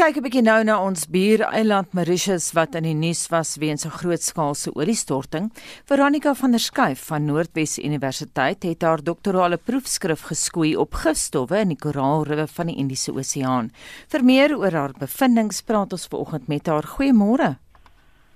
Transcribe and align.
kyk 0.00 0.16
'n 0.16 0.24
bietjie 0.24 0.40
nou 0.40 0.62
na 0.64 0.78
ons 0.80 1.02
buureiland 1.12 1.92
Mauritius 1.92 2.54
wat 2.56 2.74
in 2.74 2.86
die 2.88 2.94
nuus 2.96 3.28
was 3.28 3.58
weens 3.60 3.84
'n 3.84 3.92
grootskaalse 3.92 4.72
oliestorting. 4.74 5.50
Veronica 5.84 6.34
van 6.34 6.52
der 6.52 6.60
Schuyf 6.60 7.04
van 7.04 7.26
Noordwes 7.26 7.78
Universiteit 7.78 8.62
het 8.62 8.82
haar 8.82 9.04
doktorale 9.04 9.58
proefskrif 9.58 10.22
geskoei 10.22 10.74
op 10.76 10.94
gifstowwe 10.94 11.60
in 11.60 11.68
die 11.68 11.76
koraalriwe 11.76 12.46
van 12.46 12.66
die 12.66 12.76
Indiese 12.76 13.12
Oseaan. 13.12 13.70
Vir 14.08 14.24
meer 14.24 14.56
oor 14.56 14.72
haar 14.72 14.92
bevindinge 14.98 15.62
praat 15.66 15.92
ons 15.92 16.06
vanoggend 16.06 16.48
met 16.48 16.66
haar. 16.66 16.84
Goeiemôre. 16.84 17.58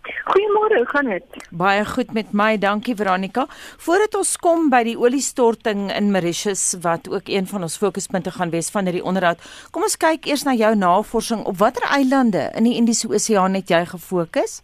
Goeiemôre, 0.05 0.77
hoe 0.77 0.89
gaan 0.89 1.09
dit? 1.09 1.37
Baie 1.51 1.85
goed 1.85 2.13
met 2.13 2.33
my, 2.37 2.59
dankie 2.61 2.95
Veronica. 2.97 3.47
Voordat 3.81 4.15
ons 4.19 4.35
kom 4.37 4.69
by 4.73 4.83
die 4.85 4.97
oliestorting 5.01 5.87
in 5.95 6.11
Mauritius 6.13 6.75
wat 6.85 7.09
ook 7.09 7.31
een 7.33 7.49
van 7.49 7.65
ons 7.65 7.79
fokuspunte 7.81 8.35
gaan 8.35 8.53
wees 8.53 8.69
van 8.75 8.85
hierdie 8.85 9.05
onderhoud, 9.05 9.41
kom 9.73 9.87
ons 9.87 9.97
kyk 9.97 10.29
eers 10.29 10.45
na 10.45 10.53
jou 10.53 10.75
navorsing. 10.77 11.47
Op 11.49 11.57
watter 11.63 11.89
eilande 11.89 12.51
in 12.53 12.69
die 12.69 12.77
Indiese 12.77 13.09
Oseaan 13.09 13.57
het 13.57 13.73
jy 13.73 13.85
gefokus? 13.95 14.61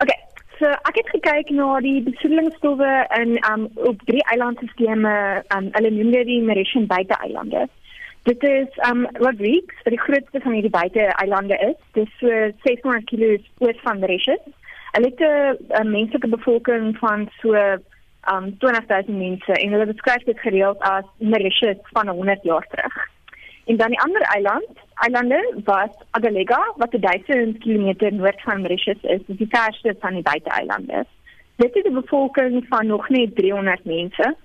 OK. 0.00 0.14
So 0.60 0.68
ek 0.88 0.96
het 1.00 1.12
gekyk 1.16 1.52
na 1.56 1.80
die 1.84 2.00
besoedelingsstowwe 2.08 2.94
in 3.20 3.36
um 3.52 3.68
op 3.88 4.00
drie 4.08 4.24
eilandstelsels, 4.32 5.44
um 5.56 5.68
hulle 5.76 5.92
noem 5.92 6.16
dit 6.16 6.26
die 6.28 6.40
Mauritian 6.44 6.88
buite-eilande. 6.88 7.68
Dit 8.22 8.42
is 8.42 8.68
um 8.90 9.06
Rodrigues, 9.12 9.82
wat 9.82 9.94
die 9.94 10.00
grootste 10.00 10.40
van 10.40 10.52
hierdie 10.52 10.70
buite-eilande 10.70 11.56
is. 11.70 11.78
Dit 11.96 12.06
is 12.06 12.18
so 12.18 12.50
600 12.64 13.04
km 13.08 13.38
oos 13.64 13.80
van 13.84 13.98
Mauritius. 13.98 14.42
Hulle 14.92 15.12
het 15.14 15.22
'n 15.80 15.90
menslike 15.90 16.28
bevolking 16.28 16.98
van 16.98 17.30
so 17.40 17.54
um 18.32 18.58
20000 18.58 19.16
mense 19.18 19.52
en 19.52 19.72
hulle 19.72 19.86
beskryf 19.86 20.22
dit 20.24 20.40
gereeld 20.40 20.78
as 20.78 21.04
Mauritius 21.18 21.80
van 21.92 22.08
100 22.08 22.42
jaar 22.42 22.66
terug. 22.68 23.08
En 23.66 23.76
dan 23.76 23.88
die 23.88 24.00
ander 24.00 24.22
eiland, 24.22 24.68
eilande 24.94 25.60
was 25.64 25.90
Agalega 26.10 26.72
wat 26.76 26.96
1000 27.00 27.58
km 27.58 28.14
noord 28.16 28.42
van 28.42 28.60
Mauritius 28.60 29.02
is, 29.02 29.20
dis 29.26 29.36
die 29.36 29.50
verste 29.50 29.96
van 30.00 30.12
die 30.12 30.22
buite-eilande. 30.22 31.04
Dit 31.56 31.74
het 31.74 31.86
'n 31.86 31.94
bevolking 31.94 32.66
van 32.68 32.86
nog 32.86 33.08
net 33.08 33.36
300 33.36 33.84
mense 33.84 34.36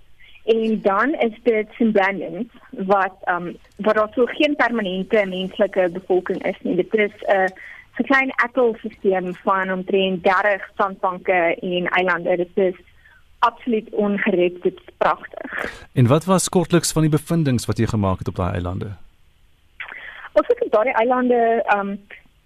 en 0.45 0.81
dan 0.81 1.13
is 1.13 1.39
dit 1.43 1.91
Brandon 1.91 2.51
wat 2.69 3.15
ehm 3.23 3.45
um, 3.45 3.57
wat 3.77 3.97
also 3.97 4.25
geen 4.25 4.55
permanente 4.55 5.25
menslike 5.25 5.89
bevolking 5.93 6.45
is 6.45 6.57
nie. 6.61 6.75
Dit 6.75 6.93
is 6.93 7.11
'n 7.21 7.31
uh, 7.31 7.47
'n 7.97 8.03
klein 8.03 8.31
atoolstelsel 8.35 9.33
van 9.33 9.71
omtrent 9.71 10.23
30 10.23 10.69
sandbanke 10.77 11.57
en 11.59 11.87
eilande. 11.87 12.35
Dit 12.35 12.49
is 12.53 12.75
absoluut 13.39 13.89
ongered, 13.89 14.61
dit 14.61 14.73
is 14.85 14.93
pragtig. 14.97 15.71
En 15.93 16.07
wat 16.07 16.25
was 16.25 16.49
kortliks 16.49 16.91
van 16.91 17.02
die 17.02 17.11
bevindinge 17.11 17.65
wat 17.65 17.77
jy 17.77 17.85
gemaak 17.85 18.17
het 18.17 18.27
op 18.27 18.35
daai 18.35 18.53
eilande? 18.53 18.89
Ons 20.31 20.47
het 20.47 20.63
op 20.65 20.71
daai 20.71 20.91
eilande 20.91 21.63
ehm 21.65 21.80
um, 21.80 21.99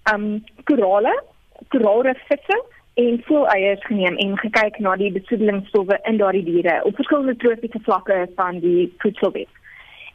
ehm 0.04 0.24
um, 0.24 0.44
korale, 0.64 1.24
koraalrifvisse 1.68 2.64
en 3.00 3.22
voeleiers 3.26 3.86
geneem 3.86 4.18
en 4.18 4.38
gekyk 4.38 4.80
na 4.84 4.96
die 5.00 5.12
besoedelingsstowwe 5.16 6.00
in 6.10 6.18
daardie 6.20 6.44
diere 6.44 6.80
op 6.84 6.96
verskillende 6.96 7.36
tropiese 7.36 7.80
vlakke 7.84 8.18
van 8.36 8.60
die 8.60 8.94
voedselweb. 8.98 9.48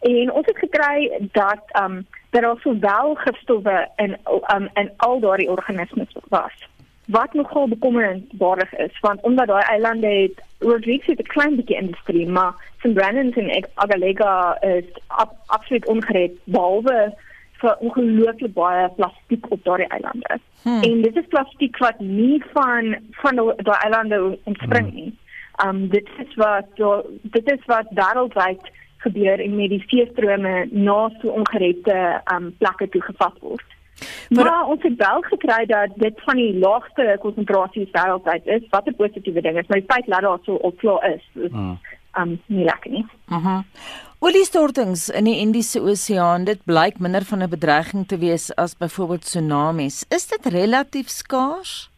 En 0.04 0.32
ons 0.32 0.46
het 0.46 0.58
gekry 0.58 1.10
dat 1.32 1.62
um, 1.80 2.02
daar 2.30 2.46
also 2.50 2.76
wel 2.80 3.14
gifstowwe 3.14 3.88
in 3.96 4.16
um, 4.54 4.68
in 4.74 4.90
al 4.96 5.20
daardie 5.20 5.50
organismes 5.50 6.16
was. 6.28 6.68
Wat 7.04 7.32
nogal 7.32 7.68
bekommerenswaardig 7.68 8.72
is, 8.74 9.00
want 9.00 9.20
omdat 9.20 9.46
daai 9.46 9.64
eilande 9.64 10.06
het 10.06 10.42
Rodrigues 10.58 11.06
het 11.06 11.18
'n 11.18 11.32
klein 11.36 11.56
bietjie 11.56 11.76
industrie, 11.76 12.28
maar 12.28 12.52
St. 12.78 12.94
Brandon's 12.94 13.36
en 13.36 13.68
Agalega 13.74 14.60
is 14.60 14.84
ab, 15.06 15.32
absoluut 15.46 15.86
ongered 15.86 16.32
behalwe 16.44 17.14
vir 17.64 17.82
ongelooflik 17.88 18.54
baie 18.54 18.88
plastiek 18.98 19.50
op 19.56 19.64
daardie 19.64 19.88
eilande. 19.96 20.38
Hmm. 20.62 20.82
En 20.82 21.02
dit 21.02 21.20
is 21.22 21.28
plastiek 21.32 21.78
wat 21.82 22.00
nie 22.00 22.38
van 22.52 22.96
van 23.22 23.42
daai 23.68 23.78
eilande 23.88 24.38
ontspring 24.44 24.88
hmm. 24.88 24.96
nie. 25.00 25.12
Um 25.66 25.84
dit 25.88 26.08
is 26.24 26.34
wat 26.40 26.82
dit 27.36 27.52
is 27.56 27.68
wat 27.70 27.92
wêreldwyd 28.00 28.72
gebeur 29.04 29.40
en 29.40 29.56
met 29.56 29.72
die 29.74 29.84
seestrome 29.86 30.54
na 30.70 30.98
so 31.20 31.28
ongeredde 31.40 32.00
um 32.34 32.52
plekke 32.58 32.88
toe 32.88 33.02
gevat 33.10 33.40
word. 33.40 33.70
Maar, 34.28 34.44
maar 34.44 34.66
ons 34.66 34.82
het 34.82 34.96
wel 34.96 35.20
gekry 35.20 35.66
dat 35.70 35.92
dit 35.94 36.22
van 36.26 36.36
die 36.36 36.58
laagste 36.58 37.16
konsentrasies 37.20 37.92
wêreldwyd 37.92 38.46
is, 38.56 38.64
wat 38.70 38.88
'n 38.88 38.96
positiewe 39.02 39.40
ding 39.40 39.58
is, 39.58 39.66
maar 39.66 39.78
die 39.78 39.92
feit 39.92 40.06
dat 40.06 40.20
daar 40.20 40.38
so 40.42 40.54
opvloei 40.54 41.14
is, 41.14 41.24
is 41.34 41.50
hmm. 41.50 41.78
Um 42.18 42.40
nie 42.46 42.64
lekker 42.64 42.90
nie. 42.90 43.06
Mhm. 43.28 43.46
-huh. 43.46 43.62
Oliestortings 44.24 45.08
in 45.08 45.24
die 45.24 45.36
Indiese 45.36 45.80
Oseaan, 45.80 46.44
dit 46.44 46.60
blyk 46.64 46.98
minder 46.98 47.24
van 47.24 47.42
'n 47.42 47.48
bedreiging 47.48 48.06
te 48.08 48.18
wees 48.18 48.54
as 48.54 48.76
byvoorbeeld 48.76 49.24
tsunamies. 49.24 50.04
Is 50.08 50.26
dit 50.26 50.46
relatief 50.46 51.08
skaars? 51.08 51.90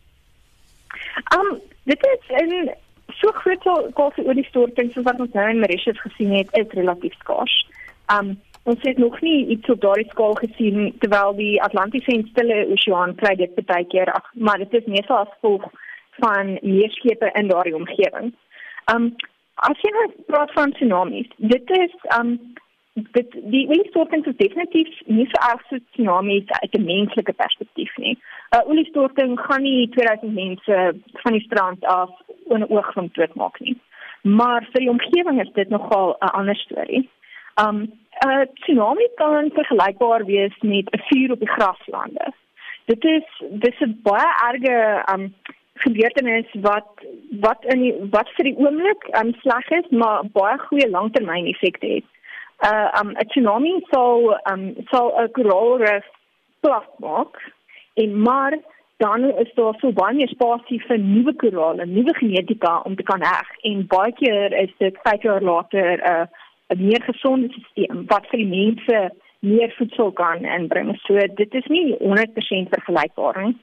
Um, 1.34 1.60
dit 1.84 2.06
is 2.06 2.40
in 2.40 2.74
so 3.18 3.30
groot 3.32 3.62
so 3.62 4.22
oliestortings 4.26 4.94
soos 4.94 5.04
wat 5.04 5.20
ons 5.20 5.32
nou 5.32 5.48
in 5.50 5.58
Mauritius 5.58 6.00
gesien 6.00 6.32
het, 6.32 6.48
is 6.52 6.66
relatief 6.70 7.14
skaars. 7.18 7.66
Um, 8.12 8.40
ons 8.62 8.82
het 8.82 8.98
nog 8.98 9.20
nie 9.20 9.46
iets 9.46 9.68
op 9.68 9.80
daardie 9.80 10.08
skaal 10.10 10.34
gesien 10.34 10.94
terwyl 10.98 11.34
die 11.38 11.62
Atlantiese 11.62 12.10
en 12.10 12.26
Stille 12.26 12.66
Oseaan 12.74 13.14
kry 13.14 13.34
dit 13.38 13.66
baie 13.66 13.86
keer, 13.86 14.12
ach, 14.12 14.30
maar 14.34 14.58
dit 14.58 14.74
is 14.74 14.86
meestal 14.86 15.16
as 15.16 15.34
gevolg 15.38 15.70
van 16.18 16.58
meer 16.62 16.90
skepe 16.90 17.30
in 17.34 17.48
daardie 17.48 17.76
omgewing. 17.76 18.34
Um 18.94 19.14
As 19.64 19.78
jy 19.80 19.90
nou 19.90 20.06
praat 20.28 20.52
van 20.52 20.72
tsunamies, 20.76 21.28
dit 21.36 21.70
is 21.78 21.92
um 22.18 22.36
dit 23.16 23.34
die 23.52 23.66
oliestorting 23.68 24.24
is 24.26 24.36
definitief 24.36 24.88
nie 25.06 25.26
so 25.28 25.40
erg 25.48 25.62
so 25.68 25.78
tsunamies 25.92 26.52
uit 26.60 26.76
'n 26.76 26.84
menslike 26.84 27.32
perspektief 27.32 27.96
nie. 27.96 28.14
'n 28.16 28.56
uh, 28.56 28.68
Oliestorting 28.68 29.40
gaan 29.40 29.62
nie 29.62 29.88
2000 29.88 30.34
mense 30.34 30.76
van 31.22 31.32
die 31.32 31.44
strand 31.48 31.84
af 31.84 32.10
in 32.48 32.60
'n 32.60 32.70
oog 32.70 32.92
van 32.92 33.08
dood 33.12 33.34
maak 33.34 33.60
nie. 33.60 33.76
Maar 34.22 34.68
vir 34.72 34.80
die 34.80 34.90
omgewing 34.90 35.40
is 35.40 35.52
dit 35.52 35.68
nogal 35.68 36.16
'n 36.20 36.36
ander 36.38 36.56
storie. 36.56 37.08
Um 37.64 37.78
'n 37.80 38.28
uh, 38.28 38.44
tsunami 38.54 39.08
kan 39.14 39.50
vergelykbaar 39.50 40.24
wees 40.24 40.56
met 40.60 40.86
'n 40.90 41.02
vuur 41.08 41.32
op 41.32 41.38
die 41.38 41.54
graslande. 41.56 42.32
Dit 42.84 43.04
is 43.04 43.26
dis 43.50 43.80
'n 43.80 44.00
baie 44.02 44.30
erge 44.48 45.04
um 45.12 45.34
gebeurtenis 45.84 46.52
wat 46.66 46.88
wat 47.40 47.64
in 47.74 47.82
die, 47.82 47.94
wat 48.10 48.28
vir 48.36 48.50
die 48.50 48.56
oomblik 48.58 49.08
um, 49.20 49.32
sleg 49.42 49.70
is, 49.80 49.88
maar 49.90 50.24
baie 50.32 50.58
goeie 50.68 50.88
langtermyn 50.90 51.48
effekte 51.52 51.86
het. 51.98 52.08
Uh 52.64 52.88
um 53.00 53.10
'n 53.12 53.28
tsunami 53.32 53.74
sou 53.92 54.34
um 54.52 54.62
sou 54.92 55.12
'n 55.12 55.32
koraalrif 55.36 56.06
plat 56.60 56.88
maak 56.98 57.36
en 57.94 58.22
maar 58.22 58.58
dan 58.96 59.24
is 59.24 59.54
daar 59.54 59.74
so 59.80 59.92
baie 59.92 60.26
spasie 60.28 60.80
vir 60.88 60.98
nuwe 60.98 61.34
korale, 61.34 61.86
nuwe 61.86 62.14
genetika 62.14 62.80
om 62.84 62.96
te 62.96 63.02
kan 63.02 63.22
heg 63.22 63.48
en 63.62 63.86
baie 63.86 64.12
keer 64.12 64.52
is 64.52 64.72
dit 64.78 64.98
5 65.02 65.22
jaar 65.22 65.42
later 65.42 65.86
'n 65.96 66.10
uh, 66.12 66.26
'n 66.72 66.86
meer 66.86 67.02
gesonde 67.02 67.48
stelsel 67.52 68.04
wat 68.06 68.26
vir 68.30 68.38
die 68.38 68.52
mense 68.58 69.10
meer 69.38 69.74
voedsel 69.78 70.12
kan 70.12 70.44
inbring. 70.44 70.96
So 71.06 71.14
dit 71.14 71.54
is 71.54 71.66
nie 71.66 71.96
100% 72.00 72.68
vergelykbaar 72.74 73.42
nie. 73.44 73.56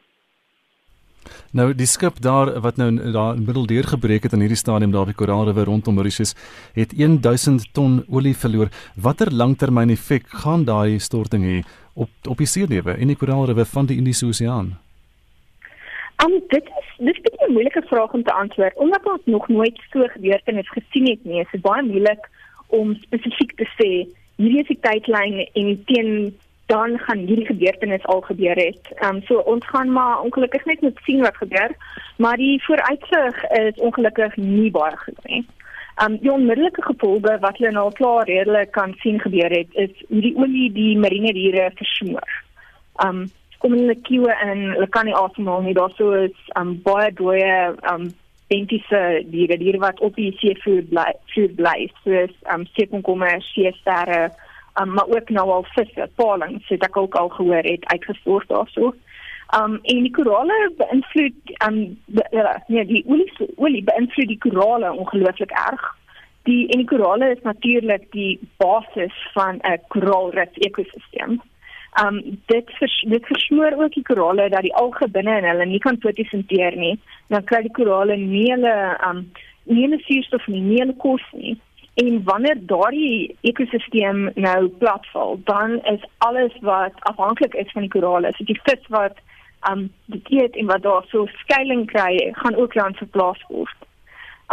Nou 1.51 1.73
die 1.73 1.87
skip 1.87 2.21
daar 2.21 2.59
wat 2.61 2.77
nou 2.77 2.89
daar 3.11 3.35
in 3.35 3.45
middel 3.45 3.65
deur 3.65 3.83
gebreek 3.83 4.23
het 4.23 4.33
in 4.33 4.39
hierdie 4.45 4.59
stadium 4.59 4.91
daar 4.91 5.05
by 5.05 5.13
Koraalrivier 5.13 5.65
rondom 5.65 5.95
Mauritius 5.95 6.35
het 6.73 6.93
1000 6.97 7.73
ton 7.73 8.03
olie 8.09 8.35
verloor. 8.35 8.69
Watter 8.95 9.33
langtermyn 9.33 9.89
effek 9.89 10.27
gaan 10.43 10.65
daai 10.65 10.99
storting 10.99 11.43
hê 11.43 11.59
op 11.93 12.09
op 12.29 12.37
die 12.37 12.47
seelewe 12.47 12.97
en 12.97 13.07
die 13.07 13.19
Koraalrivier 13.19 13.65
van 13.65 13.85
die 13.85 13.97
Indiese 13.97 14.25
Oseaan? 14.25 14.73
Um, 16.23 16.39
dit 16.49 16.63
is 16.63 16.89
dit 16.97 17.31
is 17.31 17.47
'n 17.47 17.51
moeilike 17.51 17.81
vraag 17.85 18.13
om 18.13 18.23
te 18.23 18.33
antwoord 18.33 18.77
omdat 18.77 19.05
ons 19.05 19.21
nog 19.25 19.47
nooit 19.47 19.77
so 19.91 20.07
gebeurtenis 20.07 20.69
gesien 20.69 21.07
het 21.09 21.23
nie. 21.23 21.43
Dit 21.43 21.53
is 21.53 21.61
baie 21.61 21.83
moeilik 21.83 22.29
om 22.67 22.95
spesifiek 22.95 23.55
te 23.55 23.67
sê 23.77 23.89
hierdie 24.35 24.61
is 24.61 24.67
die 24.67 24.79
tydlyn 24.81 25.35
en 25.53 25.83
teen 25.85 26.09
dan 26.65 26.99
gaan 26.99 27.17
hierdie 27.17 27.45
gebeurtenis 27.45 28.05
al 28.05 28.21
gebeur 28.21 28.55
het. 28.55 28.87
Ehm 28.95 29.15
um, 29.15 29.21
so 29.21 29.35
ons 29.35 29.67
gaan 29.67 29.91
maar 29.91 30.21
ongelukkig 30.21 30.65
net 30.65 30.81
moet 30.81 30.99
sien 31.03 31.21
wat 31.21 31.37
gebeur, 31.37 31.75
maar 32.17 32.37
die 32.37 32.63
vooruitsig 32.63 33.43
is 33.43 33.75
ongelukkig 33.75 34.35
nie 34.35 34.71
baie 34.71 34.97
goed 34.97 35.23
nie. 35.23 35.45
Ehm 35.95 36.11
um, 36.11 36.17
die 36.17 36.31
onmiddellike 36.31 36.83
gevolge 36.83 37.37
wat 37.39 37.57
hulle 37.57 37.71
nou 37.71 37.91
klaar 37.93 38.25
redelik 38.25 38.71
kan 38.71 38.95
sien 38.97 39.19
gebeur 39.19 39.51
het 39.51 39.67
is 39.71 39.91
hierdie 40.07 40.35
olie 40.35 40.71
die 40.71 40.97
marine 40.97 41.33
diere 41.33 41.71
versmoor. 41.75 42.43
Ehm 42.95 43.07
um, 43.21 43.31
kom 43.63 43.73
in 43.73 43.87
die 43.87 44.01
kiewe 44.01 44.33
en 44.43 44.59
hulle 44.71 44.87
kan 44.87 45.05
nie 45.05 45.15
asemhaal 45.15 45.61
nie. 45.61 45.73
Daar 45.73 45.91
sou 45.97 46.11
is 46.23 46.39
ehm 46.55 46.67
um, 46.67 46.81
baie 46.83 47.11
dooie 47.13 47.51
ehm 47.51 47.93
um, 47.93 48.11
bentiese 48.47 49.23
diere, 49.31 49.57
diere 49.57 49.79
wat 49.79 49.99
op 49.99 50.15
die 50.15 50.31
seevloer 50.37 50.83
bly, 50.89 51.11
vloer 51.33 51.53
bly, 51.59 51.77
soos 52.03 52.33
ehm 52.47 52.59
um, 52.59 52.65
seekonkommers, 52.73 53.53
seesterre 53.53 54.31
um, 54.81 54.93
maar 54.93 55.07
ook 55.07 55.29
nou 55.29 55.49
al 55.49 55.65
visse, 55.75 56.09
palings, 56.15 56.67
het 56.67 56.83
ek 56.83 56.97
ook 56.97 57.15
al 57.15 57.29
gehoor 57.29 57.63
het 57.63 57.85
uitgestort 57.85 58.47
daarso. 58.47 58.93
Um 59.57 59.79
en 59.83 59.99
die 60.01 60.11
korale 60.11 60.55
beïnvloed 60.77 61.51
um 61.67 61.75
be, 62.05 62.23
uh, 62.31 62.55
nee, 62.67 62.85
die 62.89 63.03
olie 63.05 63.49
olie 63.61 63.83
beïnvloed 63.85 64.31
die 64.31 64.39
korale 64.41 64.93
ongelooflik 64.93 65.51
erg. 65.51 65.83
Die 66.49 66.67
en 66.73 66.81
die 66.81 66.89
korale 66.89 67.29
is 67.35 67.43
natuurlik 67.43 68.07
die 68.11 68.39
basis 68.57 69.13
van 69.33 69.59
'n 69.61 69.81
koraalrif 69.93 70.57
ekosisteem. 70.67 71.41
Um 72.03 72.39
dit 72.45 72.71
vers, 72.79 73.05
dit 73.07 73.25
versmoor 73.25 73.77
ook 73.83 73.93
die 73.93 74.07
korale 74.09 74.49
dat 74.49 74.65
die 74.65 74.75
alge 74.75 75.07
binne 75.07 75.37
in 75.37 75.49
hulle 75.51 75.65
nie 75.65 75.79
kan 75.79 76.01
fotosinteer 76.01 76.75
nie. 76.75 76.99
Dan 77.27 77.43
kry 77.43 77.61
die 77.61 77.77
korale 77.77 78.17
nie 78.17 78.49
hulle 78.51 78.97
um 79.09 79.31
nie 79.63 79.85
hulle 79.85 79.99
suurstof 79.99 80.47
nie, 80.47 80.61
nie 80.61 80.79
hulle 80.79 80.97
kos 80.97 81.29
nie. 81.31 81.59
En 81.93 82.23
wanneer 82.23 82.57
daardie 82.65 83.35
ekosisteem 83.41 84.31
nou 84.35 84.67
platval, 84.67 85.39
dan 85.43 85.81
is 85.83 86.05
alles 86.17 86.53
wat 86.61 86.93
afhanklik 86.99 87.53
is 87.53 87.71
van 87.71 87.85
die 87.85 87.91
korale, 87.91 88.31
so 88.33 88.43
die 88.49 88.59
vis 88.63 88.87
wat 88.87 89.19
um 89.69 89.85
dit 90.05 90.31
eet 90.31 90.55
en 90.55 90.65
wat 90.65 90.81
daar 90.81 91.05
so 91.07 91.27
skuilings 91.43 91.91
kry, 91.91 92.31
gaan 92.41 92.55
ook 92.55 92.73
dan 92.73 92.95
verplaas 92.95 93.43
word. 93.47 93.85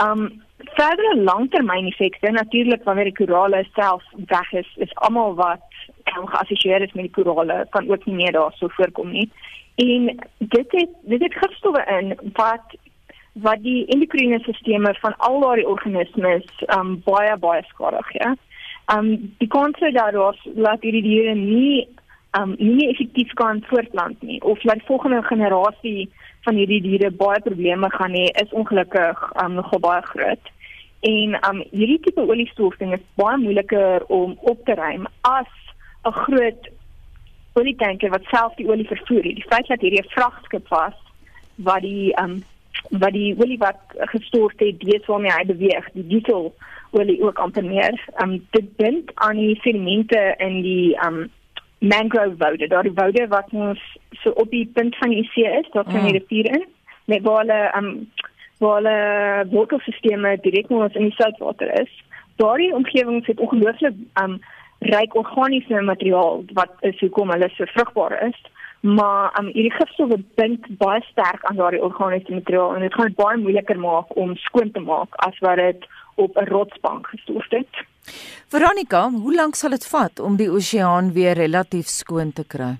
Um 0.03 0.43
verdere 0.77 1.17
langtermyneffekte 1.23 2.31
natuurlik 2.31 2.85
wanneer 2.85 3.09
die 3.09 3.25
korale 3.25 3.65
self 3.73 4.05
weg 4.27 4.53
is, 4.53 4.69
is 4.77 4.95
almal 4.95 5.35
wat 5.35 5.65
um, 6.17 6.27
geassosieer 6.27 6.83
is 6.83 6.93
met 6.93 7.09
die 7.09 7.25
korale 7.25 7.67
kan 7.71 7.91
ook 7.91 8.05
nie 8.05 8.15
meer 8.15 8.33
daar 8.33 8.53
so 8.55 8.69
voorkom 8.69 9.11
nie. 9.11 9.31
En 9.75 10.07
dit 10.39 10.73
het 10.77 10.93
dit 11.03 11.23
het 11.23 11.35
gifstowwe 11.35 11.85
in 11.99 12.19
wat 12.37 12.77
wat 13.43 13.63
die 13.63 13.87
endokriene 13.93 14.39
stelsels 14.41 15.01
van 15.01 15.17
al 15.17 15.41
daardie 15.41 15.69
organismes 15.69 16.47
um 16.77 16.99
baie 17.05 17.37
baie 17.37 17.63
skadig, 17.73 18.13
ja. 18.19 18.35
Um 18.95 19.35
die 19.39 19.49
konsep 19.49 19.95
daaroor 19.95 20.37
laat 20.55 20.83
hierdie 20.83 21.03
diere 21.03 21.35
nie 21.35 21.89
um 22.39 22.55
nie 22.59 22.89
effektief 22.91 23.33
kan 23.39 23.63
voortplant 23.69 24.23
nie 24.23 24.41
of 24.43 24.63
laat 24.65 24.83
volgende 24.87 25.23
generasie 25.23 26.09
van 26.47 26.55
hierdie 26.55 26.81
diere 26.83 27.11
baie 27.11 27.41
probleme 27.41 27.91
gaan 27.91 28.15
hê 28.15 28.27
is 28.43 28.53
ongelukkig 28.63 29.23
um 29.43 29.55
nogal 29.61 29.85
baie 29.87 30.03
groot. 30.13 30.53
En 31.01 31.39
um 31.49 31.63
hierdie 31.71 32.01
tipe 32.07 32.27
oliestofting 32.27 32.95
is 32.95 33.07
baie 33.21 33.39
moeiliker 33.39 34.05
om 34.09 34.37
op 34.41 34.65
te 34.65 34.75
ruim 34.75 35.07
as 35.21 35.51
'n 36.05 36.13
groot 36.25 36.71
olietanker 37.53 38.11
wat 38.11 38.25
self 38.31 38.55
die 38.57 38.69
olie 38.69 38.87
vervoer. 38.87 39.23
Die 39.23 39.49
feit 39.49 39.67
dat 39.67 39.81
hierdie 39.81 40.03
'n 40.03 40.15
vragskip 40.17 40.69
was 40.69 40.97
wat 41.57 41.83
die 41.83 42.13
um 42.23 42.43
wat 42.89 43.13
die 43.13 43.35
olie 43.39 43.59
wat 43.59 43.79
gestort 44.13 44.61
het, 44.61 44.81
dis 44.81 45.07
waarmee 45.07 45.33
hy 45.33 45.45
beweeg, 45.47 45.89
die 45.93 46.07
diesel 46.07 46.55
olie 46.91 47.21
ook 47.23 47.39
amper 47.39 47.65
meer. 47.65 47.97
Um 48.23 48.39
dit 48.57 48.77
bind 48.77 49.13
aan 49.15 49.37
die 49.39 49.59
sedimente 49.63 50.35
in 50.39 50.63
die 50.63 50.97
um 51.07 51.29
mangrove 51.79 52.37
woude, 52.37 52.67
daardie 52.69 52.97
woude 52.97 53.27
wat 53.29 53.53
ons 53.57 53.81
so 54.23 54.31
op 54.31 54.51
die 54.51 54.67
punt 54.75 54.97
van 54.97 55.15
die 55.15 55.25
see 55.33 55.49
is, 55.61 55.69
daar 55.73 55.89
kan 55.89 56.05
jy 56.05 56.13
dit 56.19 56.29
hier 56.29 56.51
in 56.53 56.67
met 57.05 57.23
waar 57.23 57.45
hulle 57.45 57.61
um 57.79 57.91
waar 58.61 58.83
hulle 58.83 59.47
wortelstelsels 59.51 60.43
direk 60.45 60.69
nou 60.69 60.85
in 60.93 61.09
die 61.09 61.17
soutwater 61.17 61.71
is. 61.81 61.93
Daardie 62.37 62.75
omgewing 62.75 63.25
het 63.27 63.41
ongelooflik 63.41 63.97
um 64.23 64.41
ryk 64.81 65.15
organiese 65.15 65.81
materiaal 65.85 66.45
wat 66.57 66.73
is 66.81 67.01
hoekom 67.01 67.31
hulle 67.31 67.49
so 67.55 67.65
vrugbaar 67.73 68.17
is 68.29 68.37
maar 68.81 69.39
um, 69.39 69.51
hierdie 69.53 69.75
gifstowwe 69.77 70.19
bind 70.41 70.67
baie 70.79 71.03
sterk 71.11 71.45
aan 71.45 71.57
daardie 71.57 71.83
organiese 71.83 72.33
materiaal 72.33 72.75
en 72.75 72.81
dit 72.81 72.95
gaan 72.95 73.11
dit 73.13 73.17
baie 73.17 73.37
moeiliker 73.37 73.79
maak 73.79 74.17
om 74.17 74.37
skoon 74.37 74.71
te 74.73 74.81
maak 74.81 75.17
as 75.27 75.39
wat 75.45 75.57
dit 75.57 75.89
op 76.15 76.37
'n 76.37 76.49
rotsbank 76.49 77.07
gestort 77.07 77.51
het. 77.51 77.75
Veronica, 78.49 79.11
hoe 79.11 79.35
lank 79.35 79.55
sal 79.55 79.71
dit 79.71 79.87
vat 79.87 80.21
om 80.21 80.37
die 80.37 80.51
oseaan 80.51 81.13
weer 81.13 81.33
relatief 81.33 81.87
skoon 81.87 82.33
te 82.33 82.45
kry? 82.45 82.77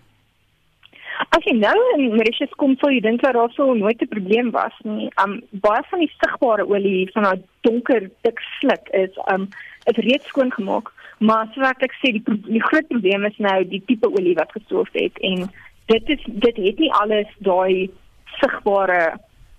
As 1.29 1.45
jy 1.45 1.53
nou 1.59 1.77
in 1.95 2.09
Mauritius 2.17 2.53
kom, 2.57 2.77
sou 2.81 2.91
jy 2.93 3.01
dink 3.01 3.21
dat 3.23 3.37
daar 3.37 3.53
sou 3.53 3.77
nooit 3.79 4.01
'n 4.03 4.09
probleem 4.09 4.51
was 4.51 4.77
nie. 4.83 5.11
Um 5.25 5.43
baie 5.51 5.83
van 5.91 5.99
die 5.99 6.13
sigbare 6.19 6.65
olie 6.67 7.11
van 7.13 7.23
daai 7.23 7.43
donker 7.61 8.11
dik 8.23 8.41
sluk 8.59 8.89
is 8.93 9.13
um 9.33 9.49
is 9.85 9.97
reeds 9.97 10.27
skoon 10.27 10.53
gemaak, 10.53 10.93
maar 11.19 11.49
soos 11.55 11.67
ek 11.69 11.95
sê 12.01 12.13
die, 12.13 12.23
die 12.27 12.63
groot 12.63 12.89
probleem 12.89 13.25
is 13.25 13.39
nou 13.39 13.65
die 13.65 13.83
tipe 13.87 14.09
olie 14.09 14.35
wat 14.35 14.53
gestort 14.53 14.93
het 14.93 15.19
en 15.19 15.51
dit 15.91 16.15
is 16.17 16.23
dit 16.47 16.63
het 16.67 16.79
nie 16.79 16.93
alles 17.03 17.35
daai 17.47 17.91
sigbare 18.39 19.03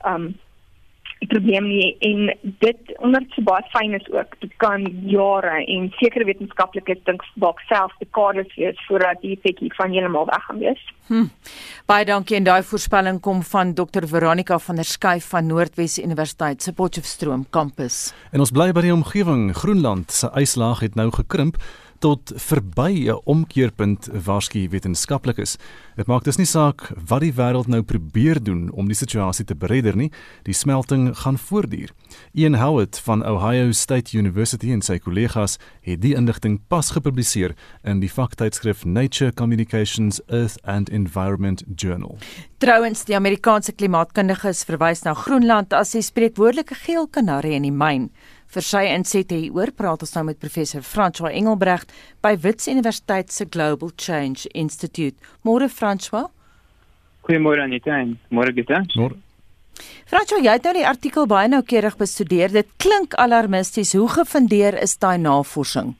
um 0.08 0.32
probleem 1.30 1.68
nie 1.70 1.90
en 2.02 2.32
dit 2.64 2.94
omdat 2.98 3.28
dit 3.28 3.36
so 3.38 3.46
baie 3.46 3.66
fyn 3.74 3.94
is 3.94 4.08
ook 4.14 4.34
dit 4.42 4.54
kan 4.64 4.86
jare 5.06 5.60
en 5.62 5.90
sekere 6.00 6.26
wetenskaplikes 6.26 7.04
dink 7.06 7.26
dalk 7.44 7.62
self 7.70 7.94
dekades 8.02 8.50
wees 8.58 8.80
voordat 8.88 9.22
die 9.22 9.36
effekie 9.36 9.70
van 9.78 9.94
heeltemal 9.94 10.26
weg 10.32 10.48
gaan 10.48 10.62
wees. 10.64 10.82
Hm. 11.12 11.28
Baie 11.86 12.08
dankie 12.10 12.40
en 12.40 12.48
daai 12.48 12.64
voorspelling 12.66 13.22
kom 13.22 13.44
van 13.52 13.76
Dr 13.78 14.08
Veronica 14.10 14.58
van 14.60 14.82
der 14.82 14.88
Schuyf 14.88 15.30
van 15.30 15.48
Noordwes 15.52 16.00
Universiteit 16.02 16.64
se 16.64 16.74
Potchefstroom 16.74 17.46
kampus. 17.50 18.16
En 18.32 18.42
ons 18.42 18.54
bly 18.56 18.72
by 18.74 18.86
die 18.88 18.96
omgewing 18.96 19.52
Groenland 19.62 20.12
se 20.12 20.32
yslaag 20.42 20.82
het 20.88 20.98
nou 20.98 21.12
gekrimp 21.22 21.62
tot 22.02 22.34
verby 22.36 23.08
'n 23.08 23.22
omkeerpunt 23.24 24.10
waarskynlik 24.26 24.72
wetenskaplik 24.72 25.38
is. 25.38 25.58
Dit 25.96 26.08
maak 26.08 26.24
dus 26.24 26.38
nie 26.38 26.46
saak 26.46 26.92
wat 27.08 27.22
die 27.22 27.34
wêreld 27.34 27.68
nou 27.68 27.82
probeer 27.82 28.44
doen 28.44 28.72
om 28.72 28.88
die 28.88 28.96
situasie 28.96 29.46
te 29.46 29.56
beredder 29.56 29.96
nie, 29.96 30.12
die 30.44 30.54
smelting 30.54 31.18
gaan 31.18 31.38
voortduur. 31.38 31.92
Ian 32.34 32.56
Howard 32.56 33.00
van 33.00 33.26
Ohio 33.26 33.72
State 33.72 34.18
University 34.18 34.72
en 34.72 34.82
sy 34.82 34.98
kollegas 35.00 35.58
het 35.82 36.02
die 36.02 36.16
inligting 36.16 36.60
pas 36.68 36.92
gepubliseer 36.92 37.56
in 37.84 38.00
die 38.00 38.12
vaktydskrif 38.12 38.86
Nature 38.86 39.32
Communications 39.32 40.22
Earth 40.28 40.58
and 40.64 40.90
Environment 40.90 41.64
Journal. 41.76 42.18
Trouwens, 42.58 43.06
die 43.06 43.16
Amerikaanse 43.16 43.72
klimaatkundiges 43.72 44.64
verwys 44.64 45.02
na 45.04 45.14
Groenland 45.14 45.74
as 45.74 45.92
die 45.92 46.02
spreekwoordelike 46.02 46.76
geel 46.76 47.08
kanarie 47.08 47.56
in 47.58 47.64
die 47.64 47.74
myn. 47.74 48.12
Vir 48.52 48.66
sy 48.68 48.82
insette 48.92 49.38
hieroor 49.40 49.70
praat 49.72 50.02
ons 50.04 50.12
nou 50.18 50.26
met 50.28 50.40
professor 50.40 50.84
François 50.84 51.32
Engelbrecht 51.32 51.94
by 52.26 52.34
Wits 52.44 52.68
Universiteit 52.68 53.32
se 53.32 53.46
Global 53.48 53.94
Change 53.96 54.50
Institute. 54.52 55.16
Môre 55.48 55.70
François. 55.72 56.28
Goeiemôre 57.24 57.64
Anita 57.64 57.96
en 57.96 58.18
môre 58.28 58.52
Gita. 58.52 58.82
Môre. 59.00 59.16
François, 60.04 60.44
jy 60.44 60.52
het 60.52 60.68
nou 60.68 60.76
die 60.76 60.86
artikel 60.90 61.32
baie 61.32 61.48
noukeurig 61.48 61.96
bestudeer. 61.96 62.52
Dit 62.52 62.76
klink 62.84 63.16
alarmisties. 63.16 63.96
Hoe 63.96 64.12
gefundeer 64.20 64.76
is 64.84 64.98
daai 65.00 65.16
navorsing? 65.24 65.96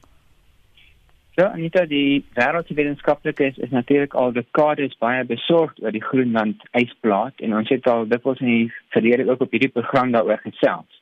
Ja, 1.40 1.48
Anita, 1.54 1.86
die 1.88 2.20
wêreldwetenskaplikes 2.36 3.56
is, 3.56 3.64
is 3.64 3.72
natuurlik 3.72 4.12
al 4.12 4.36
dekades 4.36 4.92
baie 5.00 5.24
besorgd 5.24 5.80
oor 5.80 5.96
die 5.96 6.04
Groenland 6.04 6.60
ysplaat 6.76 7.40
en 7.40 7.56
ons 7.56 7.72
het 7.72 7.88
al 7.88 8.04
dikwels 8.12 8.44
in 8.44 8.52
die 8.52 8.66
verlede 8.92 9.24
ook 9.32 9.40
op 9.40 9.56
hierdie 9.56 9.72
program 9.72 10.12
daaroor 10.12 10.44
gesels. 10.44 11.00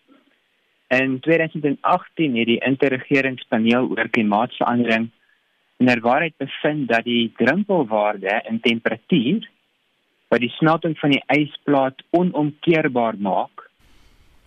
In 0.91 1.21
2018 1.21 2.37
het 2.37 2.47
die 2.47 2.59
interregeringspaneel 2.67 3.93
oor 3.95 4.09
klimaatsverandering 4.11 5.11
inderwaarheid 5.79 6.35
bevind 6.37 6.89
dat 6.89 7.05
die 7.07 7.33
drempelwaarde 7.37 8.41
in 8.51 8.59
temperatuur 8.61 9.47
wat 10.29 10.43
die 10.43 10.51
smelting 10.57 10.99
van 10.99 11.15
die 11.15 11.23
ysplaat 11.35 12.03
onomkeerbaar 12.11 13.15
maak, 13.23 13.65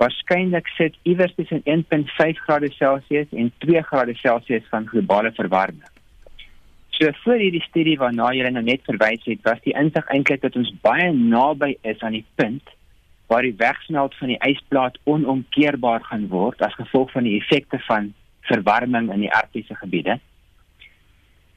waarskynlik 0.04 0.68
sit 0.76 1.00
iewers 1.08 1.32
tussen 1.40 1.64
1.5 1.64 2.44
grade 2.44 2.72
Celsius 2.76 3.32
en 3.32 3.52
2 3.64 3.82
grade 3.88 4.16
Celsius 4.20 4.68
van 4.70 4.88
globale 4.88 5.32
verwarming. 5.40 5.92
So 7.00 7.08
vir 7.24 7.40
hierdie 7.40 7.66
studie 7.70 7.96
waarna 8.04 8.34
jy 8.36 8.52
nou 8.52 8.68
net 8.68 8.84
verwys 8.88 9.24
het, 9.32 9.40
was 9.48 9.64
die 9.64 9.80
insig 9.80 10.12
eintlik 10.12 10.44
dat 10.44 10.60
ons 10.60 10.76
baie 10.84 11.08
naby 11.16 11.78
is 11.82 12.04
aan 12.04 12.20
die 12.20 12.28
punt 12.36 12.76
waar 13.28 13.42
die 13.42 13.56
wegsmelt 13.58 14.16
van 14.20 14.34
die 14.34 14.42
ysplaat 14.50 15.00
onomkeerbaar 15.04 16.04
gaan 16.10 16.28
word 16.32 16.62
as 16.62 16.76
gevolg 16.80 17.12
van 17.12 17.24
die 17.28 17.40
effekte 17.40 17.80
van 17.88 18.14
verwarming 18.50 19.12
in 19.14 19.24
die 19.26 19.34
arktiese 19.34 19.76
gebiede. 19.76 20.20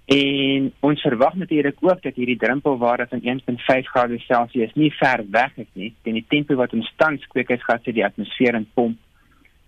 En 0.07 0.69
ons 0.87 1.01
verwag 1.03 1.35
natuurlik 1.35 1.81
ook 1.81 2.03
dat 2.03 2.15
hierdie 2.15 2.39
drempelwaarde 2.39 3.07
van 3.11 3.21
1.5 3.21 3.91
grade 3.91 4.19
Celsius 4.19 4.75
nie 4.75 4.93
ver 4.95 5.25
weg 5.31 5.57
is 5.57 5.71
nie. 5.73 5.95
Teen 6.03 6.15
die 6.15 6.27
tempo 6.29 6.55
wat 6.55 6.73
ons 6.73 6.93
tans 6.97 7.27
kweekhuisgasse 7.33 7.93
die 7.93 8.05
atmosfeer 8.07 8.55
in 8.55 8.69
pomp, 8.75 9.01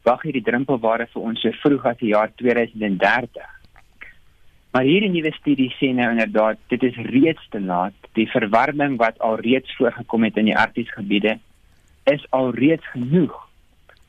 wag 0.07 0.23
hierdie 0.23 0.45
drempelwaarde 0.47 1.09
vir 1.11 1.27
ons 1.33 1.43
so 1.43 1.51
vroeg 1.65 1.89
as 1.91 1.99
die 1.99 2.13
jaar 2.13 2.31
2030. 2.39 3.57
Maar 4.71 4.87
hierdie 4.87 5.11
nuwe 5.11 5.33
studie 5.41 5.73
sê 5.75 5.91
nou 5.97 6.07
inderdaad, 6.13 6.61
dit 6.71 6.87
is 6.87 7.03
reeds 7.11 7.51
te 7.51 7.59
laat. 7.61 7.97
Die 8.15 8.29
verwarming 8.31 8.95
wat 9.01 9.19
al 9.19 9.41
reeds 9.43 9.75
voorgekom 9.81 10.29
het 10.29 10.39
in 10.39 10.53
die 10.53 10.57
arktiese 10.57 10.95
gebiede 11.01 11.39
is 12.13 12.27
alreeds 12.31 12.87
genoeg 12.91 13.37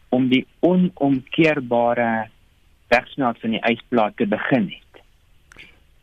om 0.09 0.27
die 0.27 0.45
onomkeerbare 0.59 2.27
wegsmelt 2.89 3.39
van 3.39 3.55
die 3.55 3.65
ysplaat 3.69 4.17
te 4.17 4.27
begin 4.27 4.69
het. 4.69 5.01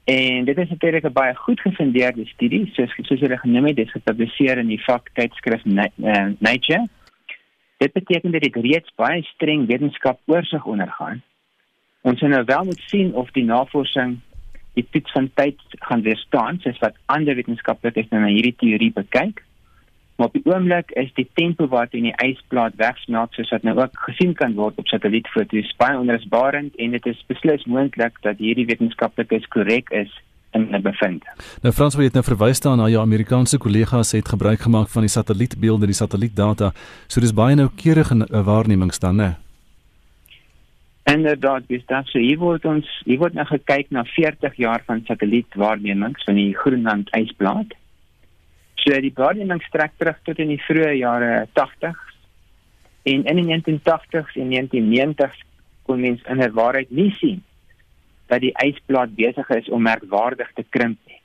En 0.06 0.44
dit 0.44 0.58
is 0.58 0.68
natuurlik 0.68 1.04
'n 1.04 1.12
baie 1.12 1.34
goed 1.34 1.60
gefundeerde 1.60 2.26
studie, 2.26 2.70
soos 2.72 2.94
soos 3.02 3.20
hulle 3.20 3.38
genoem 3.38 3.66
het, 3.66 3.76
dit 3.76 3.86
is 3.86 3.92
gepubliseer 3.92 4.58
in 4.58 4.66
die 4.66 4.84
vaktydskrif 4.84 5.62
eh, 5.64 6.26
Nature. 6.38 6.88
Dit 7.76 7.92
beteken 7.92 8.30
dat 8.30 8.42
dit 8.42 8.56
reeds 8.56 8.92
baie 8.94 9.22
streng 9.22 9.66
wetenskap 9.66 10.20
oorsig 10.24 10.64
ondergaan. 10.64 11.22
Ons 12.00 12.20
moet 12.20 12.30
nou 12.30 12.44
wel 12.44 12.64
moet 12.64 12.82
sien 12.86 13.14
of 13.14 13.30
die 13.30 13.44
navorsing 13.44 14.18
die 14.72 14.86
toets 14.90 15.12
van 15.12 15.30
tyd 15.34 15.60
gaan 15.70 16.02
weerstaan, 16.02 16.60
soos 16.60 16.78
wat 16.78 16.96
ander 17.04 17.34
wetenskaplikes 17.34 18.08
nou 18.08 18.20
na 18.22 18.28
hierdie 18.28 18.54
teorie 18.56 18.92
bekyk. 18.92 19.42
Maar 20.16 20.26
op 20.26 20.32
die 20.32 20.44
oomblik 20.44 20.90
is 20.90 21.10
die 21.14 21.28
tempo 21.34 21.68
wat 21.68 21.92
in 21.92 22.06
die 22.08 22.14
ysplaat 22.24 22.76
wegsmelt 22.80 23.32
soos 23.36 23.50
wat 23.52 23.62
nou 23.68 23.76
ook 23.78 23.98
gesien 24.08 24.32
kan 24.34 24.54
word 24.56 24.78
op 24.80 24.88
satellietfoto's 24.88 25.74
baie 25.76 25.98
onrusbarend 25.98 26.76
en 26.76 26.96
dit 26.96 27.06
is 27.06 27.24
beslis 27.28 27.64
moontlik 27.64 28.16
dat 28.24 28.40
hierdie 28.40 28.66
wetenskaplikes 28.66 29.48
korrek 29.52 29.90
is 29.90 30.12
in 30.56 30.68
'n 30.72 30.82
bevinding. 30.82 31.36
Nou 31.62 31.74
Frans, 31.74 31.94
jy 31.94 32.08
het 32.08 32.12
nou 32.12 32.24
verwys 32.24 32.60
daarna 32.60 32.82
na 32.82 32.88
jou 32.88 33.02
Amerikaanse 33.02 33.58
kollegas 33.58 34.12
het 34.12 34.28
gebruik 34.28 34.60
gemaak 34.60 34.88
van 34.88 35.02
die 35.02 35.10
satellietbeelde, 35.10 35.86
die 35.86 35.94
satellietdata. 35.94 36.72
So 37.06 37.20
dis 37.20 37.34
baie 37.34 37.54
noukeurige 37.54 38.26
waarnemings 38.44 38.98
dan, 38.98 39.16
né? 39.16 39.36
Inderdaad, 41.04 41.62
dis 41.66 41.84
dan 41.86 42.04
so 42.04 42.18
hier 42.18 42.38
word 42.38 42.64
ons 42.64 43.02
hier 43.04 43.18
word 43.18 43.34
nou 43.34 43.46
gekyk 43.46 43.90
na 43.90 44.04
40 44.04 44.56
jaar 44.56 44.82
van 44.86 45.04
satellietwaarnemings 45.04 46.24
van 46.24 46.34
die 46.34 46.54
Groenland 46.54 47.12
ysplaat. 47.14 47.74
So 48.86 48.94
die 49.02 49.14
waarneming 49.18 49.58
strek 49.66 49.96
terug 49.98 50.18
tot 50.22 50.38
in 50.38 50.52
die 50.52 50.60
vroeë 50.62 50.92
jare 51.00 51.30
80 51.58 51.96
en 53.10 53.24
in 53.26 53.38
die 53.40 53.46
1980s 53.48 54.36
en 54.38 54.52
1990s 54.52 55.40
kon 55.88 56.00
mens 56.00 56.22
in 56.30 56.38
'n 56.38 56.54
waarheid 56.54 56.90
nie 56.90 57.10
sien 57.18 57.42
dat 58.30 58.40
die 58.40 58.54
ysplaat 58.62 59.16
besig 59.16 59.48
is 59.48 59.68
om 59.68 59.82
merkwaardig 59.82 60.52
te 60.54 60.64
krimp 60.70 60.98
nie. 61.06 61.18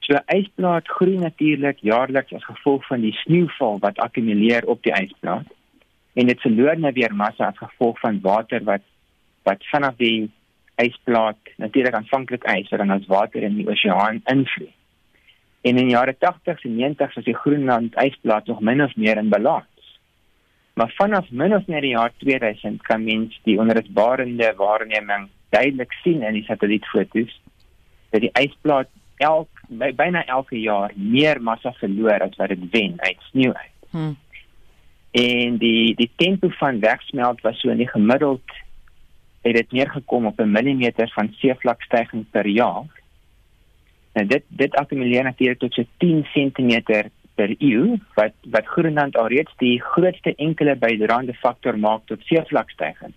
So 0.00 0.18
ysplaat 0.26 0.88
groei 0.88 1.18
natuurlik 1.18 1.78
jaarliks 1.86 2.32
as 2.32 2.44
gevolg 2.44 2.86
van 2.86 3.00
die 3.00 3.12
sneeuval 3.12 3.78
wat 3.78 3.98
akkumuleer 3.98 4.66
op 4.66 4.82
die 4.82 4.92
ysplaat 4.92 5.46
en 6.14 6.26
dit 6.26 6.40
verloor 6.40 6.78
nou 6.78 6.92
weer 6.92 7.14
massa 7.14 7.46
as 7.46 7.62
gevolg 7.62 8.00
van 8.00 8.20
water 8.20 8.64
wat 8.64 8.82
wat 9.42 9.62
vanaf 9.70 9.96
die 9.96 10.30
ysplaat 10.82 11.38
natuurlik 11.56 11.94
aanvanklik 11.94 12.44
ys 12.44 12.70
wat 12.70 12.78
dan 12.78 12.90
as 12.90 13.06
water 13.06 13.42
in 13.42 13.54
die 13.54 13.68
oseaan 13.68 14.20
invloei. 14.24 14.72
En 15.60 15.76
in 15.76 15.88
die 15.88 15.94
jare 15.94 16.14
80s 16.14 16.62
en 16.62 16.76
90s 16.76 17.14
was 17.14 17.24
die 17.24 17.36
Groenland 17.36 17.96
ysplaat 18.02 18.46
nog 18.46 18.60
min 18.60 18.82
of 18.82 18.96
meer 18.96 19.16
in 19.16 19.28
balans. 19.28 20.00
Maar 20.74 20.92
vanaf 20.96 21.30
min 21.30 21.54
of 21.54 21.66
meer 21.66 21.80
die 21.80 21.90
jaar 21.90 22.12
2000 22.16 22.82
kan 22.82 23.04
mens 23.04 23.40
die 23.42 23.58
onrusbarende 23.58 24.52
waarneming 24.56 25.28
duidelik 25.48 25.92
sien 25.92 26.22
in 26.22 26.32
die 26.32 26.44
satellietfoto's 26.44 27.40
dat 28.10 28.20
die 28.20 28.32
ysplaat 28.38 28.88
elk 29.16 29.48
by, 29.68 29.90
byna 29.96 30.24
elke 30.26 30.60
jaar 30.60 30.92
meer 30.94 31.40
massa 31.42 31.72
verloor 31.80 32.22
as 32.24 32.36
wat 32.38 32.54
dit 32.54 32.64
wen 32.70 32.94
uit 33.02 33.26
sneeu 33.30 33.52
uit. 33.52 33.74
Hmm. 33.90 34.14
En 35.10 35.58
die 35.58 35.94
die 35.98 36.10
tempo 36.16 36.48
van 36.60 36.80
wegsmelt 36.80 37.42
was 37.42 37.60
so 37.60 37.72
in 37.74 37.82
die 37.82 37.90
gemiddeld 37.90 38.56
het 39.42 39.54
dit 39.54 39.72
neergekom 39.72 40.26
op 40.26 40.40
'n 40.40 40.50
millimeter 40.52 41.10
van 41.14 41.34
seevlakstygging 41.40 42.24
per 42.30 42.46
jaar. 42.46 42.86
En 44.12 44.26
dit 44.26 44.44
dit 44.48 44.74
akkumuleer 44.74 45.24
natuurlik 45.24 45.58
tot 45.58 45.74
so 45.74 45.84
10 45.98 46.24
cm 46.32 46.82
per 47.34 47.54
eeu 47.58 47.98
wat 48.14 48.34
wat 48.50 48.66
Groenland 48.66 49.16
alreeds 49.16 49.52
die 49.62 49.78
grootste 49.82 50.34
enkele 50.34 50.76
bydraende 50.76 51.34
faktor 51.34 51.78
maak 51.78 52.06
tot 52.06 52.24
seevlakstygings. 52.30 53.16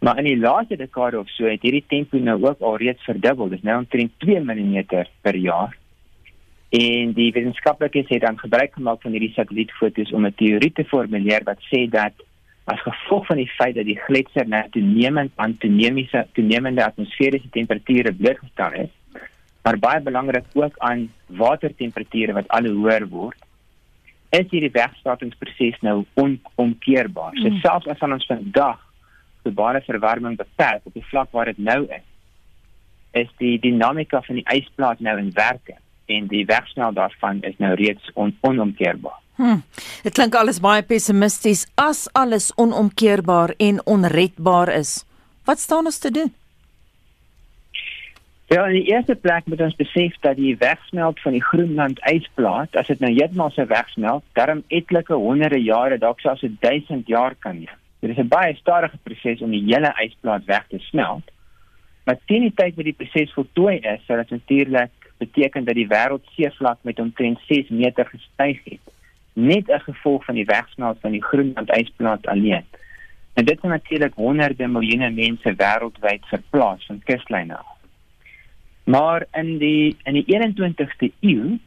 Maar 0.00 0.18
in 0.18 0.24
die 0.24 0.38
laaste 0.38 0.76
dekade 0.80 1.18
of 1.18 1.28
so 1.28 1.44
het 1.44 1.62
hierdie 1.62 1.84
tempo 1.88 2.18
nou 2.18 2.38
ook 2.40 2.62
alreeds 2.64 3.04
verdubbel. 3.04 3.50
Dit 3.52 3.58
is 3.58 3.68
nou 3.68 3.76
omtrent 3.82 4.12
2 4.24 4.40
mm 4.40 5.04
per 5.20 5.36
jaar. 5.36 5.76
En 6.70 7.12
die 7.12 7.32
wetenskaplikes 7.34 8.08
het 8.08 8.22
dan 8.24 8.38
gebruik 8.38 8.72
gemaak 8.72 9.02
van 9.02 9.12
hierdie 9.12 9.32
satellietfoto's 9.34 10.12
om 10.12 10.26
'n 10.26 10.34
teorie 10.34 10.72
te 10.72 10.84
formuleer 10.84 11.44
wat 11.44 11.60
sê 11.68 11.88
dat 11.90 12.12
as 12.64 12.80
gevolg 12.80 13.26
van 13.26 13.36
die 13.36 13.50
feit 13.58 13.74
dat 13.74 13.84
die 13.84 13.98
gletser 14.06 14.48
nou 14.48 14.62
toenemend 14.70 15.32
aan 15.34 15.58
toenemende 15.58 16.84
atmosferiese 16.84 17.48
temperature 17.50 18.12
blootgestel 18.12 18.72
is, 18.72 18.92
maar 19.62 19.78
baie 19.78 20.00
belangrik 20.00 20.44
ook 20.52 20.78
aan 20.78 21.08
watertemperature 21.26 22.32
wat 22.32 22.48
al 22.48 22.66
hoër 22.66 23.08
word. 23.08 23.38
Is 24.30 24.46
hierdie 24.50 24.70
wegstatingsproses 24.72 25.80
nou 25.80 26.04
onomkeerbaar? 26.14 27.34
Mm. 27.34 27.42
So 27.42 27.60
selfs 27.64 27.90
as 27.90 28.06
ons 28.06 28.26
vandag 28.30 28.78
globale 29.42 29.80
verwarming 29.86 30.36
beperk 30.36 30.84
op 30.84 30.94
die 30.94 31.04
vlak 31.10 31.32
waar 31.32 31.50
dit 31.50 31.58
nou 31.58 31.84
is, 31.88 32.06
is 33.10 33.30
die 33.38 33.58
dinamika 33.58 34.20
van 34.22 34.38
die 34.38 34.46
ysplaat 34.54 35.00
nou 35.00 35.16
in 35.18 35.32
werking 35.34 35.78
en 36.10 36.26
die 36.30 36.44
wegsnel 36.46 36.92
daarvan 36.92 37.42
is 37.46 37.56
nou 37.58 37.74
reeds 37.78 38.10
on 38.14 38.34
onomkeerbaar. 38.46 39.18
Hm. 39.40 39.62
Dit 40.02 40.14
klink 40.18 40.34
alles 40.34 40.60
baie 40.60 40.82
pessimisties 40.82 41.64
as 41.80 42.08
alles 42.12 42.50
onomkeerbaar 42.60 43.54
en 43.56 43.80
onredbaar 43.86 44.72
is. 44.74 45.04
Wat 45.48 45.58
staan 45.58 45.88
ons 45.88 45.98
te 45.98 46.10
doen? 46.10 46.34
Ja, 48.50 48.64
in 48.66 48.72
die 48.80 48.88
eerste 48.90 49.14
plek 49.14 49.44
moet 49.46 49.60
ons 49.62 49.76
besef 49.78 50.16
dat 50.26 50.34
die 50.34 50.56
wegsmelt 50.58 51.20
van 51.22 51.36
die 51.36 51.42
Groenland 51.42 52.00
ysplaat, 52.10 52.74
as 52.74 52.88
dit 52.90 52.98
nou 52.98 53.12
heeltemal 53.12 53.52
se 53.54 53.62
wegsmelt, 53.70 54.24
darm 54.34 54.64
etlike 54.74 55.14
honderde 55.14 55.60
jare, 55.62 55.98
dalk 56.02 56.18
selfs 56.18 56.42
1000 56.64 57.06
jaar 57.06 57.36
kan 57.46 57.60
neem. 57.60 57.78
Dit 58.02 58.10
is 58.10 58.18
'n 58.18 58.32
baie 58.34 58.56
stadige 58.58 58.98
proses 59.06 59.46
om 59.46 59.54
die 59.54 59.62
hele 59.68 59.94
ysplaat 60.02 60.44
weg 60.50 60.66
te 60.66 60.82
smelt. 60.88 61.30
Maar 62.04 62.18
teen 62.26 62.48
die 62.48 62.54
tyd 62.54 62.74
wat 62.74 62.84
die 62.84 62.98
proses 62.98 63.32
voltooi 63.32 63.76
is, 63.76 64.04
sal 64.06 64.16
dit 64.16 64.30
natuurlik 64.30 64.90
beteken 65.18 65.64
dat 65.64 65.74
die 65.74 65.88
wêreldseevlak 65.88 66.78
met 66.82 66.98
omtrent 66.98 67.38
6 67.46 67.68
meter 67.68 68.06
gestyg 68.06 68.58
het, 68.64 68.86
net 69.32 69.70
as 69.70 69.82
gevolg 69.82 70.24
van 70.24 70.34
die 70.34 70.50
wegsmelt 70.56 70.98
van 71.00 71.12
die 71.12 71.22
Groenland 71.22 71.70
ysplaat 71.70 72.26
alleen. 72.26 72.66
En 73.34 73.44
dit 73.44 73.62
het 73.62 73.70
natuurlik 73.70 74.14
honderde 74.14 74.66
miljoene 74.66 75.10
mense 75.10 75.54
wêreldwyd 75.54 76.26
verplaas 76.26 76.86
van 76.86 77.02
kuslyne 77.04 77.56
af. 77.56 77.79
Maar 78.84 79.26
in 79.32 79.58
die 79.58 79.96
in 80.04 80.14
die 80.14 80.26
21ste 80.26 81.10
eeu 81.20 81.58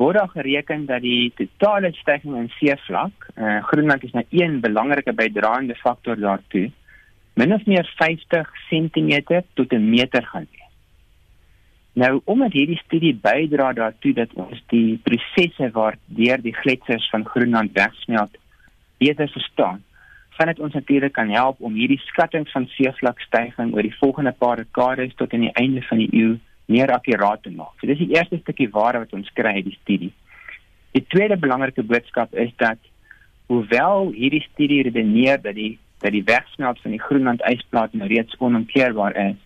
word 0.00 0.16
daar 0.16 0.32
gereken 0.32 0.86
dat 0.86 1.02
die 1.04 1.32
totale 1.36 1.92
stygings 1.92 2.38
in 2.38 2.48
seevlak, 2.56 3.26
uh, 3.36 3.58
Groenland 3.68 4.04
is 4.04 4.14
nou 4.16 4.24
een 4.30 4.60
belangrike 4.60 5.12
bydraende 5.12 5.74
faktor 5.74 6.16
daartoe, 6.16 6.70
min 7.36 7.52
of 7.52 7.66
meer 7.66 7.84
50 7.98 8.48
cm 8.70 9.42
tot 9.54 9.72
'n 9.72 9.90
meter 9.90 10.24
gaan 10.26 10.46
wees. 10.50 10.60
Nou 11.92 12.20
omdat 12.24 12.52
hierdie 12.52 12.80
studie 12.84 13.14
bydra 13.14 13.72
daartoe 13.72 14.12
dat 14.12 14.32
ons 14.34 14.62
die 14.66 14.98
prosesse 15.04 15.70
waardeur 15.70 16.42
die 16.42 16.54
gletsers 16.54 17.08
van 17.10 17.26
Groenland 17.26 17.72
wegsmelt 17.72 18.36
beter 18.98 19.28
verstaan, 19.28 19.82
gaan 20.40 20.54
dit 20.54 20.60
ons 20.64 20.72
natuurlik 20.72 21.12
kan 21.12 21.28
help 21.28 21.58
om 21.60 21.74
hierdie 21.76 22.00
skattings 22.00 22.52
van 22.56 22.64
seevlakstygings 22.72 23.74
oor 23.76 23.84
die 23.84 23.96
volgende 23.98 24.32
paar 24.32 24.56
dekades 24.56 25.12
tot 25.18 25.34
aan 25.36 25.44
die 25.44 25.52
einde 25.60 25.82
van 25.84 26.00
die 26.00 26.08
eeu 26.16 26.38
meer 26.72 26.92
akkuraat 26.94 27.42
te 27.44 27.52
maak. 27.52 27.74
So 27.76 27.90
dis 27.90 28.00
die 28.00 28.14
eerste 28.14 28.38
stukkie 28.40 28.70
ware 28.72 29.02
wat 29.02 29.12
ons 29.12 29.28
kry 29.36 29.52
uit 29.58 29.68
die 29.68 29.76
studie. 29.82 30.08
Die 30.96 31.04
tweede 31.12 31.36
belangrike 31.36 31.84
boodskap 31.84 32.32
is 32.32 32.54
dat 32.62 32.80
hoewel 33.52 34.14
hierdie 34.16 34.40
studie 34.46 34.80
redeneer 34.88 35.42
dat 35.44 35.58
die 35.60 35.76
dat 36.00 36.14
die 36.16 36.24
wegsmelt 36.24 36.80
van 36.80 36.94
die 36.96 37.02
Groenland 37.04 37.42
ysplaat 37.44 37.92
nou 37.92 38.06
reeds 38.08 38.38
onomkeerbaar 38.40 39.18
is, 39.20 39.36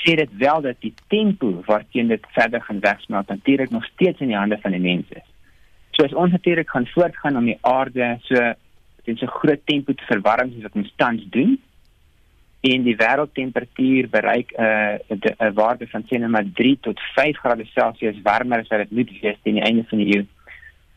sê 0.00 0.14
dit 0.16 0.30
wel 0.40 0.62
dat 0.64 0.78
die 0.80 0.94
tempo 1.12 1.50
waarteen 1.66 2.08
dit 2.08 2.24
verder 2.32 2.64
gaan 2.64 2.80
wegsmelt 2.80 3.28
natuurlik 3.28 3.70
nog 3.70 3.84
steeds 3.92 4.24
in 4.24 4.32
die 4.32 4.40
hande 4.40 4.56
van 4.62 4.72
die 4.72 4.80
mense 4.80 5.20
is. 5.20 5.28
So 5.92 6.08
as 6.08 6.16
ons 6.16 6.32
natuurlik 6.32 6.70
gaan 6.72 6.88
voortgaan 6.94 7.36
om 7.36 7.52
die 7.52 7.58
aarde 7.60 8.14
so 8.24 8.54
in 9.08 9.16
so 9.16 9.26
groot 9.26 9.60
tempo 9.66 9.92
te 9.92 10.04
verwarm 10.08 10.52
soos 10.52 10.62
wat 10.62 10.76
ons 10.80 10.92
tans 10.96 11.24
doen, 11.30 11.58
en 12.64 12.84
die 12.86 12.96
wêreldtemperatuur 12.96 14.08
bereik 14.12 14.52
'n 14.56 14.62
uh, 15.12 15.48
'n 15.48 15.54
waarde 15.54 15.86
van 15.86 16.04
sien 16.08 16.30
maar 16.30 16.46
3 16.54 16.78
tot 16.80 17.00
5 17.14 17.38
grade 17.38 17.64
Celsius 17.64 18.22
warmer 18.22 18.58
as 18.58 18.68
wat 18.68 18.78
dit 18.78 18.90
moet 18.90 19.10
wees 19.20 19.36
teen 19.42 19.54
die 19.54 19.62
einde 19.62 19.84
van 19.88 19.98
die 19.98 20.16
eeu. 20.16 20.26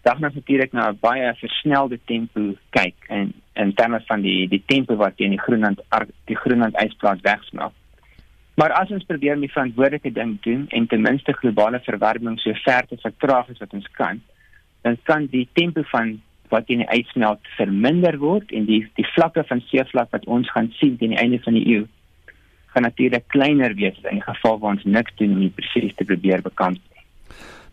Dag 0.02 0.20
nou 0.20 0.32
natuurlik 0.34 0.72
na 0.72 0.90
'n 0.90 0.98
baie 1.00 1.34
versnelde 1.36 2.00
tempo 2.06 2.56
kyk 2.70 2.96
en 3.08 3.34
in 3.54 3.74
terme 3.74 4.02
van 4.06 4.22
die 4.22 4.48
die 4.48 4.64
tempo 4.66 4.96
wat 4.96 5.18
teen 5.18 5.30
die 5.30 5.46
Groenland 5.46 5.82
die 6.26 6.36
Groenland 6.36 6.76
ysplaat 6.84 7.22
wegsmelt. 7.22 7.74
Maar 8.56 8.72
as 8.72 8.90
ons 8.90 9.04
probeer 9.04 9.36
om 9.36 9.42
die 9.42 9.52
verantwoordelike 9.52 10.12
ding 10.12 10.42
doen 10.42 10.68
en 10.68 10.88
ten 10.88 11.02
minste 11.02 11.34
globale 11.34 11.80
verwarming 11.80 12.40
so 12.40 12.54
ver 12.54 12.88
te 12.88 12.98
vertraag 12.98 13.50
as 13.50 13.58
wat 13.58 13.74
ons 13.74 13.88
kan, 13.92 14.22
dan 14.82 14.98
kan 15.04 15.26
die 15.26 15.48
tempo 15.54 15.82
van 15.82 16.22
wat 16.50 16.70
in 16.74 16.84
die 16.84 16.90
ysmelt 17.00 17.40
verminder 17.58 18.18
word 18.18 18.52
en 18.52 18.66
die 18.66 18.82
die 19.00 19.08
vlakke 19.16 19.44
van 19.48 19.62
seevlak 19.72 20.12
wat 20.12 20.26
ons 20.26 20.52
gaan 20.52 20.72
sien 20.80 20.98
teen 20.98 21.16
die 21.16 21.22
einde 21.22 21.40
van 21.44 21.54
die 21.54 21.68
eeu 21.76 21.86
gaan 22.78 22.84
natuurlik 22.84 23.28
kleiner 23.28 23.74
wees 23.74 23.98
in 24.12 24.22
geval 24.22 24.60
waar 24.60 24.76
ons 24.76 24.84
niks 24.84 25.16
doen 25.16 25.34
om 25.34 25.40
die 25.40 25.54
presies 25.56 25.96
te 25.96 26.06
probeer 26.06 26.42
bekant 26.46 26.78
nie. 26.78 27.04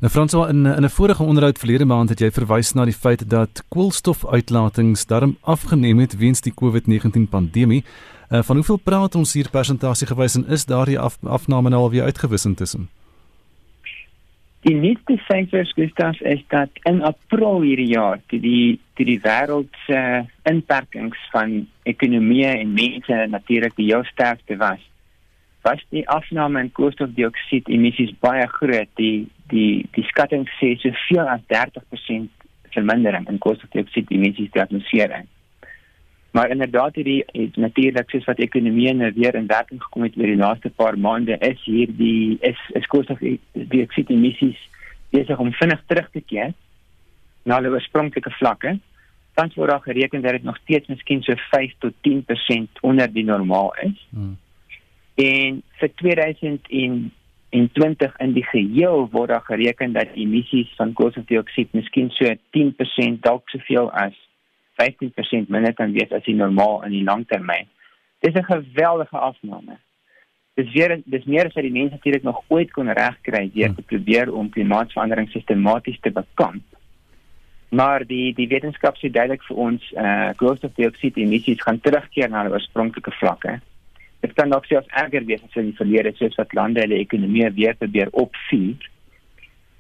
Nou 0.01 0.11
Franswa 0.13 0.49
in 0.49 0.67
in 0.67 0.85
'n 0.85 0.97
vorige 0.97 1.23
onderhoud 1.23 1.59
verlede 1.59 1.85
maand 1.85 2.09
het 2.09 2.21
jy 2.21 2.31
verwys 2.31 2.73
na 2.73 2.85
die 2.85 3.01
feit 3.05 3.31
dat 3.31 3.65
koolstofuitlatings 3.69 5.07
darm 5.07 5.37
afgeneem 5.41 5.99
het 5.99 6.17
weens 6.17 6.41
die 6.41 6.55
COVID-19 6.55 7.29
pandemie. 7.31 7.85
Uh, 8.31 8.43
van 8.43 8.57
hoeveel 8.57 8.77
praat 8.77 9.15
ons 9.15 9.33
hier 9.33 9.51
persentasie 9.51 10.07
gewys 10.07 10.35
en 10.35 10.47
is 10.49 10.65
daardie 10.65 10.99
af, 10.99 11.19
afname 11.23 11.71
nou 11.71 11.83
al 11.83 11.91
weer 11.91 12.03
uitgewis 12.03 12.45
intussen? 12.45 12.89
Die 14.65 14.73
nuutste 14.73 15.19
syfers 15.29 15.75
Gustav 15.77 16.21
is 16.21 16.41
dat 16.49 16.71
in 16.89 17.03
April 17.05 17.61
hierdie 17.67 17.91
jaar 17.91 18.21
die 18.33 18.39
die 18.41 18.79
die, 18.97 19.05
die 19.11 19.19
wêreld 19.21 19.69
se 19.85 19.99
uh, 19.99 20.23
inperkings 20.49 21.21
van 21.35 21.67
ekonomie 21.85 22.47
en 22.49 22.73
mense 22.73 23.19
natuurlik 23.29 23.77
die 23.77 23.91
heel 23.91 24.07
sterkste 24.09 24.57
was. 24.57 24.81
Was 25.69 25.85
die 25.93 26.07
afname 26.09 26.63
in 26.65 26.73
koolstofdioksied 26.73 27.69
emissies 27.77 28.15
baie 28.25 28.47
groot. 28.57 28.89
Die 28.97 29.27
die 29.53 29.85
die 29.93 30.07
skatting 30.09 30.49
sê 30.57 30.73
so 30.81 30.97
veel 31.03 31.29
as 31.29 31.45
30% 31.53 32.49
vermindering 32.73 33.29
in 33.29 33.43
koolstofdioksied 33.45 34.17
emissies 34.17 34.49
in 34.49 34.57
die 34.57 34.65
atmosfeer. 34.65 35.19
Maar 36.35 36.51
inderdaad 36.51 36.95
hierdie 36.95 37.25
natuurlik 37.55 38.11
soos 38.11 38.25
wat 38.27 38.41
ekonomie 38.43 38.95
nou 38.95 39.13
weer 39.15 39.35
in 39.39 39.47
werking 39.47 39.83
gekom 39.83 40.03
het 40.03 40.17
oor 40.19 40.27
die 40.27 40.41
laaste 40.41 40.71
paar 40.71 40.99
maande 40.99 41.39
is 41.39 41.61
hier 41.63 41.87
die 41.95 42.39
is 42.43 42.59
is 42.75 42.87
koolstofdioksied 42.91 44.11
emissies 44.11 44.59
besig 45.15 45.39
om 45.39 45.53
vinnig 45.55 45.85
terug 45.87 46.11
te 46.11 46.21
keer 46.33 46.51
na 47.45 47.55
hulle 47.61 47.71
oorspronklike 47.77 48.33
vlakke. 48.41 48.73
Tans 49.39 49.55
word 49.55 49.71
daar 49.71 49.87
gereken 49.87 50.27
dat 50.27 50.35
dit 50.35 50.43
nog 50.43 50.59
steeds 50.65 50.91
miskien 50.91 51.23
so 51.23 51.39
5 51.55 51.79
tot 51.79 51.95
10% 52.03 52.83
onder 52.83 53.07
die 53.13 53.27
normaal 53.31 53.71
is. 53.87 53.99
Hmm. 54.11 54.35
En 55.15 55.63
vir 55.79 55.91
2020 56.03 58.19
in 58.27 58.33
die 58.41 58.49
geheel 58.51 59.07
word 59.15 59.31
daar 59.37 59.47
gereken 59.47 59.95
dat 59.95 60.19
emissies 60.19 60.75
van 60.83 60.99
koolstofdioksied 60.99 61.71
miskien 61.79 62.11
so 62.19 62.27
10% 62.59 63.23
dalk 63.23 63.47
soveel 63.55 63.87
as 63.93 64.19
15% 64.83 65.49
minder 65.49 65.75
kan 65.75 65.93
wees 65.93 66.13
as 66.13 66.25
die 66.25 66.35
normaal 66.35 66.83
in 66.85 66.91
die 66.91 67.05
langtermyn. 67.05 67.69
Dis 68.21 68.35
'n 68.35 68.45
geweldige 68.45 69.19
afname. 69.19 69.79
Dis 70.55 70.73
weer 70.73 71.01
dis 71.05 71.25
meer 71.25 71.47
as 71.47 71.55
wat 71.55 71.67
die 71.67 71.73
mense 71.73 71.95
natuurlik 71.95 72.23
nog 72.23 72.45
ooit 72.49 72.71
kon 72.71 72.93
regkry 72.93 73.51
deur 73.55 73.75
te 73.75 73.83
probeer 73.83 74.33
om 74.33 74.51
klimaatsverandering 74.51 75.31
sistematies 75.31 76.01
te 76.01 76.11
bekamp. 76.11 76.63
Maar 77.75 78.07
die 78.07 78.35
die 78.35 78.49
wetenskap 78.49 78.97
sê 78.97 79.11
duidelik 79.11 79.43
vir 79.49 79.57
ons 79.57 79.93
eh 79.93 80.05
uh, 80.05 80.31
koolstofdioksied 80.39 81.17
emissies 81.17 81.63
gaan 81.63 81.81
terugkeer 81.81 82.31
na 82.31 82.43
hulle 82.43 82.55
oorspronklike 82.55 83.11
vlakke. 83.19 83.61
Dit 84.21 84.33
kan 84.39 84.51
dalk 84.51 84.65
selfs 84.65 84.95
erger 85.03 85.27
wees 85.27 85.43
as 85.43 85.57
in 85.61 85.73
die 85.73 85.79
verlede 85.81 86.15
soos 86.17 86.39
wat 86.39 86.55
lande 86.55 86.81
hulle 86.81 87.03
ekonomie 87.03 87.51
weer 87.59 87.75
probeer 87.75 88.09
opvuur. 88.13 88.91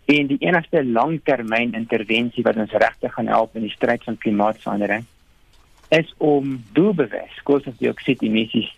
En 0.04 0.26
die 0.26 0.40
enigste 0.44 0.84
langtermyn 0.84 1.73
intervensie 1.73 2.44
wat 2.44 2.56
ons 2.61 2.73
regtig 2.73 3.12
gaan 3.12 3.30
help 3.32 3.56
in 3.56 3.64
die 3.64 3.73
stryd 3.73 4.04
van 4.04 4.18
klimaatsverandering 4.18 5.06
is 5.88 6.12
om 6.18 6.58
doelbewus 6.76 7.40
koolstofdioksied 7.49 8.23
emissies 8.23 8.70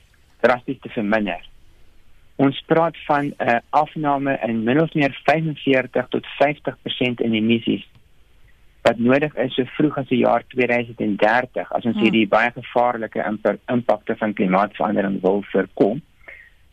drasties 0.45 0.78
te 0.80 0.90
verminder. 0.95 1.42
Ons 2.37 2.59
praat 2.68 2.97
van 3.06 3.33
'n 3.33 3.35
uh, 3.38 3.59
afname 3.71 4.38
in 4.47 4.62
min 4.64 4.80
of 4.80 4.95
meer 4.95 5.14
45 5.25 6.09
tot 6.09 6.26
50% 6.38 7.23
in 7.26 7.33
emissies 7.33 7.87
wat 8.87 8.99
nodig 8.99 9.35
is 9.35 9.54
so 9.54 9.64
vroeg 9.76 9.97
as 9.99 10.09
die 10.09 10.23
jaar 10.23 10.45
2030 10.54 11.73
as 11.73 11.85
ons 11.85 11.97
hmm. 11.97 12.02
hierdie 12.02 12.28
baie 12.28 12.52
gevaarlike 12.54 13.25
impakte 13.73 14.16
van 14.16 14.33
klimaatsverandering 14.33 15.21
wil 15.23 15.42
voorkom. 15.50 16.02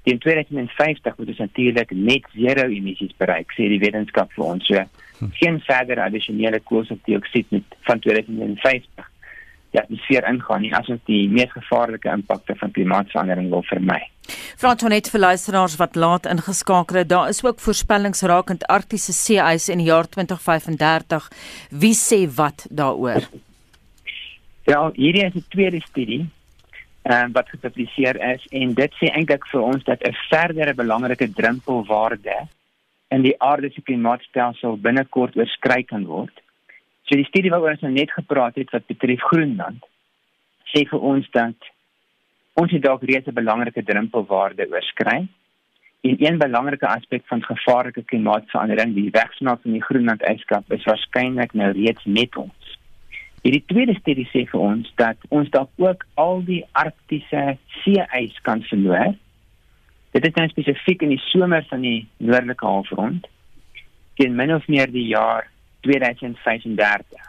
Teen 0.04 0.20
2050 0.20 1.18
moet 1.18 1.32
ons 1.32 1.38
natuurlik 1.46 1.92
net 1.96 2.28
zero 2.36 2.68
emissies 2.68 3.14
bereik, 3.18 3.54
sê 3.56 3.70
die 3.72 3.80
wetenskap 3.80 4.32
vir 4.36 4.46
ons. 4.46 4.68
So, 4.68 4.84
hmm. 5.20 5.32
geen 5.40 5.62
verdere 5.64 6.04
addisionele 6.04 6.60
koolstofdioksied 6.60 7.52
met 7.56 7.78
van 7.88 8.00
2050 8.04 9.12
ja, 9.74 9.82
atmosfeer 9.82 10.28
ingaan 10.30 10.62
nie 10.62 10.74
as 10.76 10.90
ons 10.92 11.02
die 11.10 11.24
mees 11.32 11.52
gevaarlike 11.54 12.12
impakte 12.12 12.56
van 12.60 12.74
klimaatsverandering 12.76 13.50
wil 13.54 13.64
vermy. 13.66 14.00
Frantonet 14.62 15.10
vir 15.12 15.24
luisteraars 15.24 15.78
wat 15.82 15.98
laat 16.00 16.30
ingeskakel 16.30 17.02
het, 17.02 17.10
daar 17.10 17.32
is 17.32 17.42
ook 17.46 17.60
voorspellings 17.64 18.22
rakend 18.30 18.68
Arktiese 18.72 19.16
see-ys 19.18 19.70
in 19.74 19.82
die 19.82 19.90
jaar 19.90 20.08
2035. 20.10 21.28
Wie 21.84 21.96
sê 21.98 22.24
wat 22.38 22.68
daaroor? 22.70 23.28
Ja, 24.70 24.80
hierdie 24.96 25.26
is 25.26 25.36
'n 25.36 25.46
tweede 25.50 25.82
studie 25.90 26.30
um, 27.04 27.32
wat 27.32 27.50
gepubliseer 27.50 28.20
is 28.34 28.46
en 28.52 28.74
dit 28.74 29.00
sê 29.00 29.12
eintlik 29.12 29.48
vir 29.52 29.62
ons 29.62 29.84
dat 29.84 30.04
'n 30.08 30.16
verdere 30.30 30.74
belangrike 30.74 31.28
drempelwaarde 31.34 32.38
in 33.10 33.22
die 33.22 33.36
aarde 33.42 33.70
se 33.72 33.82
klimaatstelsel 33.82 34.78
binnekort 34.78 35.36
oorskry 35.36 35.84
kan 35.84 36.06
word. 36.06 36.34
So 37.04 37.16
die 37.16 37.28
studie 37.28 37.52
waaroor 37.52 37.76
ons 37.76 37.86
nou 37.86 37.92
net 37.92 38.12
gepraat 38.12 38.56
het 38.56 38.72
wat 38.72 38.88
betref 38.88 39.22
Groenland 39.30 39.84
sê 40.74 40.88
vir 40.90 41.00
ons 41.00 41.30
dat 41.32 41.70
ons 42.62 42.72
het 42.72 42.82
dalk 42.82 43.04
reeds 43.04 43.28
'n 43.28 43.40
belangrike 43.42 43.84
drempelwaarde 43.84 44.68
oorskry. 44.72 45.28
En 46.04 46.16
een 46.20 46.38
belangrike 46.38 46.88
aspek 46.88 47.24
van 47.28 47.42
gevaarlike 47.44 48.04
klimaatsverandering, 48.04 48.94
die 48.94 49.10
wegsmelt 49.12 49.62
van 49.62 49.72
die 49.72 49.84
Groenland 49.84 50.22
ijskap, 50.22 50.72
is 50.72 50.84
waarskynlik 50.84 51.54
nou 51.54 51.72
reeds 51.72 52.04
met 52.04 52.36
ons. 52.36 52.63
Hierdie 53.44 53.64
tweede 53.68 53.94
studie 54.00 54.24
sê 54.32 54.46
vir 54.48 54.62
ons 54.64 54.88
dat 55.00 55.20
ons 55.36 55.50
dalk 55.52 55.72
ook 55.82 56.06
al 56.22 56.46
die 56.48 56.62
arktiese 56.80 57.58
see-ys 57.82 58.38
kan 58.48 58.64
verloor. 58.70 59.18
Dit 60.16 60.28
is 60.30 60.36
nou 60.38 60.46
spesifiek 60.48 61.04
in 61.04 61.12
die 61.12 61.24
somer 61.26 61.66
van 61.68 61.84
die 61.84 62.06
noordelike 62.24 62.64
halfrond. 62.64 63.28
Teen 64.16 64.38
min 64.40 64.54
of 64.56 64.68
meer 64.72 64.88
die 64.94 65.10
jaar 65.10 65.50
2035. 65.84 67.20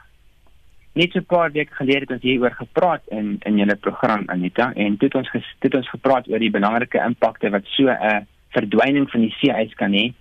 Net 0.94 1.10
so 1.10 1.18
'n 1.18 1.26
paar 1.26 1.50
weke 1.50 1.74
gelede 1.74 2.06
het 2.06 2.10
ons 2.10 2.22
hieroor 2.22 2.54
gepraat 2.54 3.02
in 3.10 3.38
in 3.42 3.58
julle 3.58 3.76
program 3.76 4.22
Anita 4.26 4.72
en 4.76 4.96
dit 4.96 5.14
ons 5.14 5.28
dit 5.58 5.74
ons 5.74 5.88
gepraat 5.88 6.28
oor 6.28 6.38
die 6.38 6.54
belangrike 6.58 7.02
impakte 7.02 7.50
wat 7.50 7.66
so 7.66 7.90
'n 7.90 8.26
verdwyning 8.50 9.10
van 9.10 9.20
die 9.20 9.34
see-ys 9.40 9.74
kan 9.74 9.92
hê 9.92 10.12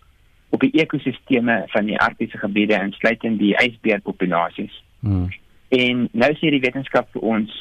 op 0.49 0.59
die 0.59 0.73
ekosisteme 0.81 1.63
van 1.67 1.85
die 1.85 1.99
arktiese 1.99 2.37
gebiede 2.37 2.81
insluitend 2.81 3.39
die 3.39 3.53
ysbeerpopulasies. 3.53 4.83
Hmm. 4.99 5.29
En 5.73 6.07
nou 6.11 6.31
sê 6.37 6.51
die 6.53 6.61
wetenskap 6.61 7.09
vir 7.15 7.23
ons 7.35 7.53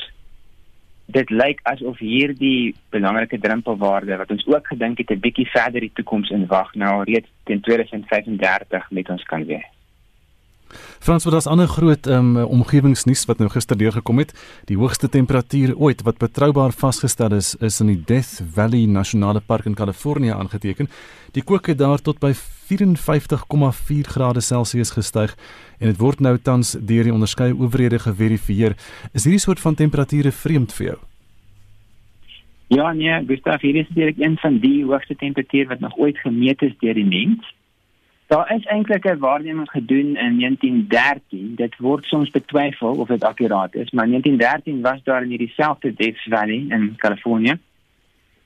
dit 1.13 1.31
lyk 1.31 1.61
asof 1.69 2.01
hierdie 2.01 2.73
belangrike 2.95 3.41
drempelwaarde 3.41 4.17
wat 4.21 4.31
ons 4.33 4.45
ook 4.49 4.73
gedink 4.73 4.99
het 4.99 5.11
'n 5.11 5.21
bietjie 5.21 5.49
verder 5.51 5.81
die 5.81 5.93
toekoms 5.95 6.31
in 6.31 6.47
wag 6.47 6.75
nou 6.75 7.05
reeds 7.05 7.29
teen 7.45 7.61
2035 7.61 8.91
met 8.91 9.09
ons 9.09 9.23
kan 9.23 9.45
wees. 9.45 9.69
Frans, 11.01 11.25
wat 11.25 11.35
is 11.35 11.47
ander 11.47 11.69
groot 11.69 12.07
um, 12.07 12.37
omgewingsnuus 12.37 13.25
wat 13.25 13.39
nou 13.39 13.49
gister 13.51 13.77
deurgekom 13.77 14.19
het? 14.19 14.33
Die 14.65 14.77
hoogste 14.77 15.09
temperatuur 15.09 15.77
ooit 15.77 16.03
wat 16.03 16.19
betroubaar 16.19 16.73
vasgestel 16.73 17.35
is, 17.37 17.55
is 17.61 17.81
in 17.81 17.87
die 17.87 18.03
Death 18.05 18.41
Valley 18.55 18.87
Nasionale 18.87 19.41
Park 19.41 19.65
in 19.65 19.75
Kalifornië 19.75 20.33
aangeteken. 20.33 20.89
Die 21.33 21.43
kook 21.43 21.67
het 21.67 21.79
daar 21.79 21.99
tot 21.99 22.19
by 22.19 22.33
54,4 22.73 24.09
grade 24.15 24.41
Celsius 24.41 24.91
gestyg 24.91 25.35
en 25.79 25.91
dit 25.91 25.99
word 26.01 26.21
nou 26.21 26.39
tans 26.39 26.73
deur 26.73 27.05
die 27.05 27.13
onderskeie 27.13 27.55
owerhede 27.55 27.99
geverifieer. 27.99 28.77
Is 29.13 29.27
hierdie 29.27 29.43
soort 29.43 29.61
van 29.61 29.75
temperature 29.75 30.33
vreemd 30.33 30.73
vir 30.77 30.87
jou? 30.87 30.99
Ja, 32.73 32.93
nee, 32.93 33.25
Gustav, 33.29 33.61
hier 33.61 33.77
is 33.77 33.91
direk 33.93 34.21
een 34.21 34.39
van 34.41 34.57
die 34.63 34.85
hoogste 34.85 35.17
temperature 35.17 35.69
wat 35.69 35.81
nog 35.81 35.99
ooit 35.99 36.19
gemeet 36.19 36.63
is 36.63 36.73
deur 36.81 36.95
die 36.97 37.05
mens. 37.05 37.51
Daar 38.33 38.55
is 38.55 38.65
eintlik 38.65 39.05
'n 39.05 39.19
waarneming 39.19 39.69
gedoen 39.71 40.17
in 40.17 40.39
1913. 40.39 41.55
Dit 41.55 41.77
word 41.77 42.05
soms 42.05 42.31
betwyfel 42.31 42.95
of 42.95 43.09
dit 43.09 43.25
akuraat 43.25 43.75
is, 43.75 43.91
maar 43.91 44.05
in 44.05 44.11
1913 44.11 44.81
was 44.81 45.03
daar 45.05 45.23
in 45.23 45.29
hierdie 45.29 45.53
selfde 45.57 45.95
Death 45.95 46.23
Valley 46.29 46.65
in 46.69 46.95
Kalifornië 46.97 47.59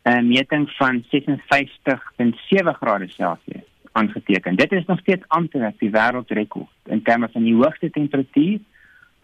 'n 0.02 0.28
meting 0.28 0.70
van 0.70 1.04
56.7 1.10 2.74
grade 2.74 3.08
Celsius 3.08 3.75
aangeteken. 3.96 4.58
Dit 4.60 4.72
is 4.72 4.84
nog 4.86 5.00
steeds 5.00 5.24
amptelik 5.38 5.78
die 5.80 5.90
wêreldrekord 5.94 6.92
in 6.92 7.02
terme 7.02 7.28
van 7.32 7.48
die 7.48 7.54
hoogste 7.54 7.90
temperatuur 7.90 8.60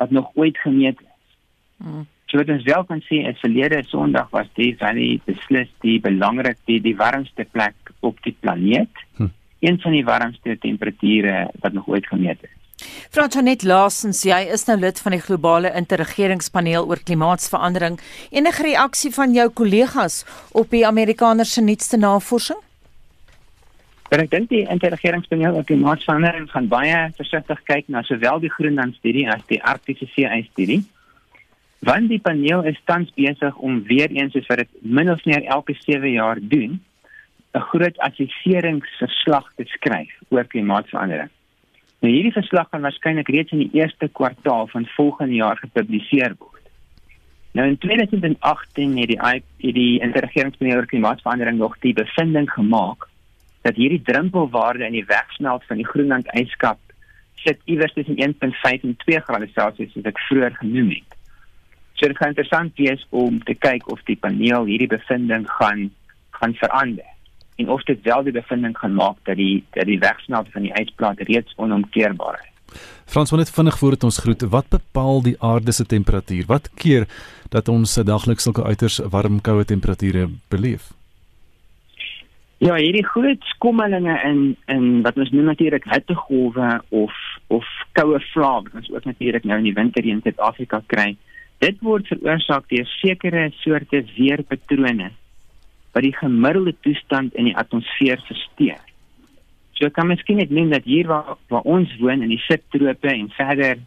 wat 0.00 0.10
nog 0.10 0.30
ooit 0.34 0.58
gemeet 0.58 1.00
is. 1.00 1.36
Hmm. 1.76 2.06
So 2.26 2.40
wat 2.40 2.48
ons 2.48 2.64
wel 2.64 2.84
kan 2.88 3.04
sê 3.04 3.20
is 3.28 3.44
verlede 3.44 3.82
Sondag 3.90 4.30
was 4.32 4.48
Death 4.56 4.80
Valley 4.80 5.20
beslis 5.28 5.70
die 5.84 5.98
belangrikste 6.00 6.72
die, 6.72 6.80
die 6.80 6.96
warmste 6.96 7.44
plek 7.44 7.94
op 8.00 8.20
die 8.24 8.36
planeet. 8.40 9.06
Hmm 9.20 9.32
een 9.62 9.78
van 9.80 9.94
die 9.94 10.04
warmste 10.04 10.56
temperature 10.58 11.50
wat 11.60 11.72
nog 11.72 11.86
ooit 11.86 12.06
gemeet 12.06 12.38
is. 12.42 12.50
Fransonet 13.10 13.62
Laasens, 13.62 14.24
jy 14.26 14.40
is 14.50 14.64
nou 14.66 14.78
lid 14.80 14.98
van 15.04 15.14
die 15.14 15.22
globale 15.22 15.70
interregeringspaneel 15.78 16.88
oor 16.88 16.98
klimaatsverandering. 17.06 18.00
Enige 18.34 18.66
reaksie 18.66 19.12
van 19.14 19.36
jou 19.36 19.48
kollegas 19.60 20.24
op 20.50 20.74
die 20.74 20.86
Amerikaners 20.86 21.52
se 21.54 21.62
nuutste 21.62 21.96
navorsing? 21.96 22.58
Ek 24.12 24.28
dink 24.28 24.50
die 24.50 24.66
interregeringspaneel 24.68 25.54
oor 25.56 25.64
klimaatsverandering 25.64 26.50
gaan 26.52 26.66
baie 26.68 26.96
versigtig 27.16 27.60
kyk 27.64 27.86
na 27.88 28.02
sowel 28.04 28.42
die 28.42 28.50
Groenland 28.52 28.98
studie 28.98 29.24
as 29.32 29.40
die 29.48 29.56
Arktiese 29.64 30.04
See-ys 30.10 30.50
studie. 30.50 30.82
Want 31.88 32.10
die 32.10 32.18
paneel 32.20 32.60
is 32.68 32.76
tans 32.84 33.08
besig 33.16 33.56
om 33.56 33.78
weer 33.88 34.12
eens 34.12 34.34
soos 34.36 34.50
wat 34.50 34.60
dit 34.60 34.74
min 34.84 35.08
of 35.08 35.24
meer 35.24 35.46
elke 35.54 35.72
7 35.78 36.12
jaar 36.12 36.36
doen, 36.42 36.76
'n 37.56 37.64
groot 37.70 37.96
assesseringsverslag 38.08 39.48
te 39.56 39.64
skryf 39.64 40.12
oor 40.28 40.44
klimaatsverandering. 40.44 41.30
Nou 42.02 42.12
hierdie 42.12 42.36
verslag 42.36 42.68
gaan 42.68 42.84
waarskynlik 42.84 43.28
reeds 43.28 43.52
in 43.52 43.64
die 43.64 43.80
eerste 43.80 44.08
kwartaal 44.08 44.66
van 44.66 44.86
volgende 44.96 45.34
jaar 45.40 45.56
gepubliseer 45.56 46.34
word. 46.38 46.68
Nou 47.52 47.66
in 47.66 47.78
2018 47.78 48.98
het 48.98 49.08
die 49.08 49.20
het 49.20 49.74
die 49.74 50.00
interregeringspaneel 50.00 50.76
oor 50.76 50.86
klimaatsverandering 50.86 51.58
nog 51.58 51.78
die 51.80 51.94
bevinding 51.94 52.50
gemaak 52.50 53.08
dat 53.62 53.78
hierdie 53.78 54.02
drempelwaarde 54.02 54.86
in 54.86 54.96
die 54.98 55.06
wegsmelt 55.06 55.64
van 55.68 55.80
die 55.80 55.86
Groenland 55.86 56.26
ijskap 56.26 56.78
sit 57.42 57.58
iewers 57.64 57.92
tussen 57.92 58.18
1.5 58.18 58.82
en 58.82 58.96
2 58.96 59.20
grade 59.20 59.48
Celsius 59.54 59.92
soos 59.92 60.06
ek 60.10 60.20
vroeër 60.28 60.54
genoem 60.60 60.92
het. 60.94 61.16
So 61.98 62.10
dit 62.10 62.18
gaan 62.18 62.34
interessant 62.34 62.78
wees 62.78 63.02
om 63.10 63.40
te 63.46 63.54
kyk 63.54 63.88
of 63.90 64.02
die 64.10 64.18
paneel 64.18 64.68
hierdie 64.70 64.90
bevinding 64.90 65.48
gaan 65.58 65.90
gaan 66.38 66.54
verander 66.58 67.10
en 67.60 67.68
of 67.68 67.82
dit 67.86 68.00
wel 68.02 68.24
die 68.26 68.34
bevinding 68.34 68.78
gaan 68.78 68.94
maak 68.94 69.18
dat 69.28 69.36
die 69.36 69.64
dat 69.76 69.86
die 69.86 69.98
wegsmelt 70.02 70.48
van 70.54 70.66
die 70.66 70.74
ysplaat 70.80 71.20
reeds 71.28 71.54
onomkeerbaar 71.56 72.40
is. 72.40 72.48
Frans, 73.04 73.30
wanneer 73.30 73.46
dit 73.46 73.54
vinnig 73.54 73.78
voordat 73.78 74.04
ons 74.04 74.18
groet, 74.18 74.42
wat 74.48 74.68
bepaal 74.72 75.22
die 75.22 75.36
aarde 75.44 75.72
se 75.72 75.84
temperatuur? 75.86 76.46
Wat 76.48 76.70
keer 76.74 77.06
dat 77.52 77.68
ons 77.68 77.94
dagliks 77.94 78.48
sulke 78.48 78.64
uiters 78.64 78.98
warm 79.12 79.40
koue 79.40 79.64
temperature 79.64 80.30
beleef? 80.48 80.88
Ja, 82.62 82.76
hierdie 82.78 83.02
groot 83.02 83.42
skommelinge 83.50 84.12
in 84.22 84.42
in 84.70 85.00
wat 85.02 85.16
ons 85.18 85.32
noem 85.34 85.48
natuurlik 85.50 85.86
hittegolwe 85.90 86.66
of 86.94 87.14
of 87.50 87.70
koue 87.98 88.20
vlae 88.28 88.60
wat 88.68 88.76
ons 88.78 88.90
ook 88.92 89.08
natuurlik 89.08 89.48
nou 89.50 89.56
in 89.58 89.66
die 89.66 89.74
winter 89.74 90.06
in 90.06 90.20
Suid-Afrika 90.22 90.78
kry. 90.92 91.16
Dit 91.58 91.80
word 91.82 92.06
veroorsaak 92.06 92.68
deur 92.70 92.86
sekere 93.00 93.48
soorte 93.64 94.04
weerpatrone 94.12 95.08
wat 95.90 96.06
die 96.06 96.14
gemiddelde 96.14 96.76
toestand 96.86 97.34
in 97.34 97.50
die 97.50 97.56
atmosfeer 97.64 98.22
versteur. 98.28 98.78
So 99.74 99.90
kan 99.90 100.06
mens 100.12 100.22
skien 100.22 100.38
net 100.38 100.54
noem 100.54 100.70
dat 100.70 100.86
hier 100.86 101.10
waar, 101.10 101.34
waar 101.50 101.66
ons 101.66 101.90
woon 101.98 102.22
in 102.22 102.30
die 102.30 102.40
subtrope 102.46 103.10
en 103.10 103.26
verder 103.40 103.82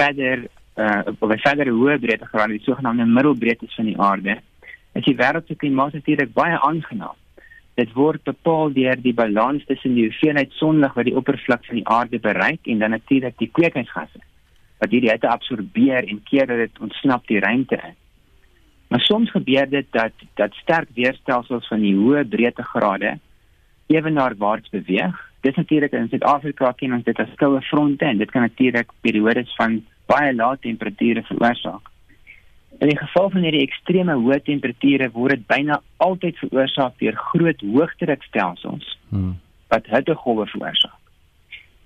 verder 0.00 0.48
uh 0.74 1.14
op 1.20 1.30
'n 1.30 1.38
verder 1.46 1.70
hoë 1.70 2.00
breedtegraad, 2.02 2.50
die 2.50 2.66
sogenaamde 2.66 3.06
middelbreedtes 3.06 3.78
van 3.78 3.94
die 3.94 3.98
aarde, 4.10 4.38
is 4.98 5.06
die 5.06 5.18
wêreld 5.22 5.46
se 5.46 5.54
klimaat 5.54 5.92
natuurlik 5.92 6.34
baie 6.34 6.58
aangenaam. 6.58 7.14
Dit 7.78 7.92
word 7.94 8.24
bepaal 8.26 8.72
deur 8.74 8.98
die 8.98 9.14
balans 9.14 9.62
tussen 9.68 9.94
die 9.94 10.08
hoeveelheid 10.08 10.50
sonlig 10.58 10.96
wat 10.98 11.06
die 11.06 11.14
oppervlak 11.16 11.62
van 11.68 11.78
die 11.78 11.86
aarde 11.86 12.18
bereik 12.18 12.66
en 12.66 12.82
dan 12.82 12.90
natuurlik 12.96 13.38
die 13.38 13.50
kweekhuisgasse 13.54 14.24
wat 14.78 14.92
hierdie 14.94 15.10
hitte 15.10 15.30
absorbeer 15.30 16.06
en 16.06 16.20
keer 16.26 16.46
dat 16.46 16.62
dit 16.64 16.82
ontsnap 16.82 17.26
die 17.26 17.40
ruimte 17.42 17.78
in. 17.82 17.96
Maar 18.88 19.00
soms 19.00 19.30
gebeur 19.30 19.66
dit 19.70 19.86
dat 19.90 20.26
dat 20.40 20.54
sterk 20.62 20.90
weerstelsels 20.94 21.66
van 21.68 21.82
die 21.82 21.94
hoë 21.98 22.24
breedtegrade 22.30 23.18
ewenaarwaarts 23.86 24.70
beweeg. 24.74 25.18
Dit 25.40 25.56
natuurlik 25.56 25.92
in 25.92 26.08
Suid-Afrika 26.08 26.72
ken 26.76 26.94
ons 26.98 27.04
dit 27.04 27.18
as 27.18 27.34
koue 27.42 27.60
fronte 27.70 28.04
en 28.04 28.18
dit 28.18 28.30
kan 28.30 28.46
natuurlik 28.46 28.90
periodes 29.06 29.54
van 29.60 29.80
baie 30.10 30.34
lae 30.34 30.58
temperature 30.62 31.22
veroorsaak. 31.30 31.90
In 32.78 32.88
die 32.92 32.98
geval 32.98 33.30
van 33.30 33.42
hierdie 33.42 33.64
ekstreme 33.66 34.14
hoë 34.14 34.38
temperature 34.46 35.10
word 35.14 35.34
dit 35.34 35.46
byna 35.50 35.80
altyd 36.04 36.38
veroorsaak 36.38 36.98
deur 37.02 37.16
groot 37.32 37.64
hoogdrukstelsels 37.74 38.98
hmm. 39.10 39.34
wat 39.72 39.90
hittegolwe 39.90 40.46
veroorsaak. 40.46 40.94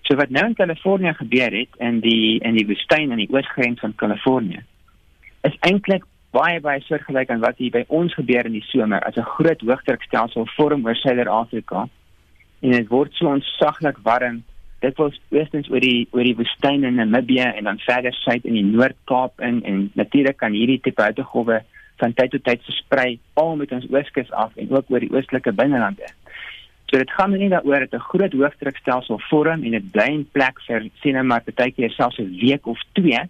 So 0.02 0.18
wat 0.20 0.30
nou 0.34 0.44
in 0.50 0.58
Kalifornië 0.58 1.14
gebeur 1.16 1.54
het 1.56 1.80
in 1.80 2.00
die 2.04 2.38
in 2.44 2.58
die 2.58 2.66
woestyn 2.68 3.14
aan 3.14 3.22
die 3.22 3.30
oosgrens 3.32 3.80
van 3.80 3.94
Kalifornië 3.96 4.60
is 5.48 5.56
eintlik 5.66 6.04
baie 6.32 6.60
baie 6.64 6.80
soortgelyk 6.84 7.30
aan 7.30 7.42
wat 7.44 7.58
hier 7.60 7.72
by 7.74 7.82
ons 7.88 8.14
gebeur 8.16 8.46
in 8.48 8.56
die 8.56 8.66
somer 8.68 9.02
as 9.08 9.16
'n 9.16 9.32
groot 9.36 9.60
hoogdrukstelsel 9.60 10.46
vorm 10.56 10.86
oor 10.86 10.96
Suider-Afrika 10.96 11.88
en 12.60 12.70
dit 12.70 12.88
word 12.88 13.14
so 13.14 13.28
onsaglik 13.28 13.98
warm 14.02 14.42
dit 14.82 14.96
was 14.98 15.18
eerstens 15.30 15.70
oor 15.70 15.80
die 15.80 16.08
oor 16.10 16.26
die 16.26 16.36
woestyn 16.38 16.84
in 16.84 16.98
Namibië 16.98 17.52
en 17.56 17.68
dan 17.70 17.78
verder 17.86 18.14
suid 18.14 18.44
in 18.44 18.56
die 18.58 18.66
Noord-Kaap 18.66 19.40
in 19.40 19.60
en 19.64 19.84
natuurlik 19.98 20.40
kan 20.42 20.56
hierdie 20.58 20.80
tipe 20.82 21.04
hittegolwe 21.06 21.60
van 22.02 22.14
tyd 22.18 22.34
tot 22.34 22.44
tyd 22.44 22.64
versprei 22.66 23.18
al 23.38 23.54
met 23.60 23.72
ons 23.72 23.86
ooskus 23.90 24.32
af 24.44 24.56
en 24.56 24.74
ook 24.74 24.90
oor 24.90 25.04
die 25.04 25.12
oostelike 25.14 25.52
binnelande. 25.52 26.10
So 26.90 26.98
dit 26.98 27.14
gaan 27.16 27.30
nie 27.32 27.48
daaroor 27.48 27.86
dat 27.86 27.94
'n 27.94 28.08
groot 28.10 28.32
hoogdrukstelsel 28.32 29.20
vorm 29.30 29.62
en 29.62 29.70
dit 29.70 29.90
bly 29.92 30.08
in 30.18 30.26
plek 30.32 30.58
vir 30.66 30.90
sien 31.00 31.14
nou 31.14 31.24
maar 31.24 31.46
partykeer 31.46 31.90
selfs 31.90 32.18
'n 32.18 32.36
week 32.40 32.66
of 32.66 32.78
2 32.92 33.28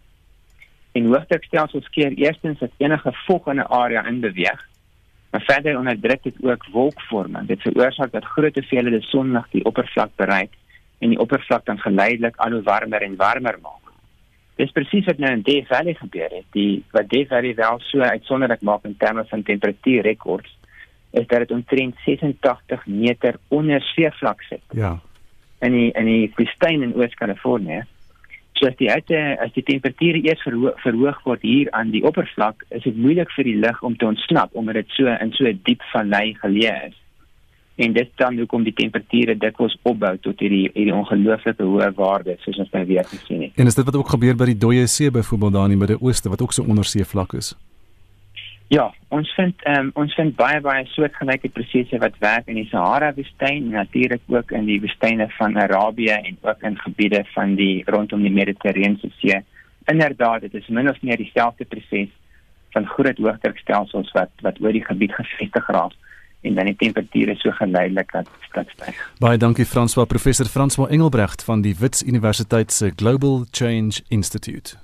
En 0.92 1.06
hoogdrukstelsels 1.06 1.88
keer 1.88 2.12
eerstens 2.20 2.60
as 2.62 2.74
enige 2.76 3.12
vog 3.26 3.46
in 3.46 3.60
'n 3.60 3.70
area 3.82 4.06
in 4.06 4.20
beweeg. 4.20 4.68
Maar 5.30 5.40
verder 5.40 5.78
onderdruk 5.78 6.22
dit 6.22 6.34
ook 6.42 6.66
wolkvorming. 6.72 7.46
Dit 7.46 7.60
veroorsaak 7.60 8.12
dat 8.12 8.24
groot 8.24 8.54
hoeveelhede 8.54 9.00
sonlig 9.00 9.48
die 9.50 9.64
oppervlak 9.64 10.10
bereik 10.16 10.52
en 11.02 11.14
die 11.14 11.20
oppervlak 11.22 11.66
dan 11.66 11.80
geleidelik 11.82 12.38
al 12.44 12.56
hoe 12.56 12.62
warmer 12.66 13.02
en 13.02 13.16
warmer 13.20 13.58
maak. 13.62 13.92
Dis 14.60 14.74
presies 14.74 15.08
wat 15.08 15.18
nou 15.18 15.32
in 15.34 15.42
Death 15.42 15.66
Valley 15.70 15.94
gebeur 15.98 16.30
het. 16.30 16.46
Die 16.54 16.82
wat 16.94 17.08
Death 17.10 17.32
Valley 17.32 17.54
wel 17.58 17.80
so 17.90 18.00
uitsonderlik 18.00 18.62
maak 18.62 18.84
in 18.88 18.96
terme 18.96 19.24
van 19.30 19.42
temperatuurrekords 19.42 20.58
is 21.12 21.26
dat 21.26 21.44
dit 21.44 21.50
omtrent 21.50 21.96
86 22.04 22.86
meter 22.86 23.36
onder 23.48 23.82
seevlak 23.82 24.42
sit. 24.48 24.62
Ja. 24.70 24.98
In 25.60 25.74
in 25.74 26.04
die 26.04 26.32
woestyn 26.36 26.82
in 26.82 26.94
Oos-Kalifornië 26.94 27.82
So 28.62 28.68
as 28.68 28.76
die 28.78 28.86
hitte 28.92 29.18
as 29.42 29.50
die 29.56 29.64
temperature 29.66 30.20
eers 30.22 30.42
verhoog, 30.46 30.76
verhoog 30.84 31.22
word 31.26 31.42
hier 31.42 31.70
aan 31.74 31.90
die 31.90 32.04
oppervlak, 32.06 32.60
is 32.70 32.84
dit 32.86 32.94
moeilik 32.94 33.32
vir 33.34 33.48
die 33.48 33.56
lug 33.58 33.80
om 33.82 33.96
te 33.98 34.06
ontsnap 34.06 34.54
omdat 34.54 34.78
dit 34.78 34.92
so 34.94 35.10
in 35.10 35.32
so 35.34 35.48
'n 35.50 35.60
diep 35.66 35.82
vallei 35.90 36.36
geleë 36.38 36.76
is. 36.90 36.98
En 37.76 37.92
dit 37.92 38.08
dan 38.20 38.36
hoekom 38.36 38.64
die 38.66 38.74
temperature 38.76 39.36
dikwels 39.36 39.74
opbou 39.88 40.12
tot 40.20 40.40
hierdie 40.44 40.66
hierdie 40.74 40.94
ongelooflike 40.94 41.64
hoë 41.64 41.92
waardes 41.96 42.42
soos 42.44 42.58
ons 42.60 42.72
nou 42.76 42.84
weer 42.86 43.06
gesien 43.08 43.46
het. 43.46 43.56
En 43.56 43.66
is 43.66 43.78
dit 43.78 43.84
wat 43.88 43.96
ook 43.96 44.12
gebeur 44.12 44.36
by 44.36 44.50
die 44.52 44.58
Dooie 44.64 44.86
See 44.86 45.10
byvoorbeeld 45.10 45.52
daar 45.56 45.70
in 45.70 45.76
die 45.76 45.80
Midde-Ooste 45.80 46.28
wat 46.28 46.42
ook 46.44 46.52
so 46.52 46.66
ondersee 46.68 47.04
vlak 47.08 47.32
is? 47.38 47.54
Ja, 48.72 48.86
ons 49.12 49.28
vind 49.36 49.64
um, 49.68 49.90
ons 50.00 50.14
vind 50.16 50.36
baie 50.36 50.60
baie 50.64 50.84
soortgelyke 50.92 51.48
prosesse 51.52 51.98
wat 52.00 52.14
werk 52.20 52.46
in 52.48 52.60
die 52.60 52.68
Sahara 52.70 53.10
woestyn 53.16 53.66
en 53.66 53.74
natuurlik 53.76 54.22
ook 54.32 54.52
in 54.56 54.68
die 54.68 54.78
woestyne 54.80 55.26
van 55.38 55.58
Arabië 55.60 56.14
en 56.16 56.38
ook 56.40 56.62
in 56.68 56.78
gebiede 56.80 57.24
van 57.34 57.56
die 57.58 57.82
rondom 57.86 58.22
die 58.24 58.32
Mediterrane 58.32 59.12
See. 59.18 59.42
Inderdaad, 59.92 60.40
dit 60.46 60.54
is 60.54 60.68
min 60.68 60.88
of 60.88 61.02
meer 61.02 61.20
dieselfde 61.20 61.64
proses 61.64 62.08
van 62.72 62.86
groot 62.86 63.18
hoogdrukstelsels 63.18 64.12
wat 64.16 64.32
wat 64.40 64.60
oor 64.60 64.72
die 64.72 64.84
gebied 64.84 65.12
gevestig 65.20 65.68
raak 65.68 65.96
en 66.42 66.54
dan 66.54 66.70
die 66.70 66.76
temperature 66.76 67.34
so 67.38 67.50
geleidelik 67.50 68.12
dat 68.12 68.28
dit 68.52 68.68
styg. 68.76 69.10
Baie 69.18 69.38
dankie 69.38 69.66
Franswa 69.66 70.04
professor 70.04 70.46
Franswa 70.46 70.86
Engelbrecht 70.88 71.44
van 71.44 71.62
die 71.62 71.76
Wits 71.78 72.02
Universiteit 72.02 72.72
se 72.72 72.92
Global 72.96 73.44
Change 73.50 74.02
Institute. 74.08 74.76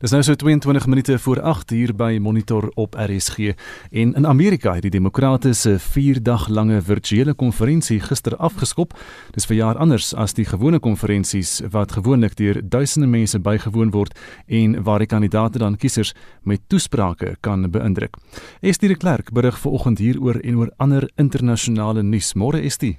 Dis 0.00 0.14
nou 0.14 0.22
so 0.24 0.32
22 0.32 0.86
minute 0.86 1.18
voor 1.18 1.40
8 1.40 1.70
uur 1.70 1.90
by 1.94 2.18
Monitor 2.20 2.70
op 2.74 2.94
RSG 2.94 3.52
en 3.90 4.14
in 4.14 4.26
Amerika 4.26 4.72
het 4.72 4.82
die 4.82 4.90
Demokrate 4.90 5.52
se 5.52 5.74
4-dag 5.78 6.46
lange 6.48 6.80
virtuele 6.82 7.34
konferensie 7.34 7.98
gister 8.00 8.36
afgeskop. 8.36 8.94
Dis 9.36 9.44
vir 9.44 9.58
jaar 9.58 9.76
anders 9.76 10.14
as 10.16 10.32
die 10.32 10.46
gewone 10.48 10.80
konferensies 10.80 11.60
wat 11.76 11.92
gewoonlik 11.92 12.38
deur 12.40 12.62
duisende 12.64 13.10
mense 13.12 13.42
bygewoon 13.44 13.92
word 13.92 14.16
en 14.46 14.80
waar 14.88 15.04
die 15.04 15.10
kandidaate 15.12 15.60
dan 15.60 15.76
kiesers 15.76 16.14
met 16.48 16.64
toesprake 16.72 17.36
kan 17.40 17.68
beïndruk. 17.70 18.16
Estie 18.64 18.88
de 18.88 18.96
Klerk 18.96 19.32
berig 19.36 19.60
vanoggend 19.60 19.98
hieroor 19.98 20.40
en 20.40 20.56
oor 20.56 20.72
ander 20.78 21.10
internasionale 21.16 22.02
nuus. 22.02 22.32
Môre 22.34 22.64
Estie. 22.64 22.96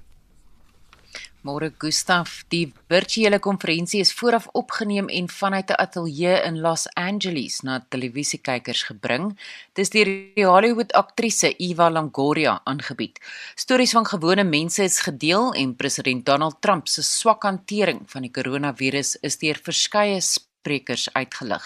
Môre 1.41 1.71
Gustaf, 1.73 2.43
die 2.53 2.67
virtuele 2.91 3.39
konferensie 3.41 4.03
is 4.03 4.11
vooraf 4.13 4.45
opgeneem 4.53 5.07
en 5.09 5.27
vanuit 5.27 5.71
'n 5.71 5.79
ateljee 5.85 6.35
in 6.45 6.59
Los 6.61 6.85
Angeles 6.93 7.61
na 7.63 7.79
televisiekykers 7.89 8.83
gebring. 8.83 9.39
Dis 9.73 9.89
deur 9.89 10.05
die 10.35 10.45
Hollywood 10.45 10.93
aktrise 10.93 11.55
Eva 11.57 11.89
Longoria 11.89 12.61
aangebied. 12.63 13.17
Stories 13.55 13.91
van 13.91 14.05
gewone 14.05 14.43
mense 14.43 14.83
is 14.83 14.99
gedeel 14.99 15.53
en 15.53 15.75
president 15.75 16.25
Donald 16.25 16.61
Trump 16.61 16.87
se 16.87 17.01
swak 17.01 17.43
hantering 17.43 18.01
van 18.05 18.21
die 18.21 18.31
koronavirus 18.31 19.17
is 19.21 19.37
deur 19.37 19.57
verskeie 19.63 20.21
sprekers 20.61 21.09
uitgelig. 21.13 21.65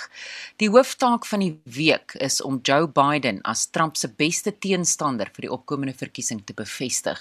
Die 0.62 0.69
hooftaak 0.71 1.25
van 1.27 1.43
die 1.43 1.53
week 1.63 2.15
is 2.23 2.39
om 2.41 2.60
Joe 2.63 2.88
Biden 2.88 3.41
as 3.43 3.67
Trump 3.67 3.97
se 3.97 4.08
beste 4.08 4.53
teenstander 4.58 5.29
vir 5.36 5.47
die 5.47 5.51
opkomende 5.51 5.95
verkiesing 5.97 6.41
te 6.45 6.55
bevestig. 6.55 7.19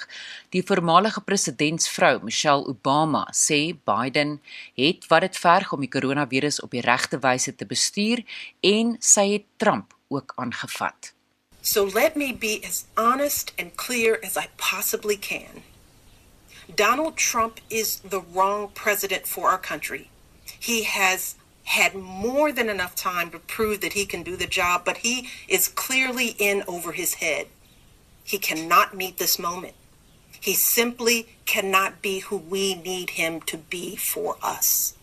Die 0.54 0.62
voormalige 0.62 1.20
presidentsvrou, 1.26 2.20
Michelle 2.22 2.66
Obama, 2.70 3.26
sê 3.34 3.74
Biden 3.74 4.38
het 4.78 5.08
wat 5.10 5.26
dit 5.26 5.37
verg 5.42 5.72
om 5.74 5.82
die 5.82 5.90
koronavirus 5.90 6.62
op 6.62 6.74
die 6.74 6.84
regte 6.84 7.18
wyse 7.18 7.54
te 7.54 7.66
bestuur 7.66 8.22
en 8.62 8.96
sy 9.00 9.28
het 9.34 9.50
Trump 9.58 9.94
ook 10.08 10.32
aangevat. 10.37 11.12
So 11.62 11.84
let 11.84 12.14
me 12.14 12.34
be 12.34 12.60
as 12.62 12.84
honest 12.96 13.52
and 13.58 13.74
clear 13.76 14.20
as 14.22 14.37
I 14.37 14.48
possibly 14.56 15.16
can. 15.16 15.64
Donald 16.76 17.16
Trump 17.16 17.60
is 17.68 18.00
the 18.00 18.20
wrong 18.20 18.70
president 18.74 19.26
for 19.26 19.48
our 19.50 19.58
country. 19.58 20.10
He 20.60 20.84
has 20.84 21.37
had 21.64 21.94
more 21.94 22.53
than 22.53 22.68
enough 22.68 22.94
time 22.94 23.31
to 23.31 23.38
prove 23.38 23.81
that 23.81 23.94
he 23.94 24.07
can 24.07 24.22
do 24.22 24.37
the 24.37 24.46
job, 24.46 24.85
but 24.85 24.98
he 24.98 25.29
is 25.48 25.68
clearly 25.68 26.37
in 26.38 26.62
over 26.68 26.92
his 26.92 27.14
head. 27.14 27.48
He 28.22 28.38
cannot 28.38 28.96
meet 28.96 29.18
this 29.18 29.38
moment. 29.38 29.74
He 30.40 30.55
simply 30.55 31.29
cannot 31.46 32.03
be 32.03 32.20
who 32.20 32.37
we 32.37 32.74
need 32.74 33.11
him 33.11 33.40
to 33.42 33.57
be 33.57 33.96
for 33.96 34.37
us. 34.42 34.94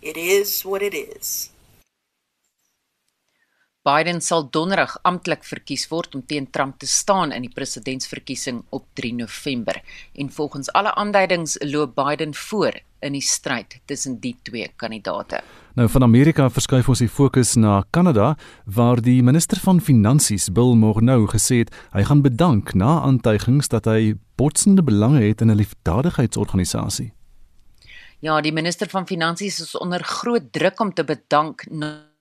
It 0.00 0.16
is 0.16 0.62
what 0.62 0.82
it 0.82 0.94
is. 0.94 1.50
Biden 3.80 4.18
sal 4.20 4.42
donderdag 4.52 4.98
amptelik 5.08 5.40
verkies 5.48 5.86
word 5.88 6.12
om 6.14 6.20
teen 6.28 6.50
Trump 6.52 6.76
te 6.82 6.86
staan 6.86 7.30
in 7.32 7.46
die 7.46 7.52
presidentsverkiesing 7.54 8.58
op 8.76 8.84
3 9.00 9.14
November 9.22 9.78
en 10.20 10.28
volgens 10.30 10.68
alle 10.76 10.92
aanduidings 11.00 11.56
loop 11.64 11.94
Biden 11.96 12.34
voor 12.34 12.76
in 13.00 13.16
die 13.16 13.24
stryd 13.24 13.78
tussen 13.88 14.18
die 14.20 14.34
twee 14.42 14.68
kandidaate. 14.76 15.40
Nou 15.80 15.88
van 15.88 16.04
Amerika 16.04 16.50
verskuif 16.52 16.90
ons 16.92 17.00
die 17.00 17.08
fokus 17.08 17.54
na 17.56 17.78
Kanada 17.90 18.34
waar 18.66 19.00
die 19.00 19.22
minister 19.24 19.56
van 19.64 19.80
finansies 19.80 20.50
Bill 20.52 20.76
Morneau 20.76 21.24
gesê 21.32 21.62
het 21.64 21.72
hy 21.96 22.04
gaan 22.04 22.20
bedank 22.20 22.74
na 22.76 22.98
aantuigings 23.00 23.72
dat 23.72 23.88
hy 23.88 24.12
botsende 24.36 24.84
belange 24.84 25.24
het 25.24 25.40
in 25.40 25.48
'n 25.48 25.56
liefdadigheidsorganisasie. 25.56 27.14
Ja, 28.20 28.40
die 28.40 28.52
minister 28.52 28.88
van 28.88 29.06
Finansies 29.06 29.60
is 29.60 29.76
onder 29.76 30.04
groot 30.04 30.52
druk 30.52 30.80
om 30.80 30.92
te 30.92 31.04
bedank 31.04 31.64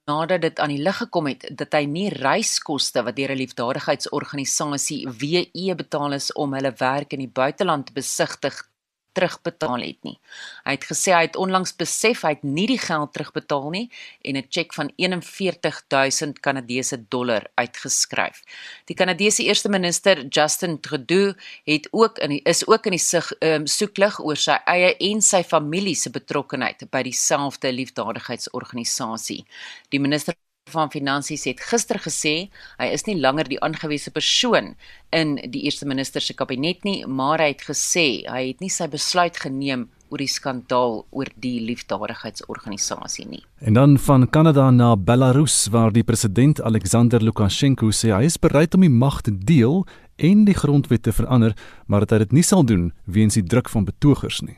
nadat 0.09 0.41
dit 0.41 0.59
aan 0.59 0.73
die 0.73 0.81
lig 0.81 0.97
gekom 1.03 1.29
het 1.29 1.45
dat 1.61 1.75
hy 1.77 1.83
nie 1.89 2.07
reiskoste 2.13 3.03
wat 3.05 3.17
deur 3.19 3.31
'n 3.33 3.41
liefdadigheidsorganisasie 3.43 5.01
WE 5.21 5.75
betaal 5.75 6.17
is 6.19 6.31
om 6.33 6.53
hulle 6.57 6.73
werk 6.79 7.13
in 7.13 7.23
die 7.25 7.35
buiteland 7.41 7.87
te 7.87 7.93
besigtig 7.93 8.68
terugbetaal 9.13 9.81
het 9.81 10.03
nie. 10.03 10.17
Hy 10.65 10.75
het 10.75 10.85
gesê 10.89 11.13
hy 11.15 11.21
het 11.27 11.37
onlangs 11.39 11.75
besef 11.79 12.23
hy 12.25 12.33
het 12.35 12.43
nie 12.43 12.67
die 12.69 12.79
geld 12.81 13.13
terugbetaal 13.13 13.69
nie 13.73 13.89
en 14.21 14.37
'n 14.37 14.47
tjek 14.49 14.73
van 14.73 14.91
41000 14.97 16.39
Kanadese 16.39 16.97
dollar 17.09 17.47
uitgeskryf. 17.55 18.43
Die 18.85 18.95
Kanadese 18.95 19.43
eerste 19.43 19.69
minister 19.69 20.25
Justin 20.27 20.79
Trudeau 20.79 21.33
het 21.65 21.87
ook 21.91 22.17
in 22.19 22.29
die, 22.29 22.41
is 22.43 22.67
ook 22.67 22.85
in 22.85 22.91
die 22.91 22.99
sig 22.99 23.31
um, 23.39 23.67
soeklig 23.67 24.19
oor 24.19 24.37
sy 24.37 24.57
eie 24.65 24.95
en 24.97 25.21
sy 25.21 25.43
familie 25.43 25.95
se 25.95 26.09
betrokkeheid 26.09 26.89
by 26.89 27.03
dieselfde 27.03 27.71
liefdadigheidsorganisasie. 27.71 29.45
Die 29.89 29.99
minister 29.99 30.35
van 30.69 30.91
Finansies 30.93 31.45
het 31.49 31.61
gister 31.61 31.99
gesê 32.01 32.49
hy 32.79 32.89
is 32.93 33.05
nie 33.07 33.17
langer 33.19 33.49
die 33.49 33.59
aangewese 33.65 34.11
persoon 34.15 34.75
in 35.15 35.37
die 35.51 35.63
eerste 35.65 35.87
minister 35.89 36.21
se 36.21 36.35
kabinet 36.37 36.83
nie, 36.85 37.05
maar 37.05 37.41
hy 37.41 37.53
het 37.53 37.65
gesê 37.67 38.23
hy 38.29 38.49
het 38.51 38.61
nie 38.61 38.71
sy 38.73 38.87
besluit 38.91 39.37
geneem 39.41 39.87
oor 40.09 40.21
die 40.23 40.29
skandaal 40.29 41.03
oor 41.13 41.29
die 41.41 41.59
liefdadigheidsorganisasie 41.67 43.27
nie. 43.29 43.43
En 43.61 43.77
dan 43.77 43.97
van 44.01 44.25
Kanada 44.29 44.69
na 44.71 44.95
Belarus 44.95 45.67
waar 45.73 45.93
die 45.93 46.03
president 46.03 46.61
Alexander 46.61 47.21
Lukasjenko 47.23 47.91
sê 47.93 48.13
hy 48.15 48.25
is 48.29 48.39
bereid 48.41 48.75
om 48.75 48.85
die 48.85 48.93
mag 48.93 49.21
te 49.21 49.33
deel 49.33 49.85
en 50.17 50.45
die 50.45 50.57
grondwet 50.57 51.05
te 51.05 51.13
verander, 51.15 51.55
maar 51.87 52.05
dat 52.05 52.17
hy 52.17 52.25
dit 52.25 52.39
nie 52.39 52.45
sal 52.45 52.65
doen 52.65 52.89
weens 53.05 53.37
die 53.37 53.45
druk 53.45 53.69
van 53.69 53.85
betogers 53.87 54.41
nie. 54.41 54.57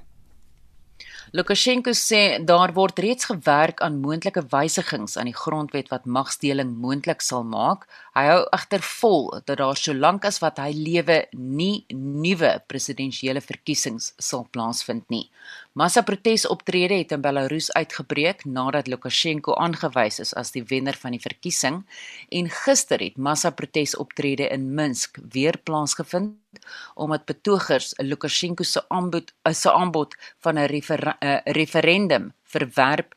Lukasjenko 1.32 1.94
sê 1.96 2.44
daar 2.44 2.74
word 2.76 2.98
reeds 3.00 3.30
gewerk 3.30 3.80
aan 3.86 4.02
moontlike 4.04 4.42
wysigings 4.52 5.14
aan 5.16 5.30
die 5.30 5.38
grondwet 5.44 5.88
wat 5.88 6.04
magsdeling 6.04 6.74
moontlik 6.84 7.24
sal 7.24 7.46
maak. 7.48 7.86
Hy 8.12 8.26
hou 8.28 8.40
egter 8.52 8.82
vol 8.84 9.30
dat 9.48 9.62
daar 9.62 9.78
solank 9.80 10.26
as 10.28 10.42
wat 10.44 10.58
hy 10.60 10.74
lewe 10.76 11.16
nie 11.32 11.86
nuwe 11.96 12.50
presidentsiële 12.68 13.40
verkiesings 13.40 14.10
sal 14.20 14.44
plaasvind 14.52 15.06
nie. 15.14 15.30
Massa-protesoptrede 15.80 16.98
het 17.00 17.14
in 17.16 17.24
Belarus 17.24 17.70
uitgebreek 17.72 18.44
nadat 18.44 18.90
Lukasjenko 18.92 19.56
aangewys 19.56 20.20
is 20.20 20.34
as 20.36 20.52
die 20.52 20.66
wenner 20.68 21.00
van 21.00 21.16
die 21.16 21.24
verkiesing 21.24 21.86
en 22.36 22.52
gister 22.52 23.00
het 23.00 23.16
massa-protesoptrede 23.16 24.50
in 24.52 24.68
Minsk 24.76 25.22
weer 25.32 25.56
plaasgevind 25.64 26.36
omdat 27.00 27.24
betogers 27.32 27.94
Lukasjenko 28.04 28.68
se 28.68 28.84
aanbod 28.92 29.32
se 29.56 29.72
aanbod 29.72 30.20
van 30.44 30.60
'n 30.60 30.68
refer, 30.68 31.16
referendum 31.46 32.34
verwerp 32.44 33.16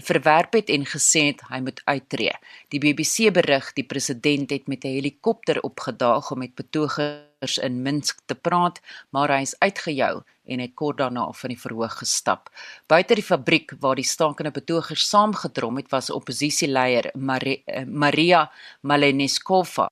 verwerp 0.00 0.52
het 0.52 0.70
en 0.72 0.86
gesê 0.88 1.26
het 1.28 1.42
hy 1.50 1.60
moet 1.60 1.80
uittreë. 1.84 2.34
Die 2.72 2.80
BBC 2.80 3.32
berig 3.34 3.72
die 3.76 3.84
president 3.84 4.50
het 4.50 4.66
met 4.66 4.84
'n 4.84 4.94
helikopter 4.96 5.60
opgedaag 5.60 6.30
om 6.30 6.38
met 6.38 6.54
betogers 6.54 7.58
in 7.58 7.82
Minsk 7.82 8.20
te 8.26 8.34
praat, 8.34 8.80
maar 9.10 9.28
hy 9.28 9.42
is 9.42 9.58
uitgejou 9.58 10.22
en 10.44 10.58
het 10.58 10.74
kort 10.74 10.98
daarna 10.98 11.32
van 11.32 11.48
die 11.48 11.60
verhoog 11.60 11.98
gestap. 11.98 12.50
Buite 12.86 13.14
die 13.14 13.22
fabriek 13.22 13.72
waar 13.80 13.94
die 13.94 14.04
stakende 14.04 14.50
betogers 14.50 15.08
saamgedrom 15.08 15.76
het, 15.76 15.90
was 15.90 16.10
oppositieleier 16.10 17.06
eh, 17.06 17.84
Maria 17.86 18.50
Maleneskova 18.80 19.88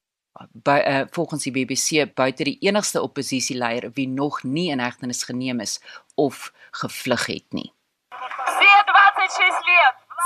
by 0.52 0.80
uh, 0.86 1.02
volgens 1.10 1.42
die 1.42 1.52
BBC 1.52 2.14
buite 2.14 2.44
die 2.44 2.56
enigste 2.60 3.02
oppositieleier 3.02 3.90
wie 3.94 4.08
nog 4.08 4.42
nie 4.42 4.70
in 4.70 4.80
hegtenis 4.80 5.22
geneem 5.28 5.60
is 5.60 5.80
of 6.14 6.52
gevlug 6.70 7.26
het 7.26 7.52
nie. 7.52 7.72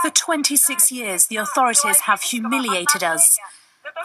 For 0.03 0.11
26 0.11 0.93
years 0.93 1.27
the 1.27 1.37
authorities 1.37 2.01
have 2.01 2.23
humiliated 2.23 3.03
us. 3.03 3.39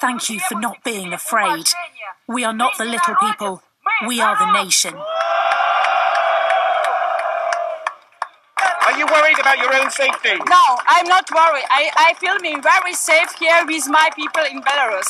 Thank 0.01 0.29
you 0.29 0.39
for 0.39 0.59
not 0.59 0.83
being 0.83 1.13
afraid. 1.13 1.67
We 2.27 2.43
are 2.43 2.53
not 2.53 2.77
the 2.77 2.85
little 2.85 3.15
people. 3.15 3.63
We 4.07 4.21
are 4.21 4.37
the 4.37 4.51
nation. 4.63 4.95
Are 8.89 8.97
you 8.97 9.05
worried 9.05 9.39
about 9.39 9.57
your 9.59 9.73
own 9.75 9.91
safety? 9.91 10.35
No, 10.49 10.63
I'm 10.87 11.07
not 11.07 11.29
worried. 11.31 11.65
I, 11.69 11.91
I 11.95 12.13
feel 12.15 12.35
me 12.39 12.59
very 12.59 12.93
safe 12.93 13.31
here 13.39 13.65
with 13.65 13.87
my 13.87 14.09
people 14.15 14.43
in 14.49 14.61
Belarus. 14.61 15.07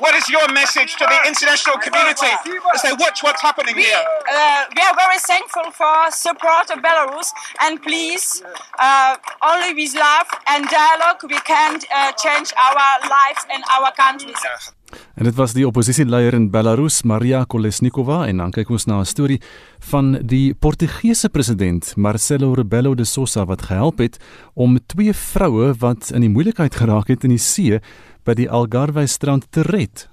What 0.00 0.14
is 0.16 0.28
your 0.28 0.50
message 0.52 0.96
to 0.96 1.04
the 1.06 1.28
international 1.28 1.78
community 1.78 2.26
as 2.74 2.82
they 2.82 2.92
watch 2.98 3.22
what's 3.22 3.42
happening 3.42 3.76
we, 3.76 3.82
here? 3.82 4.02
Uh, 4.26 4.64
we 4.74 4.82
are 4.82 4.96
very 4.96 5.18
thankful 5.18 5.70
for 5.70 6.10
support 6.10 6.70
of 6.70 6.82
Belarus 6.82 7.30
and 7.62 7.80
please, 7.80 8.42
uh, 8.78 9.16
only 9.42 9.72
with 9.74 9.94
love 9.94 10.26
and 10.48 10.66
dialogue 10.68 11.22
we 11.22 11.38
can 11.46 11.78
uh, 11.94 12.10
change 12.12 12.52
our 12.58 12.98
lives 13.06 13.46
and 13.54 13.62
our 13.70 13.92
countries. 13.94 14.42
En 15.14 15.24
dit 15.24 15.34
was 15.34 15.52
die 15.52 15.66
oppositieleier 15.66 16.34
in 16.34 16.50
Belarus, 16.50 17.02
Maria 17.02 17.44
Kolesnikova 17.44 18.24
en 18.26 18.42
dan 18.42 18.52
kyk 18.54 18.70
ons 18.70 18.84
na 18.86 19.00
'n 19.00 19.06
storie 19.06 19.40
van 19.90 20.18
die 20.22 20.54
Portugese 20.54 21.28
president 21.28 21.96
Marcelo 21.96 22.52
Rebelo 22.52 22.94
de 22.94 23.04
Sousa 23.04 23.44
wat 23.44 23.62
gehelp 23.62 23.98
het 23.98 24.18
om 24.54 24.78
twee 24.86 25.14
vroue 25.14 25.74
wat 25.78 26.10
in 26.10 26.20
die 26.20 26.30
moeilikheid 26.30 26.74
geraak 26.74 27.08
het 27.08 27.24
in 27.24 27.30
die 27.30 27.38
see 27.38 27.80
by 28.24 28.34
die 28.34 28.48
Algarve 28.48 29.04
strand 29.06 29.50
te 29.52 29.62
red. 29.62 30.08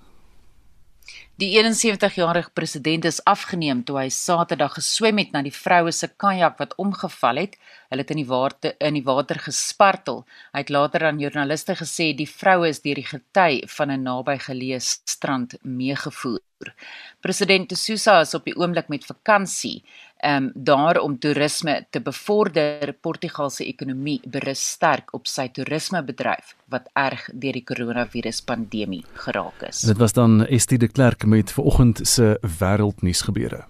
Die 1.41 1.55
71-jarige 1.57 2.51
president 2.53 3.05
is 3.09 3.21
afgeneem 3.25 3.79
toe 3.87 3.95
hy 3.97 4.09
Saterdag 4.13 4.75
geswem 4.77 5.17
het 5.23 5.31
na 5.33 5.41
die 5.41 5.53
vroue 5.55 5.89
se 5.95 6.11
kajak 6.21 6.59
wat 6.59 6.75
omgeval 6.77 7.39
het. 7.41 7.55
Hulle 7.89 8.03
het 8.03 8.11
in 8.13 8.21
die 8.21 8.27
water 8.29 8.75
in 8.77 8.99
die 8.99 9.05
water 9.07 9.39
gespartel. 9.41 10.21
Hy 10.53 10.61
het 10.61 10.73
later 10.75 11.07
aan 11.07 11.23
joernaliste 11.23 11.73
gesê 11.79 12.11
die 12.13 12.29
vroue 12.29 12.69
is 12.69 12.83
deur 12.83 13.01
die 13.01 13.07
gety 13.07 13.65
van 13.77 13.89
'n 13.89 14.05
nabygeleë 14.05 14.79
strand 14.85 15.57
meegevoer. 15.63 16.75
President 17.21 17.73
Sousa 17.77 18.19
is 18.21 18.35
op 18.37 18.45
die 18.45 18.55
oomblik 18.55 18.87
met 18.89 19.05
vakansie 19.05 19.81
um, 20.25 20.51
daar 20.55 20.99
om 21.01 21.17
toerisme 21.19 21.85
te 21.89 22.01
bevorder. 22.01 22.93
Portugal 23.01 23.49
se 23.49 23.65
ekonomie 23.65 24.19
berus 24.25 24.63
sterk 24.75 25.13
op 25.13 25.27
sy 25.27 25.47
toerismebedryf 25.53 26.55
wat 26.71 26.89
erg 26.93 27.27
deur 27.33 27.57
die 27.57 27.65
koronavirus 27.65 28.41
pandemie 28.47 29.03
geraak 29.25 29.67
is. 29.69 29.83
Dit 29.87 29.97
was 29.97 30.13
dan 30.13 30.45
Estie 30.45 30.77
de 30.77 30.87
Klerk 30.87 31.25
met 31.25 31.51
vanoggend 31.51 32.01
se 32.07 32.37
wêreldnuus 32.59 33.21
gebeure. 33.27 33.65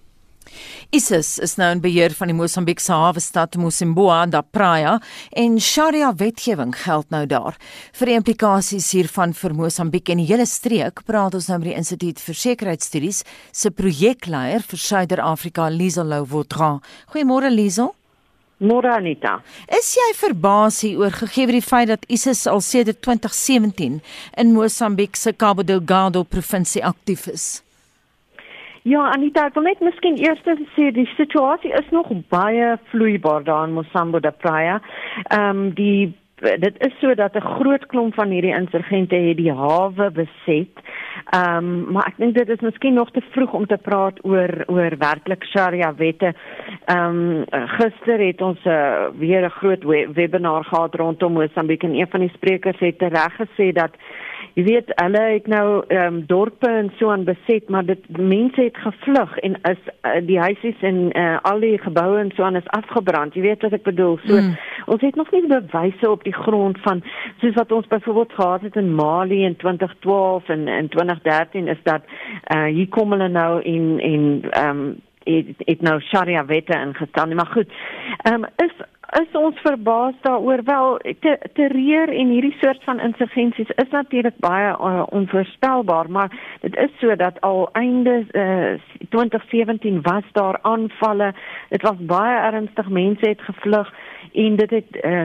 ISIS 0.92 1.38
is 1.42 1.56
nou 1.60 1.70
in 1.74 1.80
beheer 1.84 2.14
van 2.16 2.30
die 2.30 2.36
Mosambiekse 2.36 2.92
hawe 2.92 3.20
stad 3.20 3.56
Mosimboa 3.60 4.26
da 4.30 4.42
Praia 4.42 4.98
en 5.36 5.60
Sharia 5.60 6.12
wetgewing 6.18 6.74
geld 6.84 7.08
nou 7.14 7.24
daar. 7.26 7.56
Vir 7.96 8.12
die 8.12 8.18
implikasies 8.18 8.90
hiervan 8.96 9.32
vir 9.36 9.56
Mosambiek 9.56 10.12
en 10.12 10.20
die 10.22 10.28
hele 10.28 10.46
streek, 10.46 11.04
praat 11.08 11.34
ons 11.38 11.48
nou 11.48 11.58
met 11.62 11.70
die 11.70 11.78
Instituut 11.78 12.20
vir 12.20 12.40
Sekuriteitsstudies 12.42 13.24
se 13.52 13.72
projekleier 13.72 14.62
vir 14.68 14.84
Suider-Afrika, 14.88 15.70
Liesel 15.72 16.12
Louwotran. 16.12 16.80
Goeiemôre 17.12 17.50
Liesel. 17.52 17.94
Môre 18.62 18.92
Anita. 18.94 19.40
Is 19.66 19.88
jy 19.96 20.12
verbaas 20.20 20.84
oor 20.86 21.10
gegee 21.16 21.48
die 21.50 21.64
feit 21.64 21.88
dat 21.90 22.06
ISIS 22.06 22.44
al 22.46 22.62
sedert 22.62 23.00
2017 23.02 23.98
in 24.38 24.54
Mosambiek 24.54 25.18
se 25.18 25.32
Cabo 25.34 25.66
Delgado 25.66 26.22
provinsie 26.22 26.84
aktief 26.86 27.26
is? 27.32 27.46
Ja, 28.82 29.04
Anita, 29.14 29.44
ek 29.46 29.54
wil 29.54 29.68
net 29.68 29.82
miskien 29.84 30.16
eers 30.18 30.40
sê 30.74 30.88
die 30.90 31.06
situasie 31.14 31.70
is 31.78 31.90
nog 31.94 32.08
baie 32.34 32.72
vloeibaar 32.90 33.44
daar 33.46 33.68
in 33.68 33.76
Mosambo 33.76 34.18
da 34.18 34.32
Praia. 34.34 34.80
Ehm 35.28 35.50
um, 35.50 35.70
die 35.78 36.10
dit 36.42 36.74
is 36.82 36.94
so 36.98 37.14
dat 37.14 37.36
'n 37.36 37.40
groot 37.40 37.86
klomp 37.86 38.14
van 38.14 38.30
hierdie 38.34 38.54
insurgente 38.54 39.14
het 39.14 39.36
die 39.36 39.52
hawe 39.52 40.10
beset. 40.10 40.74
Ehm 41.30 41.56
um, 41.56 41.92
maar 41.92 42.06
ek 42.06 42.16
dink 42.16 42.34
dit 42.34 42.48
is 42.48 42.60
miskien 42.60 42.94
nog 42.94 43.10
te 43.10 43.22
vroeg 43.30 43.52
om 43.52 43.66
te 43.66 43.78
praat 43.78 44.18
oor 44.24 44.64
oor 44.66 44.96
werklik 44.98 45.44
Sharia 45.44 45.94
wette. 45.94 46.34
Ehm 46.84 47.06
um, 47.06 47.44
gister 47.78 48.18
het 48.18 48.40
ons 48.40 48.64
uh, 48.64 49.06
weer 49.18 49.44
'n 49.44 49.58
groot 49.60 49.84
we 49.84 50.08
webinar 50.12 50.64
gehad 50.64 50.94
rondom 50.94 51.32
Mosambiek 51.32 51.82
en 51.82 51.94
een 51.94 52.10
van 52.10 52.20
die 52.20 52.34
sprekers 52.34 52.78
het 52.78 53.00
reg 53.00 53.34
gesê 53.38 53.72
dat 53.72 53.94
Jy 54.54 54.64
weet 54.66 54.90
hulle 55.00 55.20
het 55.32 55.46
nou 55.48 55.66
ehm 55.88 56.06
um, 56.06 56.16
dorpe 56.26 56.68
en 56.68 56.90
so 56.98 57.10
aan 57.10 57.24
beset, 57.24 57.68
maar 57.68 57.84
dit 57.84 58.18
mense 58.18 58.60
het 58.60 58.76
gevlug 58.76 59.38
en 59.38 59.56
is 59.70 59.78
uh, 59.88 60.18
die 60.26 60.38
huisies 60.38 60.80
en 60.80 60.98
uh, 61.16 61.38
al 61.42 61.60
die 61.60 61.78
geboue 61.78 62.18
en 62.18 62.32
so 62.36 62.42
aan 62.42 62.56
is 62.60 62.68
afgebrand. 62.76 63.34
Jy 63.34 63.42
weet 63.46 63.62
wat 63.64 63.72
ek 63.78 63.86
bedoel. 63.88 64.18
So 64.26 64.36
mm. 64.36 64.56
ons 64.86 65.00
het 65.00 65.16
nog 65.16 65.30
nie 65.32 65.46
bewyse 65.46 66.10
op 66.10 66.24
die 66.24 66.36
grond 66.36 66.80
van 66.84 67.00
soos 67.40 67.56
wat 67.56 67.72
ons 67.72 67.88
byvoorbeeld 67.88 68.32
gehad 68.32 68.66
het 68.68 68.76
in 68.76 68.94
Mali 68.94 69.44
in 69.44 69.56
2012 69.56 70.48
en 70.48 70.68
in 70.68 70.88
2013 70.88 71.68
is 71.68 71.80
dat 71.82 72.02
uh, 72.04 72.64
hier 72.64 72.88
kom 72.88 73.16
hulle 73.16 73.28
nou 73.28 73.62
in 73.62 73.98
in 74.00 74.44
ehm 74.50 74.68
um, 74.76 75.00
het, 75.22 75.46
het 75.58 75.80
nou 75.80 76.00
Sharia 76.00 76.44
wette 76.44 76.78
ingestel. 76.78 77.34
Maar 77.34 77.52
goed. 77.56 77.70
Ehm 78.22 78.34
um, 78.34 78.48
is 78.56 78.74
is 79.20 79.36
ons 79.36 79.58
verbaas 79.60 80.14
daaroor 80.24 80.62
wel 80.64 80.96
te, 81.20 81.36
terreur 81.52 82.08
en 82.08 82.30
hierdie 82.32 82.54
soort 82.60 82.84
van 82.84 83.00
insurgensies 83.00 83.68
is 83.76 83.90
natuurlik 83.90 84.38
baie 84.40 84.70
uh, 84.72 85.02
onvoorspelbaar, 85.10 86.10
maar 86.10 86.32
dit 86.60 86.76
is 86.76 86.90
so 87.00 87.16
dat 87.16 87.40
al 87.40 87.68
einde 87.72 88.24
uh, 88.32 88.80
2017 89.08 90.02
was 90.02 90.24
daar 90.32 90.58
aanvalle. 90.62 91.34
Dit 91.68 91.82
was 91.82 91.96
baie 91.98 92.38
ernstig, 92.52 92.88
mense 92.88 93.28
het 93.28 93.40
gevlug 93.40 93.92
en 94.32 94.56
dit 94.56 94.70
het 94.70 95.04
uh, 95.04 95.22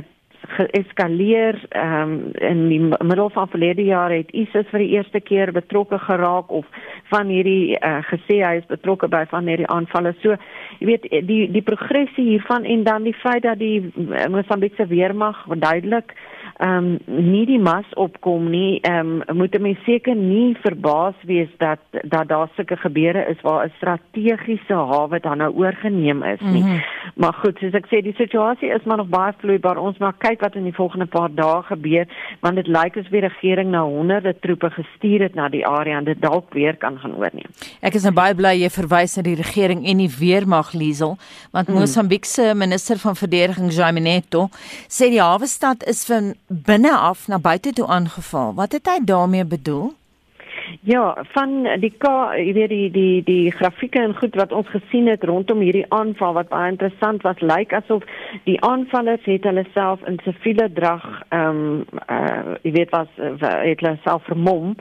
geeskaleer 0.55 1.59
ehm 1.69 2.11
um, 2.11 2.31
in 2.33 2.67
die 2.69 2.79
middel 2.81 3.29
van 3.29 3.49
verlede 3.49 3.83
jaar 3.83 4.11
het 4.11 4.31
ISIS 4.31 4.69
vir 4.71 4.79
die 4.79 4.89
eerste 4.95 5.19
keer 5.19 5.51
betrokke 5.51 5.99
geraak 5.99 6.51
of 6.51 6.65
van 7.11 7.27
hierdie 7.27 7.75
uh, 7.79 7.99
gesê 8.07 8.39
hy 8.45 8.55
is 8.61 8.69
betrokke 8.71 9.07
by 9.07 9.25
van 9.31 9.47
hierdie 9.47 9.67
aanvalle. 9.67 10.15
So 10.21 10.37
jy 10.79 10.87
weet 10.91 11.09
die 11.27 11.41
die 11.51 11.65
progressie 11.65 12.29
hiervan 12.31 12.65
en 12.65 12.83
dan 12.83 13.03
die 13.03 13.15
feit 13.23 13.43
dat 13.43 13.59
die 13.59 13.91
Mosambiekse 14.29 14.87
weermag 14.87 15.45
duidelik 15.47 16.15
ehm 16.59 16.97
um, 17.07 17.23
nie 17.31 17.45
die 17.45 17.59
mas 17.59 17.85
opkom 17.93 18.49
nie. 18.49 18.79
Ehm 18.81 19.21
um, 19.27 19.37
moet 19.37 19.59
mense 19.61 19.81
seker 19.85 20.15
nie 20.15 20.57
verbaas 20.63 21.15
wees 21.29 21.49
dat 21.57 21.79
dat 22.01 22.27
daar 22.27 22.49
sulke 22.55 22.77
gebeure 22.77 23.25
is 23.29 23.41
waar 23.41 23.65
'n 23.65 23.73
strategiese 23.77 24.73
hawe 24.73 25.19
dan 25.19 25.37
nou 25.37 25.53
oorgeneem 25.53 26.23
is 26.23 26.39
nie. 26.39 26.63
Mm 26.63 26.69
-hmm. 26.69 26.83
Maar 27.15 27.33
goed, 27.33 27.57
soos 27.57 27.73
ek 27.73 27.85
sê, 27.85 28.01
die 28.01 28.13
situasie 28.17 28.69
is 28.69 28.83
maar 28.83 28.97
nog 28.97 29.07
baie 29.07 29.33
vloeibaar. 29.37 29.77
Ons 29.77 29.97
maar 29.97 30.13
kyk 30.17 30.41
wat 30.41 30.55
in 30.55 30.63
die 30.63 30.73
volgende 30.73 31.05
paar 31.05 31.29
dae 31.33 31.61
gebeur, 31.63 32.05
want 32.39 32.55
dit 32.55 32.67
lyk 32.67 32.97
asof 32.97 33.11
die 33.11 33.21
regering 33.21 33.69
nou 33.71 33.85
honderde 33.89 34.35
troepe 34.39 34.69
gestuur 34.69 35.21
het 35.21 35.35
na 35.35 35.49
die 35.49 35.67
area 35.67 35.97
en 35.97 36.03
dit 36.03 36.21
dalk 36.21 36.53
weer 36.53 36.77
kan 36.77 36.97
gaan 36.99 37.15
oorneem. 37.15 37.49
Ek 37.81 37.93
is 37.93 38.03
nou 38.03 38.13
baie 38.13 38.35
bly 38.35 38.53
jy 38.61 38.69
verwys 38.69 39.15
na 39.15 39.23
die 39.23 39.35
regering 39.35 39.85
en 39.85 39.97
die 39.97 40.11
weermag 40.19 40.73
Liesel, 40.73 41.17
want 41.51 41.67
mm. 41.67 41.73
Mosambiek 41.73 42.25
se 42.25 42.53
minister 42.55 42.97
van 42.97 43.15
verdediging 43.15 43.71
Jaime 43.73 43.99
Neto 43.99 44.49
sê 44.87 45.09
die 45.09 45.21
hawe 45.21 45.47
stad 45.47 45.83
is 45.87 46.05
van 46.05 46.33
binne 46.47 46.97
af 46.97 47.27
na 47.27 47.39
buite 47.39 47.73
toe 47.73 47.87
aangeval. 47.87 48.53
Wat 48.53 48.71
het 48.71 48.87
hy 48.87 48.99
daarmee 49.03 49.45
bedoel? 49.45 49.93
Ja, 50.81 51.15
van 51.33 51.63
die 51.79 51.93
jy 51.97 52.53
weet 52.53 52.69
die 52.69 52.89
die 52.91 53.23
die 53.23 53.51
grafieke 53.51 53.99
en 54.01 54.15
goed 54.15 54.35
wat 54.35 54.51
ons 54.51 54.67
gesien 54.69 55.07
het 55.07 55.23
rondom 55.23 55.59
hierdie 55.63 55.85
aanval 55.89 56.33
wat 56.33 56.49
baie 56.49 56.71
interessant 56.71 57.23
was, 57.23 57.39
lyk 57.39 57.73
asof 57.73 58.03
die 58.43 58.57
aanvallers 58.61 59.23
het 59.25 59.43
hulle 59.47 59.65
self 59.73 60.03
in 60.07 60.19
siviele 60.25 60.67
drag 60.73 61.05
ehm 61.29 61.49
um, 61.49 61.85
uh 62.09 62.55
jy 62.63 62.71
weet 62.71 62.91
was 62.91 63.07
het 63.17 63.79
hulle 63.79 63.97
self 64.03 64.23
vermom. 64.27 64.75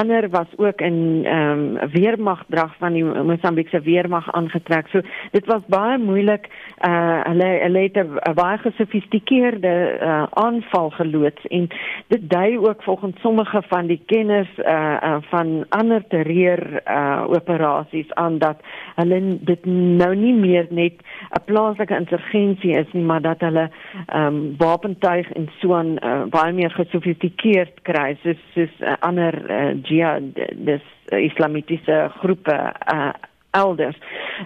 Ander 0.00 0.28
was 0.30 0.48
ook 0.56 0.80
in 0.80 1.24
ehm 1.24 1.76
um, 1.82 1.90
weermagdrag 1.92 2.76
van 2.78 2.92
die 2.92 3.04
Mosambiekse 3.04 3.80
weermag 3.80 4.32
aangetrek. 4.32 4.88
So 4.92 5.02
dit 5.32 5.46
was 5.46 5.68
baie 5.68 5.98
moeilik 5.98 6.48
uh 6.86 7.22
hulle 7.28 7.78
het 7.82 7.96
'n 7.96 8.34
baie 8.34 8.58
gesofistikeerde 8.58 9.98
uh 10.00 10.24
aanval 10.32 10.90
geloods 10.90 11.46
en 11.46 11.68
dit 12.08 12.30
dui 12.30 12.58
ook 12.58 12.82
volgens 12.82 13.20
sommige 13.20 13.62
van 13.68 13.86
die 13.86 14.02
kenners 14.06 14.58
uh, 14.58 14.96
uh 15.02 15.16
van 15.30 15.64
ander 15.68 16.02
terreur 16.08 16.82
uh 16.84 17.24
operasies 17.28 18.12
aan 18.14 18.38
dat 18.38 18.60
hulle 18.94 19.20
dit 19.40 19.64
nou 19.66 20.14
nie 20.14 20.34
meer 20.34 20.66
net 20.70 21.02
'n 21.30 21.44
plaaslike 21.44 21.96
insurgensie 21.96 22.74
is 22.78 22.92
nie, 22.92 23.04
maar 23.04 23.22
dat 23.22 23.40
hulle 23.40 23.70
ehm 24.06 24.26
um, 24.26 24.54
wapentuig 24.58 25.32
en 25.32 25.48
so 25.60 25.74
aan 25.74 25.96
uh, 26.02 26.22
baie 26.30 26.52
meer 26.52 26.70
gesofistikeerd 26.70 27.82
kry 27.82 28.16
soos 28.22 28.42
soos 28.54 28.74
uh, 28.80 28.94
ander 29.00 29.34
uh, 29.50 29.72
jihad 29.82 30.34
dis 30.52 30.82
uh, 31.12 31.24
islamitiese 31.24 32.10
groepe 32.18 32.58
uh 32.94 33.12
elders. 33.56 33.96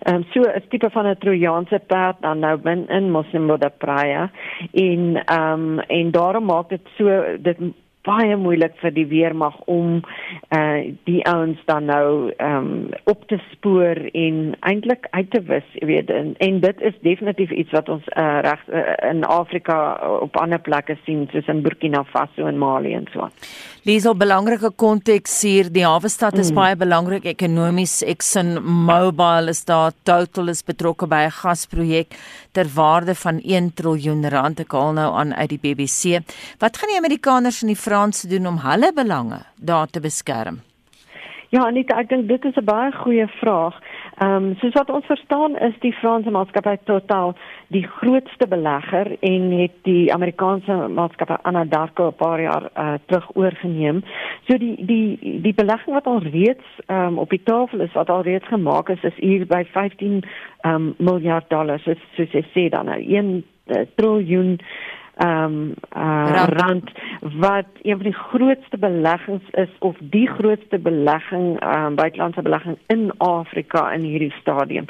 Ehm 0.03 0.15
um, 0.15 0.25
so 0.33 0.41
'n 0.41 0.63
tipe 0.69 0.91
van 0.91 1.07
'n 1.07 1.19
Trojaanse 1.19 1.81
perd 1.87 2.17
dan 2.21 2.39
nou 2.39 2.57
bin 2.57 2.89
in 2.89 3.11
Mosimbo 3.11 3.57
da 3.57 3.69
Praia 3.69 4.31
en 4.73 5.23
ehm 5.25 5.53
um, 5.53 5.79
en 5.79 6.11
daarom 6.11 6.45
maak 6.45 6.69
dit 6.69 6.87
so 6.97 7.05
dit 7.39 7.59
baie 8.07 8.37
moeilik 8.37 8.77
vir 8.81 8.95
die 8.97 9.07
weermag 9.11 9.57
om 9.69 10.01
uh 10.57 10.81
die 11.05 11.21
ouens 11.29 11.59
dan 11.69 11.89
nou 11.91 12.33
ehm 12.37 12.57
um, 12.57 12.89
op 13.05 13.27
te 13.29 13.39
spoor 13.51 13.99
en 14.13 14.55
eintlik 14.61 15.07
uit 15.11 15.31
te 15.31 15.43
wis, 15.49 15.67
jy 15.81 15.87
weet 15.87 16.11
en, 16.15 16.33
en 16.39 16.61
dit 16.61 16.81
is 16.91 16.97
definitief 17.05 17.51
iets 17.51 17.75
wat 17.77 17.89
ons 17.93 18.07
uh, 18.17 18.41
reg 18.47 18.63
uh, 18.69 18.85
in 19.11 19.25
Afrika 19.25 19.79
op 20.21 20.37
ander 20.41 20.61
plekke 20.61 20.97
sien 21.05 21.27
soos 21.33 21.49
in 21.53 21.63
Burkina 21.63 22.05
Faso 22.13 22.47
en 22.47 22.59
Mali 22.59 22.95
en 22.97 23.09
so. 23.13 23.29
Liesel 23.89 24.13
belangrike 24.13 24.69
konteks 24.77 25.39
hier. 25.41 25.71
Die 25.73 25.87
hawe 25.87 26.09
stad 26.13 26.37
is 26.39 26.51
mm. 26.51 26.59
baie 26.59 26.77
belangrik 26.77 27.25
ekonomies 27.31 28.01
Exxon 28.05 28.59
Mobil 28.61 29.49
is 29.53 29.65
daar. 29.65 29.95
Total 30.05 30.53
is 30.53 30.61
betrokke 30.65 31.09
by 31.09 31.25
'n 31.29 31.37
gasprojek 31.43 32.17
ter 32.53 32.69
waarde 32.75 33.15
van 33.15 33.41
1 33.41 33.73
triljoen 33.75 34.29
rand. 34.29 34.61
Ek 34.61 34.73
haal 34.73 34.93
nou 34.93 35.11
aan 35.17 35.35
uit 35.35 35.49
die 35.49 35.61
BBC 35.63 36.21
wat 36.61 36.77
gaan 36.77 36.93
die 36.93 36.99
Amerikaners 36.99 37.63
en 37.63 37.73
die 37.73 37.81
Franse 37.91 38.29
doen 38.29 38.47
om 38.47 38.59
hulle 38.63 38.93
belange 38.95 39.41
daar 39.57 39.89
te 39.91 40.01
beskerm 40.01 40.61
Ja, 41.51 41.65
Anita, 41.67 41.97
ek 41.99 42.13
dink 42.13 42.29
dit 42.29 42.45
is 42.47 42.55
'n 42.61 42.65
baie 42.65 42.93
goeie 42.95 43.27
vraag. 43.41 43.75
Ehm 44.23 44.35
um, 44.35 44.57
soos 44.61 44.75
wat 44.79 44.91
ons 44.91 45.07
verstaan 45.07 45.57
is 45.59 45.75
die 45.81 45.93
Franse 45.93 46.31
maatskappy 46.31 46.77
Total 46.85 47.35
die 47.75 47.83
grootste 47.83 48.47
belegger 48.47 49.17
en 49.21 49.51
het 49.59 49.75
die 49.83 50.13
Amerikaanse 50.15 50.77
maatskappy 50.89 51.37
Anadarko 51.43 52.07
'n 52.07 52.15
paar 52.15 52.41
jaar 52.41 52.71
uh, 52.77 52.95
terug 53.07 53.27
oorgeneem. 53.35 54.03
So 54.47 54.59
die 54.59 54.77
die 54.87 55.41
die 55.43 55.55
belegging 55.55 55.95
wat 55.95 56.07
al 56.07 56.23
reeds 56.23 56.69
ehm 56.87 57.07
um, 57.07 57.19
op 57.19 57.31
die 57.31 57.43
tafel 57.43 57.81
is, 57.81 57.93
wat 57.93 58.11
al 58.11 58.23
reeds 58.23 58.47
gemaak 58.47 58.89
is, 58.89 59.03
is 59.03 59.17
hier 59.17 59.47
by 59.47 59.65
15 59.73 60.23
ehm 60.61 60.75
um, 60.75 60.95
miljard 60.99 61.51
dollars, 61.51 61.83
soos, 61.83 61.99
soos 62.15 62.31
jy 62.31 62.45
sê 62.55 62.69
dan 62.69 62.87
'n 62.87 63.03
1 63.03 63.45
uh, 63.67 63.87
triljoen 63.95 64.61
ehm 65.21 65.45
um, 65.45 65.75
uh, 65.97 66.45
rand. 66.47 66.61
rand 66.61 66.91
wat 67.21 67.67
een 67.83 67.97
van 67.97 68.03
die 68.03 68.15
grootste 68.15 68.79
beleggings 68.79 69.51
is 69.51 69.69
of 69.79 69.97
die 70.01 70.29
grootste 70.29 70.79
belegging 70.79 71.61
ehm 71.61 71.85
um, 71.85 71.95
buitelandse 71.95 72.43
belegging 72.43 72.79
in 72.87 73.11
Afrika 73.19 73.93
in 73.93 74.01
hierdie 74.01 74.33
stadium. 74.41 74.85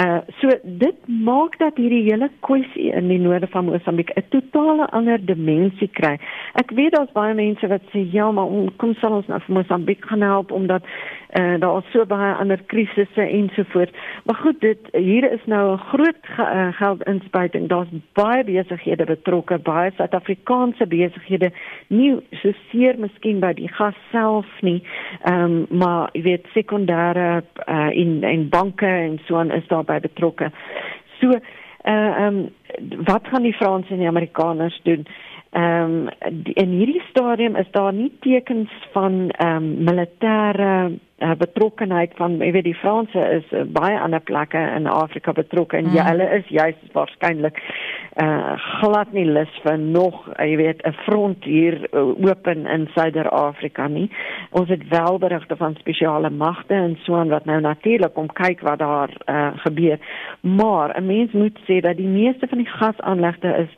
Uh 0.00 0.18
so 0.38 0.48
dit 0.62 1.08
maak 1.08 1.58
dat 1.58 1.76
hierdie 1.76 2.02
hele 2.02 2.30
kwessie 2.40 2.92
in 2.92 3.08
die 3.08 3.20
noorde 3.20 3.46
van 3.46 3.64
Mosambiek 3.64 4.10
'n 4.14 4.24
totale 4.28 4.86
ander 4.86 5.24
dimensie 5.24 5.88
kry. 5.88 6.18
Ek 6.52 6.70
weet 6.70 6.92
daar's 6.92 7.12
baie 7.12 7.34
mense 7.34 7.66
wat 7.66 7.82
sê 7.92 8.08
ja, 8.12 8.30
maar 8.30 8.48
kom 8.76 8.94
sal 8.94 9.12
ons 9.12 9.26
nou 9.26 9.40
vir 9.40 9.54
Mosambiek 9.54 10.04
gaan 10.06 10.22
help 10.22 10.52
omdat 10.52 10.82
uh 11.38 11.60
daar 11.60 11.78
is 11.78 11.90
so 11.92 12.06
baie 12.06 12.34
ander 12.34 12.60
krisisse 12.66 13.20
ensovoorts. 13.20 13.92
Maar 14.24 14.34
goed, 14.34 14.60
dit 14.60 14.78
hier 14.92 15.32
is 15.32 15.44
nou 15.44 15.72
'n 15.72 15.78
groot 15.78 16.22
ge, 16.22 16.42
uh, 16.42 16.72
geldinspuiting. 16.72 17.68
Daar's 17.68 17.88
baie 18.12 18.44
besighede 18.44 19.04
betrokke 19.04 19.58
baie 19.66 19.92
Suid-Afrikaanse 19.96 20.86
besighede 20.90 21.50
nie 21.88 22.14
so 22.40 22.54
seer 22.70 22.98
miskien 23.02 23.42
by 23.44 23.52
die 23.58 23.70
gas 23.78 23.98
self 24.12 24.48
nie 24.66 24.80
ehm 25.28 25.44
um, 25.44 25.56
maar 25.82 26.10
jy 26.14 26.24
weet 26.30 26.50
sekondêre 26.54 27.28
uh, 27.66 27.90
in 27.92 28.22
in 28.24 28.48
banke 28.52 28.88
en 28.88 29.20
so 29.26 29.38
aan 29.42 29.54
is 29.54 29.68
daarbey 29.72 30.00
betrokke 30.08 30.50
so 31.20 31.34
uh, 31.34 31.40
ehm 31.86 32.26
um, 32.26 32.44
wat 33.06 33.28
gaan 33.30 33.46
die 33.46 33.56
Franse 33.56 33.92
en 33.94 34.02
die 34.02 34.08
Amerikaners 34.08 34.80
doen 34.84 35.06
ehm 35.50 36.08
um, 36.08 36.08
in 36.54 36.70
hierdie 36.78 37.02
stadium 37.10 37.56
is 37.56 37.70
daar 37.70 37.92
nie 37.92 38.12
tekens 38.20 38.70
van 38.92 39.30
ehm 39.30 39.56
um, 39.56 39.84
militêre 39.84 40.98
uh, 41.18 41.34
betrokkenheid 41.38 42.12
van 42.16 42.36
jy 42.42 42.50
weet 42.52 42.66
die 42.66 42.76
Franse 42.76 43.22
is 43.38 43.46
uh, 43.52 43.62
baie 43.64 43.96
ander 44.00 44.20
plekke 44.20 44.60
in 44.76 44.88
Afrika 44.90 45.32
betrokke 45.32 45.78
en 45.78 45.88
mm. 45.88 45.94
ja 45.96 46.04
hulle 46.10 46.26
is 46.38 46.48
juist 46.52 46.92
waarskynlik 46.92 47.60
uh, 48.22 48.52
glad 48.80 49.12
nie 49.16 49.24
lus 49.24 49.60
vir 49.64 49.78
nog 49.78 50.18
uh, 50.28 50.44
jy 50.44 50.56
weet 50.60 50.84
'n 50.84 50.96
front 51.06 51.44
hier 51.44 51.78
uh, 51.92 52.08
open 52.28 52.66
in 52.66 52.88
Suider-Afrika 52.94 53.88
nie 53.88 54.10
ons 54.50 54.68
het 54.68 54.88
wel 54.88 55.18
berigte 55.18 55.56
van 55.56 55.78
spesiale 55.80 56.30
magte 56.30 56.74
en 56.74 56.98
so 57.04 57.14
aan 57.16 57.32
wat 57.32 57.44
nou 57.44 57.60
natuurlik 57.60 58.18
om 58.18 58.32
kyk 58.32 58.60
wat 58.60 58.78
daar 58.78 59.10
uh, 59.26 59.52
gebeur 59.64 59.98
maar 60.40 60.92
'n 60.98 61.06
mens 61.06 61.32
moet 61.32 61.58
sê 61.70 61.80
dat 61.80 61.96
die 61.96 62.12
meeste 62.20 62.46
van 62.46 62.58
die 62.58 62.72
gasaanlegte 62.78 63.56
is 63.64 63.72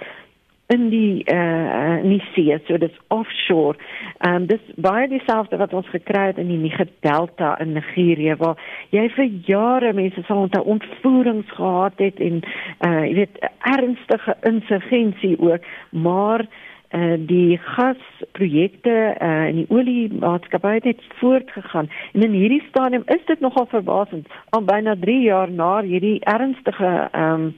in 0.68 0.88
die 0.88 1.24
eh 1.24 1.36
uh, 1.36 2.02
in 2.02 2.08
die 2.08 2.24
see 2.34 2.58
so 2.66 2.76
dis 2.78 2.96
offshore. 3.08 3.76
Ehm 4.18 4.34
um, 4.34 4.46
dis 4.46 4.60
baie 4.76 5.08
dieselfde 5.08 5.56
wat 5.56 5.72
ons 5.72 5.88
gekry 5.88 6.26
het 6.26 6.38
in 6.38 6.48
die 6.52 6.58
Niger 6.60 6.88
Delta 7.00 7.58
in 7.58 7.72
Nigerië 7.72 8.36
waar 8.36 8.60
jy 8.90 9.08
vir 9.16 9.30
jare 9.46 9.92
mense 9.92 10.22
sal 10.26 10.44
onthou 10.44 10.64
ontvoerings 10.64 11.50
gehad 11.56 11.96
het 11.96 12.20
en 12.20 12.42
eh 12.78 12.90
uh, 12.90 13.04
jy 13.06 13.14
weet 13.14 13.38
ernstige 13.76 14.36
insurgensie 14.42 15.40
ook, 15.40 15.64
maar 15.90 16.46
eh 16.88 17.00
uh, 17.00 17.16
die 17.26 17.58
gasprojekte 17.58 19.14
eh 19.18 19.28
uh, 19.28 19.48
in 19.48 19.56
die 19.56 19.70
oliemaatskappy 19.70 20.74
het 20.74 20.84
net 20.84 21.00
voortgegaan. 21.14 21.90
En 22.12 22.22
in 22.22 22.32
hierdie 22.32 22.64
stadium 22.68 23.02
is 23.06 23.24
dit 23.26 23.40
nogal 23.40 23.66
verbasend 23.66 24.28
al 24.48 24.64
byna 24.64 24.96
3 25.00 25.22
jaar 25.22 25.50
na 25.50 25.80
hierdie 25.80 26.20
ernstige 26.20 27.08
ehm 27.12 27.32
um, 27.32 27.56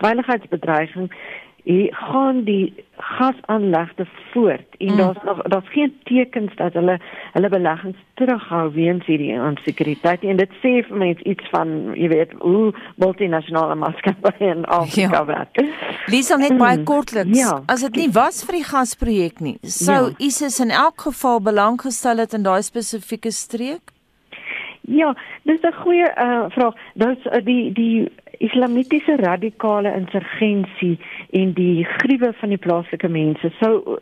veiligheidsbedreiging 0.00 1.10
Hier 1.64 1.94
gaan 1.94 2.44
die 2.44 2.74
gasaanlegte 2.96 4.06
voort 4.32 4.76
en 4.78 4.92
mm. 4.92 4.96
daar's 4.96 5.22
nog 5.24 5.42
daar's 5.42 5.68
geen 5.68 5.92
tekens 6.04 6.54
dat 6.56 6.72
hulle 6.72 6.98
hulle 7.32 7.48
beleggings 7.48 7.96
terughou 8.14 8.72
weens 8.72 9.06
hierdie 9.06 9.32
onsekerheid 9.40 10.24
en 10.24 10.36
dit 10.36 10.56
sê 10.62 10.72
vir 10.88 10.96
mense 11.02 11.24
iets 11.24 11.48
van 11.52 11.72
jy 11.94 12.08
weet 12.12 12.32
hoe 12.40 12.72
multinasjonale 13.02 13.76
maatskappye 13.80 14.52
in 14.54 14.64
Afrika 14.64 15.22
ja. 15.22 15.24
werk. 15.24 15.62
Lisa 16.06 16.36
net 16.36 16.56
baie 16.58 16.78
mm. 16.78 16.84
kortliks. 16.84 17.38
Ja. 17.38 17.60
As 17.66 17.84
dit 17.86 18.02
nie 18.04 18.10
was 18.16 18.44
vir 18.44 18.60
die 18.60 18.66
gasprojek 18.72 19.40
nie, 19.44 19.56
sou 19.62 20.02
ja. 20.10 20.16
ISIS 20.18 20.60
in 20.64 20.74
elk 20.74 21.08
geval 21.08 21.40
belang 21.40 21.80
gestel 21.80 22.24
het 22.24 22.36
in 22.36 22.44
daai 22.46 22.62
spesifieke 22.62 23.32
streek? 23.32 23.92
Ja, 24.90 25.14
dis 25.42 25.60
'n 25.62 25.72
goeie 25.82 26.08
uh, 26.18 26.44
vraag. 26.50 26.74
Dis 26.94 27.24
uh, 27.24 27.44
die 27.44 27.72
die 27.72 28.08
islamitiese 28.40 29.16
radikale 29.20 29.92
insurgensie 29.96 30.96
en 31.36 31.52
die 31.52 31.84
gruwe 31.84 32.32
van 32.40 32.54
die 32.54 32.62
plaaslike 32.66 33.08
mense 33.08 33.52
sou 33.58 34.00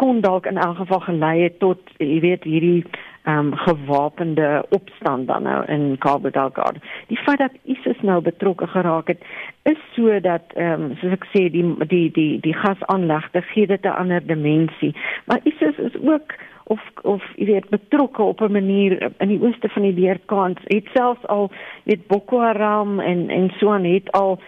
kon 0.00 0.20
dalk 0.24 0.46
in 0.48 0.58
elk 0.58 0.76
geval 0.80 1.00
gelei 1.06 1.36
het 1.42 1.58
tot 1.60 1.94
jy 1.98 2.20
weet 2.24 2.44
hierdie 2.48 2.84
ehm 3.28 3.50
um, 3.50 3.56
gewapende 3.66 4.64
opstand 4.72 5.26
dan 5.28 5.42
nou 5.42 5.64
in 5.68 5.96
Cabo 5.98 6.30
Delgado. 6.30 6.80
Die 7.06 7.18
feit 7.18 7.38
dat 7.38 7.52
ISIS 7.64 8.00
nou 8.00 8.20
betrokke 8.24 8.66
geraak 8.66 9.12
het 9.12 9.20
is 9.62 9.80
sodat 9.94 10.54
ehm 10.54 10.86
um, 10.86 10.94
soos 11.00 11.12
ek 11.18 11.26
sê 11.34 11.42
die 11.52 11.64
die 11.92 12.06
die 12.16 12.40
die 12.40 12.54
gasaanlegte 12.62 13.42
gee 13.52 13.66
dit 13.66 13.84
'n 13.84 13.98
ander 14.02 14.26
dimensie. 14.26 14.94
Maar 15.26 15.40
ISIS 15.44 15.76
is 15.78 16.00
ook 16.00 16.32
of 16.70 16.80
of 17.02 17.22
jy 17.36 17.46
weet 17.50 17.68
betrokke 17.68 18.22
op 18.22 18.40
'n 18.40 18.52
manier 18.52 19.12
in 19.18 19.28
die 19.28 19.42
ooste 19.42 19.68
van 19.68 19.82
die 19.82 19.94
deurkant 19.94 20.58
het 20.64 20.86
selfs 20.94 21.26
al 21.26 21.50
weet 21.84 22.06
Boko 22.06 22.40
Haram 22.40 23.00
en 23.00 23.28
en 23.30 23.50
so 23.58 23.72
aan 23.72 23.84
het 23.84 24.12
al 24.12 24.38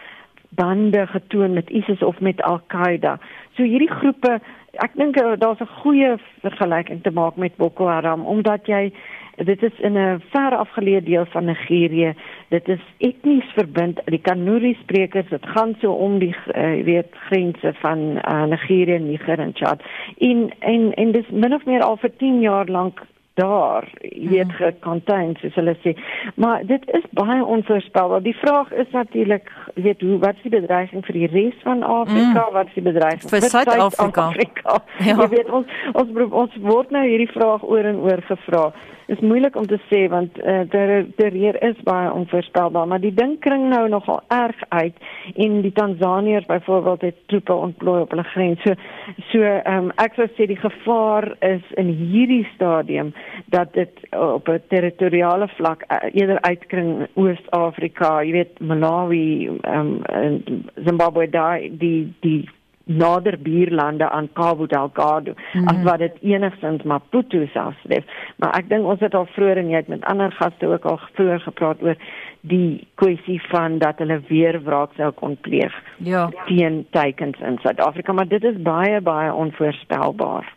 bande 0.49 1.07
getoon 1.07 1.53
met 1.53 1.71
ISIS 1.71 2.03
of 2.03 2.21
met 2.21 2.43
Al-Qaeda. 2.43 3.19
So 3.57 3.63
hierdie 3.63 3.91
groepe 3.91 4.41
ek 4.73 4.95
dink 4.95 5.17
uh, 5.21 5.33
daar's 5.39 5.61
'n 5.61 5.75
goeie 5.83 6.17
vergelyking 6.41 7.03
te 7.03 7.11
maak 7.11 7.37
met 7.37 7.57
Boko 7.57 7.87
Haram 7.87 8.27
omdat 8.27 8.67
jy 8.67 8.93
dit 9.37 9.63
is 9.63 9.81
in 9.81 9.99
'n 9.99 10.23
ver 10.31 10.57
afgeleë 10.57 11.03
deel 11.03 11.25
van 11.25 11.45
Nigerië. 11.45 12.15
Dit 12.49 12.69
is 12.69 12.81
etnies 12.99 13.49
verbind. 13.55 14.01
Die 14.05 14.21
Kanuri 14.21 14.77
sprekers, 14.83 15.29
dit 15.29 15.47
gaan 15.47 15.75
so 15.81 15.93
om 15.93 16.19
die 16.19 16.35
uh, 16.55 16.85
weet 16.85 17.07
grense 17.13 17.75
van 17.75 17.99
uh, 17.99 18.45
Nigerië, 18.45 18.99
Niger 18.99 19.39
en 19.39 19.53
Chad. 19.55 19.83
En 20.19 20.51
en 20.59 20.95
en 20.95 21.13
dis 21.13 21.29
min 21.31 21.55
of 21.55 21.65
meer 21.65 21.83
al 21.83 21.97
vir 21.97 22.11
10 22.17 22.41
jaar 22.41 22.67
lank 22.67 23.01
daar 23.35 23.89
weet 24.01 24.45
mm. 24.45 24.51
gecontain 24.51 25.37
soos 25.41 25.55
hulle 25.55 25.77
sê 25.81 25.95
maar 26.35 26.67
dit 26.67 26.83
is 26.93 27.05
baie 27.11 27.45
onvoorspelbaar 27.45 28.23
die 28.23 28.37
vraag 28.37 28.73
is 28.73 28.91
natuurlik 28.91 29.51
weet 29.75 30.01
hoe 30.01 30.19
wat 30.19 30.37
is 30.37 30.43
die 30.43 30.61
bedreiging 30.61 31.05
vir 31.07 31.19
die 31.21 31.31
res 31.33 31.63
van 31.63 31.83
Afrika 31.83 32.45
mm. 32.47 32.53
wat 32.53 32.67
is 32.67 32.75
die 32.75 32.85
bedreiging 32.91 33.31
vir 33.31 33.49
Suid-Afrika 33.55 34.79
ja. 34.99 35.17
jy 35.17 35.29
weet 35.37 35.51
ons 35.51 35.67
ons 35.93 36.33
ons 36.45 36.59
word 36.61 36.93
nou 36.93 37.05
hierdie 37.09 37.31
vraag 37.33 37.65
oor 37.65 37.89
en 37.95 38.03
oor 38.05 38.25
gevra 38.29 38.67
is 39.13 39.21
moeilik 39.21 39.57
om 39.57 39.67
te 39.69 39.79
sê 39.91 40.03
want 40.13 40.39
uh, 40.41 40.63
der 40.73 41.07
der 41.19 41.35
hier 41.37 41.59
is 41.69 41.79
baie 41.87 42.11
onvoorspelbaar 42.13 42.89
maar 42.89 43.03
die 43.03 43.15
ding 43.15 43.37
kring 43.45 43.69
nou 43.71 43.85
nogal 43.93 44.23
erg 44.33 44.63
uit 44.69 44.97
en 45.35 45.61
die 45.67 45.73
Tansaniërs 45.77 46.49
byvoorbeeld 46.51 47.07
het 47.09 47.19
troepe 47.33 47.55
ontplooi 47.55 48.01
op 48.03 48.15
hulle 48.15 48.25
grens. 48.33 48.63
So 48.65 48.75
so 49.33 49.53
um, 49.75 49.91
ek 50.03 50.17
sou 50.19 50.29
sê 50.37 50.49
die 50.51 50.61
gevaar 50.61 51.29
is 51.49 51.67
in 51.81 51.93
hierdie 52.01 52.45
stadium 52.55 53.13
dat 53.55 53.75
dit 53.75 54.03
op 54.17 54.49
'n 54.49 54.65
territoriale 54.69 55.49
vlak 55.59 55.85
uh, 55.89 56.01
eerder 56.13 56.41
uitkring 56.41 57.07
Oos-Afrika 57.15 58.23
jy 58.23 58.33
weet 58.33 58.61
Malawi 58.61 59.51
um, 59.69 60.01
Zimbabwe 60.89 61.29
daai 61.31 61.71
die 61.79 62.13
die 62.21 62.49
nader 62.85 63.39
buurlande 63.39 64.11
aan 64.11 64.29
Cabo 64.33 64.67
Delgado 64.67 65.35
mm. 65.53 65.69
as 65.69 65.83
wat 65.83 65.99
dit 65.99 66.17
enigstens 66.21 66.83
Maputo 66.83 67.47
self 67.53 67.77
is. 67.89 68.05
Maar 68.37 68.57
ek 68.59 68.69
dink 68.69 68.87
ons 68.87 69.01
het 69.01 69.15
al 69.15 69.29
vroeër 69.35 69.63
en 69.63 69.73
jy 69.73 69.83
het 69.83 69.93
met 69.93 70.05
ander 70.11 70.33
gaste 70.39 70.67
ook 70.67 70.85
al 70.85 71.01
vroeër 71.17 71.41
gepraat 71.47 71.83
oor 71.83 71.97
die 72.41 72.87
kwessie 72.95 73.39
van 73.51 73.79
dat 73.79 74.03
hulle 74.03 74.19
weer 74.29 74.59
wraak 74.65 74.97
sou 74.97 75.13
kon 75.15 75.37
pleeg. 75.41 75.75
Ja. 76.03 76.31
teen 76.47 76.87
teikens 76.91 77.39
in 77.41 77.59
Suid-Afrika, 77.63 78.13
maar 78.13 78.29
dit 78.29 78.45
is 78.45 78.59
baie 78.63 79.01
baie 79.01 79.33
onvoorspelbaar. 79.33 80.51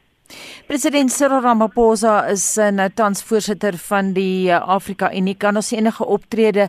President 0.66 1.12
Cyril 1.12 1.42
Ramaphosa 1.42 2.26
is 2.32 2.58
uh, 2.58 2.72
nou 2.74 2.88
tans 2.98 3.22
voorsitter 3.24 3.78
van 3.78 4.14
die 4.16 4.50
uh, 4.50 4.58
Afrika 4.58 5.12
Unie. 5.14 5.36
Kan 5.38 5.56
ons 5.56 5.72
enige 5.72 6.06
optrede 6.06 6.68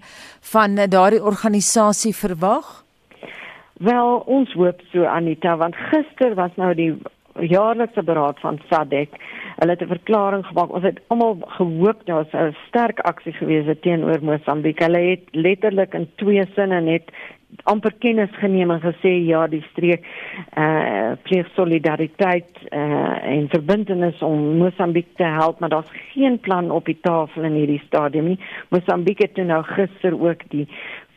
van 0.52 0.76
uh, 0.76 0.88
daardie 0.88 1.22
organisasie 1.24 2.12
verwag? 2.16 2.85
Wel, 3.76 4.22
ons 4.24 4.52
hoop 4.56 4.80
so 4.90 5.04
Anita, 5.04 5.56
want 5.60 5.76
gister 5.90 6.34
was 6.34 6.54
nou 6.56 6.70
die 6.74 6.94
jaarlikse 7.44 8.00
beraad 8.02 8.38
van 8.40 8.56
SADC. 8.70 9.18
Hulle 9.58 9.74
het 9.74 9.82
'n 9.82 9.92
verklaring 9.92 10.46
gemaak. 10.46 10.72
Ons 10.72 10.82
het 10.82 11.00
almal 11.06 11.36
gehoop 11.40 12.06
daar 12.06 12.24
sou 12.30 12.48
'n 12.48 12.56
sterk 12.68 13.00
aksie 13.00 13.32
gewees 13.32 13.66
het 13.66 13.82
teenoor 13.82 14.22
Mosambiek. 14.22 14.78
Hulle 14.78 14.98
het 14.98 15.28
letterlik 15.30 15.94
in 15.94 16.08
twee 16.14 16.44
sinne 16.54 16.80
net 16.80 17.10
amper 17.64 17.92
kennis 17.98 18.30
geneem 18.30 18.70
en 18.70 18.80
gesê 18.80 19.12
ja, 19.26 19.46
die 19.46 19.64
streek 19.70 20.04
eh 20.54 20.62
uh, 20.62 21.12
pleeg 21.22 21.48
solidariteit 21.54 22.50
eh 22.68 22.80
uh, 22.80 23.24
en 23.24 23.48
verbintenis 23.48 24.22
om 24.22 24.56
Mosambiek 24.56 25.06
te 25.16 25.24
help, 25.24 25.58
maar 25.58 25.68
daar's 25.68 25.92
geen 26.12 26.40
plan 26.40 26.70
op 26.70 26.84
die 26.84 26.98
tafel 27.00 27.42
in 27.42 27.52
hierdie 27.52 27.82
stadium 27.86 28.24
nie. 28.24 28.38
Mosambiek 28.68 29.18
het 29.18 29.36
nou 29.36 29.62
gister 29.62 30.20
ook 30.20 30.40
die 30.48 30.68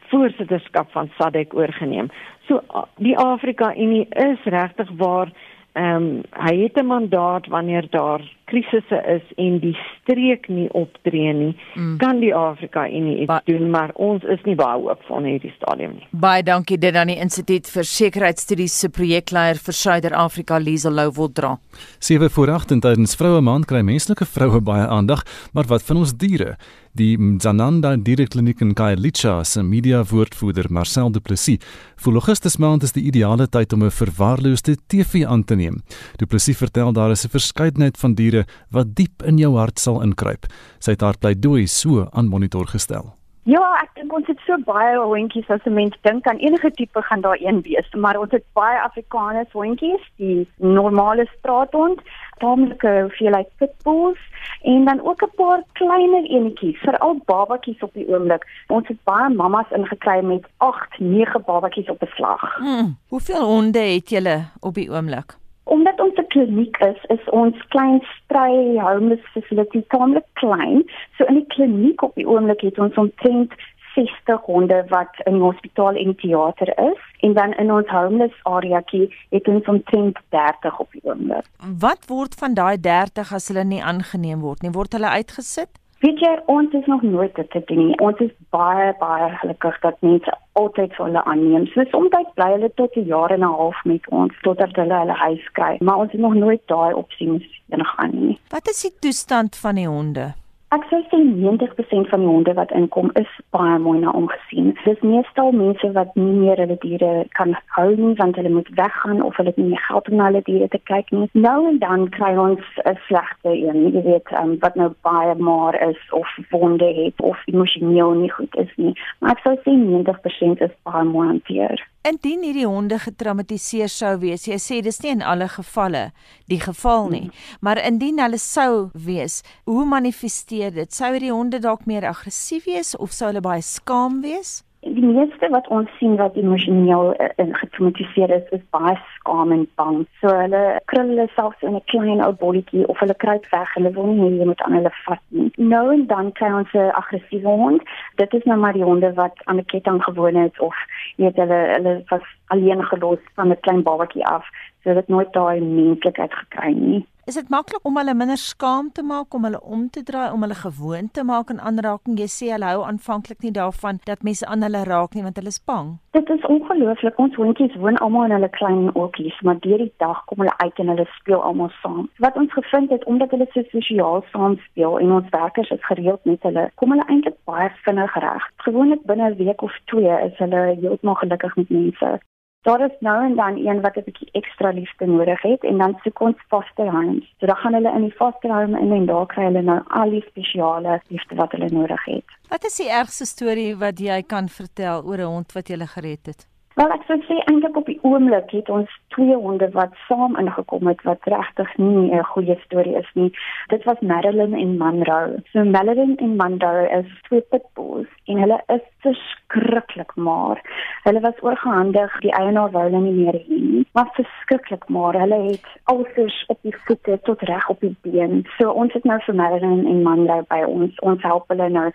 voorsitterskap 0.10 0.92
van 0.92 1.10
SADC 1.18 1.54
oorgeneem. 1.54 2.10
So 2.48 2.62
die 2.98 3.18
Afrika 3.18 3.76
Unie 3.76 4.08
is 4.10 4.44
regtig 4.44 4.90
waar 4.98 5.32
ehm 5.78 5.96
um, 5.96 6.22
hy 6.34 6.56
het 6.64 6.76
'n 6.82 6.86
mandaat 6.86 7.48
wanneer 7.48 7.86
daar 7.90 8.22
krisisse 8.50 9.00
is 9.16 9.26
en 9.38 9.60
die 9.64 9.76
streek 9.84 10.50
nie 10.52 10.68
optree 10.78 11.34
nie, 11.34 11.52
mm. 11.76 11.98
kan 12.02 12.22
die 12.24 12.34
Afrika 12.36 12.88
Unie 12.90 13.20
iets 13.22 13.30
ba 13.32 13.40
doen, 13.46 13.70
maar 13.74 13.94
ons 13.96 14.26
is 14.36 14.42
nie 14.48 14.58
baie 14.60 14.80
hoopvol 14.82 15.24
in 15.24 15.30
hierdie 15.34 15.54
stadium 15.56 15.96
nie. 16.00 16.08
Baie 16.12 16.44
dankie 16.46 16.80
dit 16.82 16.96
aan 16.96 17.12
die 17.14 17.20
Instituut 17.22 17.70
vir 17.70 17.88
Sekuriteitsstudies 17.88 18.80
se 18.84 18.92
projekleier 18.94 19.62
vir 19.62 19.80
Suider-Afrika 19.84 20.60
Liesel 20.62 20.98
Louwoldra. 20.98 21.56
7 22.00 22.30
voor 22.36 22.54
8 22.58 22.76
en 22.78 22.84
tydens 22.86 23.16
Vroue 23.20 23.42
Maand 23.46 23.70
kry 23.70 23.82
menslike 23.86 24.26
vroue 24.26 24.62
baie 24.62 24.88
aandag, 24.88 25.26
maar 25.54 25.70
wat 25.70 25.86
van 25.86 26.04
ons 26.04 26.16
diere? 26.18 26.56
Die 26.98 27.18
Mzananda 27.22 27.94
Dierekliniek 28.02 28.64
in 28.66 28.74
Khayelitsha 28.74 29.44
se 29.46 29.62
media 29.64 30.02
woordvoerder 30.04 30.72
Marcel 30.74 31.12
Du 31.14 31.20
Plessis 31.22 31.62
voel 32.02 32.18
Augustus 32.18 32.58
maand 32.58 32.84
is 32.84 32.96
die 32.96 33.04
ideale 33.06 33.46
tyd 33.48 33.74
om 33.74 33.84
'n 33.84 33.92
verwaarloosde 33.92 34.76
TV 34.88 35.24
aan 35.26 35.44
te 35.44 35.56
neem. 35.56 35.84
Du 36.18 36.26
Plessis 36.26 36.58
vertel 36.58 36.92
daar 36.94 37.12
is 37.12 37.26
'n 37.26 37.30
verskeidenheid 37.30 37.98
van 37.98 38.14
diere 38.14 38.39
wat 38.70 38.96
diep 38.96 39.24
in 39.24 39.38
jou 39.38 39.56
hart 39.58 39.80
sal 39.80 40.02
inkruip. 40.02 40.46
Sy 40.80 40.92
het 40.92 41.02
haar 41.02 41.18
pleidooi 41.18 41.68
so 41.68 42.08
aan 42.12 42.28
monitor 42.28 42.68
gestel. 42.68 43.20
Ja, 43.50 43.64
ek 43.82 43.96
dink 43.98 44.12
ons 44.14 44.28
het 44.30 44.42
so 44.46 44.60
baie 44.68 44.98
hondjies 45.00 45.48
as 45.50 45.64
'n 45.66 45.74
mens 45.74 45.96
dink 46.06 46.28
aan 46.28 46.38
enige 46.38 46.72
tipe 46.72 47.02
gaan 47.02 47.22
daar 47.22 47.40
een 47.40 47.62
wees, 47.62 47.88
maar 47.96 48.20
ons 48.20 48.32
het 48.32 48.44
baie 48.54 48.78
Afrikaanse 48.82 49.58
hondjies, 49.58 50.04
die 50.18 50.48
normale 50.58 51.26
straathond, 51.38 52.02
tamelike 52.38 52.92
hoeveelheid 53.02 53.50
pitbulls 53.58 54.22
en 54.62 54.86
dan 54.86 55.02
ook 55.02 55.24
'n 55.24 55.36
paar 55.36 55.64
kleiner 55.74 56.24
enetjies, 56.24 56.78
veral 56.78 57.22
babatjies 57.26 57.82
op 57.82 57.94
die 57.94 58.08
oomblik. 58.08 58.46
Ons 58.68 58.88
het 58.88 59.04
baie 59.04 59.30
mammas 59.30 59.72
ingekry 59.72 60.22
met 60.24 60.46
8, 60.58 61.00
9 61.00 61.42
babatjies 61.46 61.90
op 61.90 62.02
'n 62.02 62.12
slag. 62.16 62.58
Hmm, 62.58 62.98
hoeveel 63.08 63.46
honde 63.46 63.80
het 63.80 64.10
julle 64.10 64.46
op 64.60 64.74
die 64.74 64.92
oomblik? 64.92 65.38
Omdat 65.76 66.00
ons 66.02 66.16
'n 66.18 66.28
kliniek 66.28 66.78
is, 66.78 67.02
is 67.16 67.30
ons 67.30 67.68
klein 67.68 68.02
stry 68.16 68.54
homeless 68.78 69.26
facility 69.34 69.82
tamelik 69.88 70.26
klein. 70.34 70.84
So 71.18 71.26
in 71.26 71.36
die 71.36 71.48
kliniek 71.48 72.02
op 72.02 72.16
die 72.16 72.28
oomblik 72.28 72.62
het 72.62 72.80
ons 72.80 72.96
omtrent 72.96 73.54
60 73.96 74.42
honde 74.46 74.86
wat 74.88 75.14
in 75.26 75.34
die 75.34 75.42
hospitaal 75.42 75.96
en 75.96 76.16
teater 76.16 76.70
is 76.78 77.02
en 77.20 77.34
dan 77.34 77.54
in 77.54 77.72
ons 77.72 77.88
homeless 77.88 78.40
area 78.44 78.82
het 79.30 79.48
ons 79.48 79.66
omtrent 79.66 80.18
30 80.30 80.80
op 80.80 80.92
die 80.92 81.02
oomblik. 81.04 81.46
Wat 81.80 82.06
word 82.08 82.36
van 82.36 82.54
daai 82.54 82.78
30 82.80 83.34
as 83.34 83.48
hulle 83.48 83.64
nie 83.64 83.84
aangeneem 83.84 84.40
word 84.40 84.62
nie? 84.62 84.72
Word 84.72 84.94
hulle 84.98 85.10
uitgesit? 85.10 85.79
Weet 86.00 86.20
jy, 86.24 86.32
ons 86.46 86.74
is 86.74 86.86
nog 86.86 87.02
nooit 87.02 87.36
dit 87.36 87.50
te 87.52 87.62
doen 87.66 87.82
nie. 87.90 87.98
Ons 88.00 88.22
is 88.24 88.32
baie 88.56 88.94
baie 89.02 89.30
gelukkig 89.42 89.80
dat 89.84 89.98
mense 90.06 90.36
altyd 90.60 90.94
vir 90.96 91.06
hulle 91.06 91.24
aanneem. 91.28 91.66
So 91.74 91.84
soms 91.92 92.14
bly 92.38 92.48
hulle 92.54 92.72
tot 92.80 92.96
'n 92.96 93.06
jaar 93.06 93.32
en 93.36 93.44
'n 93.44 93.56
half 93.60 93.84
met 93.84 94.08
ons 94.10 94.34
totdat 94.42 94.76
hulle 94.76 95.00
hulle 95.02 95.18
huis 95.26 95.52
kry, 95.52 95.78
maar 95.80 95.98
ons 95.98 96.12
het 96.12 96.22
nog 96.22 96.34
nooit 96.34 96.62
daai 96.66 96.94
opsie 96.94 97.28
moes 97.28 97.62
ingaan 97.70 98.12
nie. 98.14 98.40
Wat 98.50 98.70
is 98.70 98.82
die 98.82 98.96
toestand 99.00 99.56
van 99.56 99.76
die 99.76 99.88
honde? 99.88 100.34
Ek 100.70 100.84
sê 100.86 100.98
90% 101.10 102.10
van 102.10 102.22
die 102.22 102.28
honde 102.30 102.54
wat 102.54 102.72
inkom 102.78 103.08
is 103.18 103.30
baie 103.56 103.78
mooi 103.82 103.96
na 104.04 104.12
omgesien. 104.14 104.68
Dis 104.84 105.00
meestal 105.02 105.50
mense 105.58 105.90
wat 105.96 106.12
nie 106.14 106.36
meer 106.36 106.62
hulle 106.62 106.78
diere 106.84 107.24
kan 107.40 107.56
hou 107.78 107.88
nie 107.98 108.12
want 108.20 108.38
hulle 108.38 108.52
moet 108.54 108.70
weggaan 108.78 109.24
of 109.26 109.40
hulle 109.42 109.50
het 109.50 109.58
nie 109.58 109.72
meer 109.72 109.82
geld 109.88 110.12
om 110.12 110.20
na 110.20 110.28
hulle 110.30 110.44
diere 110.46 110.68
te 110.70 110.82
kyk 110.92 111.10
nie. 111.16 111.26
Nou 111.34 111.58
en 111.72 111.80
dan 111.82 112.06
kry 112.14 112.36
ons 112.38 112.62
'n 112.86 112.98
slegte 113.08 113.50
een, 113.50 113.90
jy 113.96 114.04
weet, 114.12 114.30
um, 114.44 114.60
wat 114.62 114.76
nou 114.76 114.92
baie 115.02 115.36
maar 115.36 115.82
is 115.90 116.02
of 116.22 116.38
wonde 116.52 116.94
het 117.02 117.18
of 117.18 117.42
emosioneel 117.46 118.14
nie 118.22 118.32
goed 118.32 118.56
is 118.56 118.74
nie. 118.76 118.94
Maar 119.20 119.32
ek 119.32 119.42
sou 119.44 119.56
sê 119.66 119.74
90% 119.74 120.62
is 120.62 120.82
baie 120.84 121.04
mooi 121.04 121.28
hanteer. 121.28 121.82
Indien 122.08 122.46
hierdie 122.48 122.64
honde 122.64 122.96
getraumatiseer 123.04 123.90
sou 123.92 124.14
wees, 124.22 124.46
jy 124.48 124.56
sê 124.64 124.78
dis 124.80 125.02
nie 125.04 125.12
in 125.18 125.24
alle 125.26 125.50
gevalle 125.52 126.06
die 126.48 126.62
geval 126.64 127.10
nie, 127.12 127.26
maar 127.60 127.82
indien 127.84 128.22
hulle 128.24 128.40
sou 128.40 128.88
wees, 128.96 129.42
hoe 129.68 129.84
manifesteer 129.84 130.72
dit? 130.78 130.96
Sou 130.96 131.12
hierdie 131.12 131.34
honde 131.36 131.60
dalk 131.60 131.84
meer 131.92 132.08
aggressief 132.08 132.70
wees 132.72 132.94
of 132.96 133.12
sou 133.12 133.34
hulle 133.34 133.44
baie 133.44 133.66
skaam 133.66 134.22
wees? 134.24 134.62
Die 134.82 135.04
meeste 135.04 135.50
wat 135.52 135.68
ons 135.68 135.90
sien 135.98 136.16
wat 136.16 136.36
emosioneel 136.40 137.10
uh, 137.20 137.28
getraumatiseer 137.36 138.32
is, 138.32 138.46
is 138.56 138.62
baie 138.72 138.96
skaam 139.16 139.52
en 139.52 139.66
bang. 139.76 140.06
So 140.22 140.32
hulle 140.32 140.62
krul 140.92 141.12
hulle 141.12 141.26
selfs 141.36 141.66
in 141.68 141.76
'n 141.76 141.84
klein 141.92 142.24
ou 142.24 142.32
bolletjie 142.44 142.88
of 142.88 143.00
hulle 143.04 143.16
kruip 143.24 143.46
weg. 143.52 143.74
Hulle 143.76 143.92
wil 143.98 144.08
nie 144.08 144.22
hê 144.22 144.30
jy 144.40 144.46
moet 144.46 144.62
aan 144.62 144.78
hulle 144.80 144.92
vat 145.06 145.24
nie. 145.30 145.52
Nou 145.58 145.92
en 145.94 146.06
dan 146.08 146.32
kry 146.32 146.52
ons 146.62 146.74
'n 146.74 146.96
aggressiewe 147.02 147.58
hond. 147.64 147.84
Dit 148.16 148.34
is 148.34 148.44
nou 148.44 148.60
maar 148.60 148.74
die 148.74 148.88
honde 148.88 149.14
wat 149.14 149.36
aan 149.46 149.60
'n 149.60 149.66
ketting 149.66 150.04
gewoon 150.04 150.36
het 150.36 150.60
of 150.60 150.76
jy 151.18 151.26
weet 151.26 151.36
hulle 151.36 151.60
hulle 151.76 152.04
was 152.10 152.26
alleen 152.48 152.84
gelos 152.84 153.20
van 153.36 153.50
'n 153.52 153.60
klein 153.60 153.84
babatjie 153.84 154.26
af. 154.26 154.46
So 154.84 154.94
dit 154.94 155.08
nooit 155.08 155.34
daai 155.34 155.62
menslikheid 155.62 156.34
gekry 156.34 156.74
nie. 156.74 157.06
Is 157.30 157.36
dit 157.38 157.50
maklik 157.54 157.84
om 157.86 157.98
hulle 158.00 158.14
minder 158.18 158.40
skaam 158.42 158.88
te 158.92 159.04
maak 159.06 159.36
om 159.38 159.44
hulle 159.46 159.60
om 159.62 159.82
te 159.94 160.02
draai 160.04 160.32
om 160.34 160.42
hulle 160.42 160.56
gewoon 160.58 161.10
te 161.14 161.24
maak 161.24 161.52
aan 161.54 161.60
aanraking? 161.70 162.16
Jy 162.18 162.26
sê 162.36 162.48
hulle 162.56 162.66
hou 162.72 162.80
aanvanklik 162.88 163.44
nie 163.46 163.52
daarvan 163.58 164.00
dat 164.10 164.24
mense 164.26 164.48
aan 164.50 164.66
hulle 164.66 164.82
raak 164.90 165.14
nie 165.14 165.22
want 165.26 165.38
hulle 165.38 165.54
is 165.54 165.62
bang. 165.72 165.92
Dit 166.18 166.32
is 166.34 166.48
ongelooflik. 166.56 167.20
Ons 167.22 167.38
hondjies 167.38 167.76
woon 167.84 168.00
almal 168.06 168.26
in 168.30 168.34
hulle 168.38 168.50
klein 168.56 168.90
oortjies, 168.96 169.38
maar 169.46 169.60
deur 169.66 169.84
die 169.84 169.92
dag 170.02 170.24
kom 170.32 170.42
hulle 170.42 170.56
uit 170.64 170.82
en 170.82 170.90
hulle 170.94 171.06
speel 171.20 171.44
almal 171.52 171.70
saam. 171.84 172.10
Wat 172.26 172.42
ons 172.42 172.58
gevind 172.58 172.90
het 172.96 173.06
omdat 173.14 173.38
hulle 173.38 173.50
so 173.54 173.68
sosiaal 173.76 174.26
saam 174.32 174.58
speel 174.64 174.98
en 175.04 175.14
ons 175.20 175.30
werkers 175.36 175.70
is 175.78 175.86
gereeld 175.92 176.26
met 176.32 176.50
hulle, 176.50 176.66
kom 176.82 176.96
hulle 176.96 177.06
eintlik 177.06 177.38
baie 177.52 177.70
vinnig 177.86 178.18
reg. 178.26 178.50
Gewoonlik 178.66 179.06
binne 179.06 179.30
'n 179.30 179.38
week 179.44 179.62
of 179.62 179.78
2 179.94 180.18
is 180.26 180.42
hulle 180.42 180.66
heeltemal 180.82 181.22
gelukkig 181.22 181.56
met 181.62 181.70
mense. 181.70 182.18
Daar 182.62 182.82
is 182.82 182.96
nou 183.00 183.26
en 183.26 183.36
dan 183.36 183.58
een 183.58 183.82
wat 183.82 183.96
'n 183.96 184.04
bietjie 184.04 184.30
ekstra 184.32 184.70
liefde 184.70 185.06
nodig 185.06 185.42
het 185.42 185.64
en 185.64 185.78
dan 185.78 186.00
soek 186.04 186.20
ons 186.20 186.38
foster 186.48 186.92
homes. 186.92 187.34
So 187.40 187.46
dan 187.46 187.56
gaan 187.56 187.74
hulle 187.74 187.92
in 187.96 188.02
die 188.02 188.12
foster 188.12 188.52
home 188.52 188.80
in 188.80 188.92
en 188.92 189.06
daar 189.06 189.26
kry 189.26 189.44
hulle 189.44 189.62
nou 189.62 189.82
al 189.88 190.10
die 190.10 190.26
spesiale 190.28 191.02
liefde 191.08 191.36
wat 191.36 191.52
hulle 191.52 191.70
nodig 191.70 192.06
het. 192.06 192.26
Wat 192.50 192.64
is 192.64 192.76
die 192.76 192.90
ergste 192.90 193.26
storie 193.26 193.76
wat 193.78 194.00
jy 194.00 194.24
kan 194.24 194.48
vertel 194.50 195.04
oor 195.04 195.18
'n 195.18 195.34
hond 195.36 195.52
wat 195.52 195.68
jy 195.68 195.78
gered 195.78 196.26
het? 196.26 196.48
Wel 196.74 196.92
ek 196.92 197.04
sou 197.08 197.18
sê 197.28 197.36
eintlik 197.46 197.78
op 197.78 197.86
die 197.86 198.00
oomblik 198.02 198.52
het 198.52 198.70
ons 198.70 199.00
twee 199.16 199.36
honde 199.36 199.70
wat 199.72 199.94
saam 200.08 200.38
ingekom 200.38 200.88
het 200.88 201.02
wat 201.04 201.24
regtig 201.24 201.78
nie 201.78 202.12
'n 202.12 202.24
goeie 202.24 202.58
storie 202.66 202.96
is 202.96 203.10
nie. 203.14 203.32
Dit 203.68 203.84
was 203.84 204.00
Madeline 204.00 204.58
en 204.58 204.78
Monroe. 204.78 205.44
So 205.52 205.64
Madeline 205.64 206.16
en 206.16 206.36
Monroe 206.36 206.90
is 207.00 207.22
twee 207.22 207.42
pitbulls 207.42 208.08
en 208.26 208.38
hulle 208.38 208.62
is 208.68 208.86
verskriklik 209.00 210.16
maar. 210.16 210.62
Hulle 211.04 211.20
was 211.20 211.42
oorgehandig, 211.42 212.20
die 212.20 212.32
eienaar 212.32 212.72
wou 212.72 212.84
hulle 212.84 213.02
nie 213.02 213.24
meer 213.24 213.34
hê 213.34 213.46
nie. 213.48 213.88
Maar 213.94 214.10
verskriklik 214.14 214.88
maar. 214.88 215.14
Hulle 215.14 215.42
het 215.52 215.68
alsoos 215.84 216.44
op 216.48 216.58
die 216.62 216.76
voete 216.86 217.20
tot 217.24 217.42
reg 217.42 217.70
op 217.70 217.80
die 217.80 217.96
been. 218.02 218.46
So 218.58 218.70
ons 218.70 218.94
het 218.94 219.04
nou 219.04 219.20
vir 219.20 219.36
Madeline 219.36 219.90
en 219.90 220.04
Monroe 220.04 220.44
by 220.48 220.64
ons. 220.68 221.00
Ons 221.00 221.22
help 221.22 221.48
hulle 221.48 221.70
nou 221.70 221.92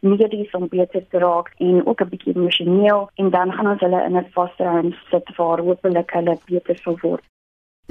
om 0.54 0.68
beter 0.68 1.02
te 1.08 1.18
raak 1.18 1.52
en 1.58 1.86
ook 1.86 2.00
'n 2.00 2.08
bietjie 2.08 2.34
emosioneel 2.34 3.10
en 3.14 3.30
dan 3.30 3.52
gaan 3.52 3.70
ons 3.70 3.80
hulle 3.80 4.04
in 4.04 4.16
'n 4.16 4.26
foster 4.34 4.68
home 4.68 4.94
sit 5.10 5.36
waar 5.36 5.60
hopelik 5.60 6.10
hulle 6.10 6.38
beter 6.46 6.76
sal 6.76 6.96
word. 7.06 7.24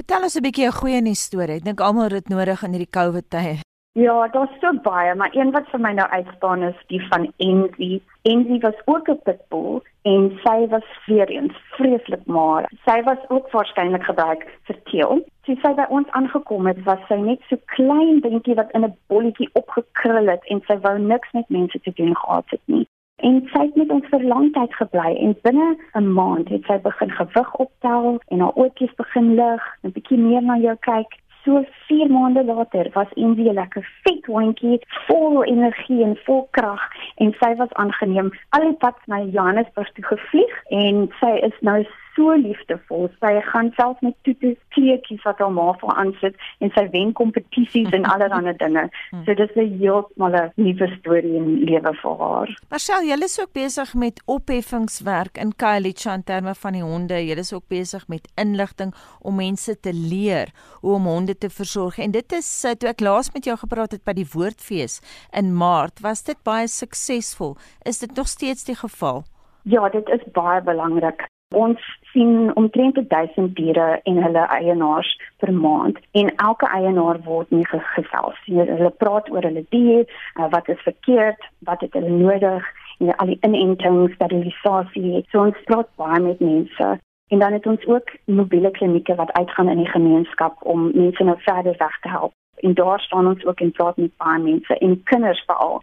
Vertel 0.00 0.26
ons 0.26 0.36
'n 0.36 0.42
bietjie 0.42 0.66
'n 0.66 0.78
goeie 0.80 1.00
nuus 1.00 1.22
storie. 1.28 1.56
Ek 1.56 1.64
dink 1.64 1.80
almal 1.80 2.10
het 2.10 2.18
dit 2.18 2.28
nodig 2.28 2.62
in 2.62 2.72
hierdie 2.74 2.96
COVID 2.98 3.30
tye. 3.30 3.54
Ja, 3.96 4.28
daar's 4.28 4.58
so 4.60 4.72
baie, 4.82 5.14
maar 5.14 5.30
een 5.32 5.52
wat 5.54 5.68
vir 5.70 5.80
my 5.80 5.92
nou 5.92 6.08
uitstaan 6.08 6.62
is 6.62 6.78
die 6.86 7.00
van 7.10 7.32
Envy. 7.36 8.00
Envy 8.22 8.58
was 8.58 8.78
ook 8.84 9.08
'n 9.08 9.20
pitbull 9.22 9.82
en 10.02 10.40
sy 10.44 10.66
was 10.68 10.88
weer 11.06 11.28
eens 11.28 11.56
vreeslik 11.76 12.26
maar. 12.26 12.68
Sy 12.84 13.02
was 13.02 13.22
ook 13.28 13.50
waarskynlik 13.50 14.04
gebruik 14.04 14.42
vir 14.66 14.82
teel. 14.90 15.24
Sy 15.46 15.54
sê 15.62 15.74
by 15.74 15.86
ons 15.88 16.10
aangekom 16.10 16.66
het, 16.66 16.82
was 16.82 17.06
sy 17.08 17.14
net 17.14 17.40
so 17.48 17.56
klein 17.64 18.20
dingetjie 18.20 18.54
wat 18.54 18.70
in 18.72 18.84
'n 18.84 18.96
bolletjie 19.06 19.50
opgekrul 19.52 20.26
het 20.26 20.44
en 20.44 20.60
sy 20.66 20.76
wou 20.78 20.98
niks 20.98 21.32
met 21.32 21.48
mense 21.48 21.80
te 21.80 21.92
doen 21.94 22.16
gehad 22.16 22.44
het 22.50 22.62
nie 22.66 22.86
en 23.16 23.40
sy 23.52 23.60
het 23.66 23.76
met 23.76 23.90
ons 23.90 24.06
vir 24.10 24.22
lang 24.22 24.52
tyd 24.52 24.74
gebly 24.74 25.10
en 25.24 25.36
binne 25.46 25.68
'n 25.94 26.12
maand 26.12 26.48
het 26.48 26.64
sy 26.66 26.78
begin 26.86 27.10
gewig 27.10 27.54
optel 27.54 28.18
en 28.28 28.40
haar 28.40 28.54
oortjies 28.54 28.94
begin 28.94 29.34
lig, 29.34 29.62
'n 29.82 29.92
bietjie 29.92 30.18
meer 30.18 30.42
na 30.42 30.56
jou 30.58 30.76
kyk. 30.80 31.10
So 31.44 31.64
4 31.88 32.10
maande 32.10 32.44
later 32.44 32.90
was 32.94 33.12
Envy 33.16 33.48
'n 33.48 33.54
lekker 33.54 33.88
vet 34.02 34.26
hondjie, 34.26 34.80
vol 35.06 35.44
energie 35.44 36.02
en 36.02 36.16
vol 36.24 36.48
krag 36.50 36.82
en 37.16 37.34
sy 37.40 37.54
was 37.56 37.72
aangeneem 37.72 38.30
al 38.48 38.60
die 38.60 38.78
pad 38.84 38.96
na 39.06 39.20
Johannesburg 39.20 39.92
toe 39.92 40.04
gevlieg 40.04 40.54
en 40.68 41.10
sy 41.20 41.32
is 41.48 41.60
nou 41.60 41.84
so 42.14 42.34
liefdevol. 42.38 43.08
Sy 43.20 43.32
gaan 43.50 43.70
self 43.76 44.00
met 44.00 44.16
toetes 44.26 44.56
kleertjies 44.76 45.22
wat 45.26 45.38
haar 45.42 45.52
ma 45.52 45.72
vir 45.80 45.94
aansit 46.02 46.38
en 46.64 46.72
sy 46.76 46.86
wen 46.92 47.12
kompetisies 47.12 47.92
en 47.96 48.06
allerlei 48.10 48.54
dinge. 48.64 48.86
So 49.24 49.34
dis 49.34 49.54
'n 49.56 49.78
heeltemal 49.78 50.36
'n 50.40 50.52
nuwe 50.56 50.88
storie 50.98 51.36
in 51.36 51.64
lewe 51.64 51.94
vir 52.02 52.16
haar. 52.22 52.54
Marcel, 52.70 53.02
jy 53.02 53.18
is 53.24 53.40
ook 53.40 53.52
besig 53.52 53.94
met 53.94 54.22
opheffingswerk 54.26 55.38
in 55.38 55.52
Khayelitsha 55.56 56.14
in 56.14 56.24
terme 56.24 56.54
van 56.54 56.72
die 56.72 56.82
honde. 56.82 57.14
Jy 57.14 57.38
is 57.38 57.52
ook 57.52 57.68
besig 57.68 58.08
met 58.08 58.28
inligting 58.36 58.94
om 59.20 59.36
mense 59.36 59.80
te 59.80 59.92
leer 59.92 60.52
hoe 60.80 60.94
om 60.94 61.06
honde 61.06 61.38
te 61.38 61.50
versorg. 61.50 61.98
En 61.98 62.10
dit 62.10 62.32
is 62.32 62.48
toe 62.78 62.88
ek 62.88 63.00
laas 63.00 63.32
met 63.32 63.44
jou 63.44 63.56
gepraat 63.56 63.92
het 63.92 64.04
by 64.04 64.12
die 64.12 64.28
Woordfees 64.32 65.00
in 65.32 65.54
Maart, 65.56 66.00
was 66.00 66.22
dit 66.22 66.38
baie 66.42 66.66
suksesvol. 66.68 67.56
Is 67.84 67.98
dit 67.98 68.16
nog 68.16 68.28
steeds 68.28 68.64
die 68.64 68.76
geval? 68.76 69.24
Ja, 69.62 69.88
dit 69.88 70.08
is 70.08 70.24
baie 70.32 70.60
belangrik. 70.62 71.24
Ons 71.54 71.78
sien 72.12 72.50
omtrent 72.58 72.98
1000 73.08 73.54
diere 73.56 74.00
en 74.10 74.16
hulle 74.22 74.44
eienaars 74.56 75.10
per 75.38 75.52
maand 75.52 75.98
en 76.20 76.30
elke 76.36 76.66
eienaar 76.66 77.20
word 77.26 77.50
nie 77.54 77.66
gesels. 77.70 78.40
Hulle 78.46 78.90
praat 79.02 79.30
oor 79.30 79.46
hulle 79.46 79.62
dier, 79.74 80.02
uh, 80.34 80.48
wat 80.50 80.68
is 80.68 80.82
verkeerd, 80.86 81.46
wat 81.68 81.80
het 81.86 81.94
hulle 81.94 82.10
nodig 82.10 82.66
en 82.98 83.14
al 83.16 83.32
die 83.32 83.38
inentings, 83.46 84.14
sterilisasie. 84.18 85.24
So 85.30 85.46
ons 85.46 85.64
praat 85.70 85.90
baie 86.00 86.20
met 86.26 86.42
mense 86.42 86.90
en 87.32 87.38
dan 87.38 87.56
het 87.56 87.66
ons 87.66 87.86
ook 87.86 88.10
mobiele 88.26 88.70
klinieke 88.70 89.14
wat 89.14 89.32
uitgaan 89.32 89.70
in 89.72 89.82
die 89.82 89.90
gemeenskap 89.94 90.58
om 90.74 90.90
mense 90.92 91.24
nou 91.24 91.38
verder 91.46 91.78
weg 91.78 91.98
te 92.00 92.08
help. 92.08 92.34
En 92.66 92.74
daar 92.74 93.00
staan 93.00 93.26
ons 93.26 93.46
ook 93.46 93.60
en 93.60 93.72
praat 93.72 93.96
met 93.96 94.16
baie 94.16 94.42
mense 94.42 94.78
en 94.78 95.02
kinders 95.02 95.42
veral. 95.46 95.80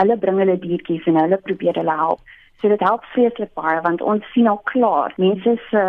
Hulle 0.00 0.16
bring 0.18 0.38
hulle 0.38 0.58
diertjies 0.58 1.04
en 1.06 1.20
hulle 1.20 1.40
probeer 1.48 1.76
hulle 1.80 1.96
help. 2.04 2.20
So 2.60 2.68
dit 2.68 2.80
help 2.80 3.04
vreeslik 3.04 3.54
baie 3.54 3.80
want 3.80 4.02
ons 4.02 4.24
sien 4.32 4.48
al 4.48 4.60
klaar 4.64 5.12
mense 5.16 5.58
se 5.70 5.82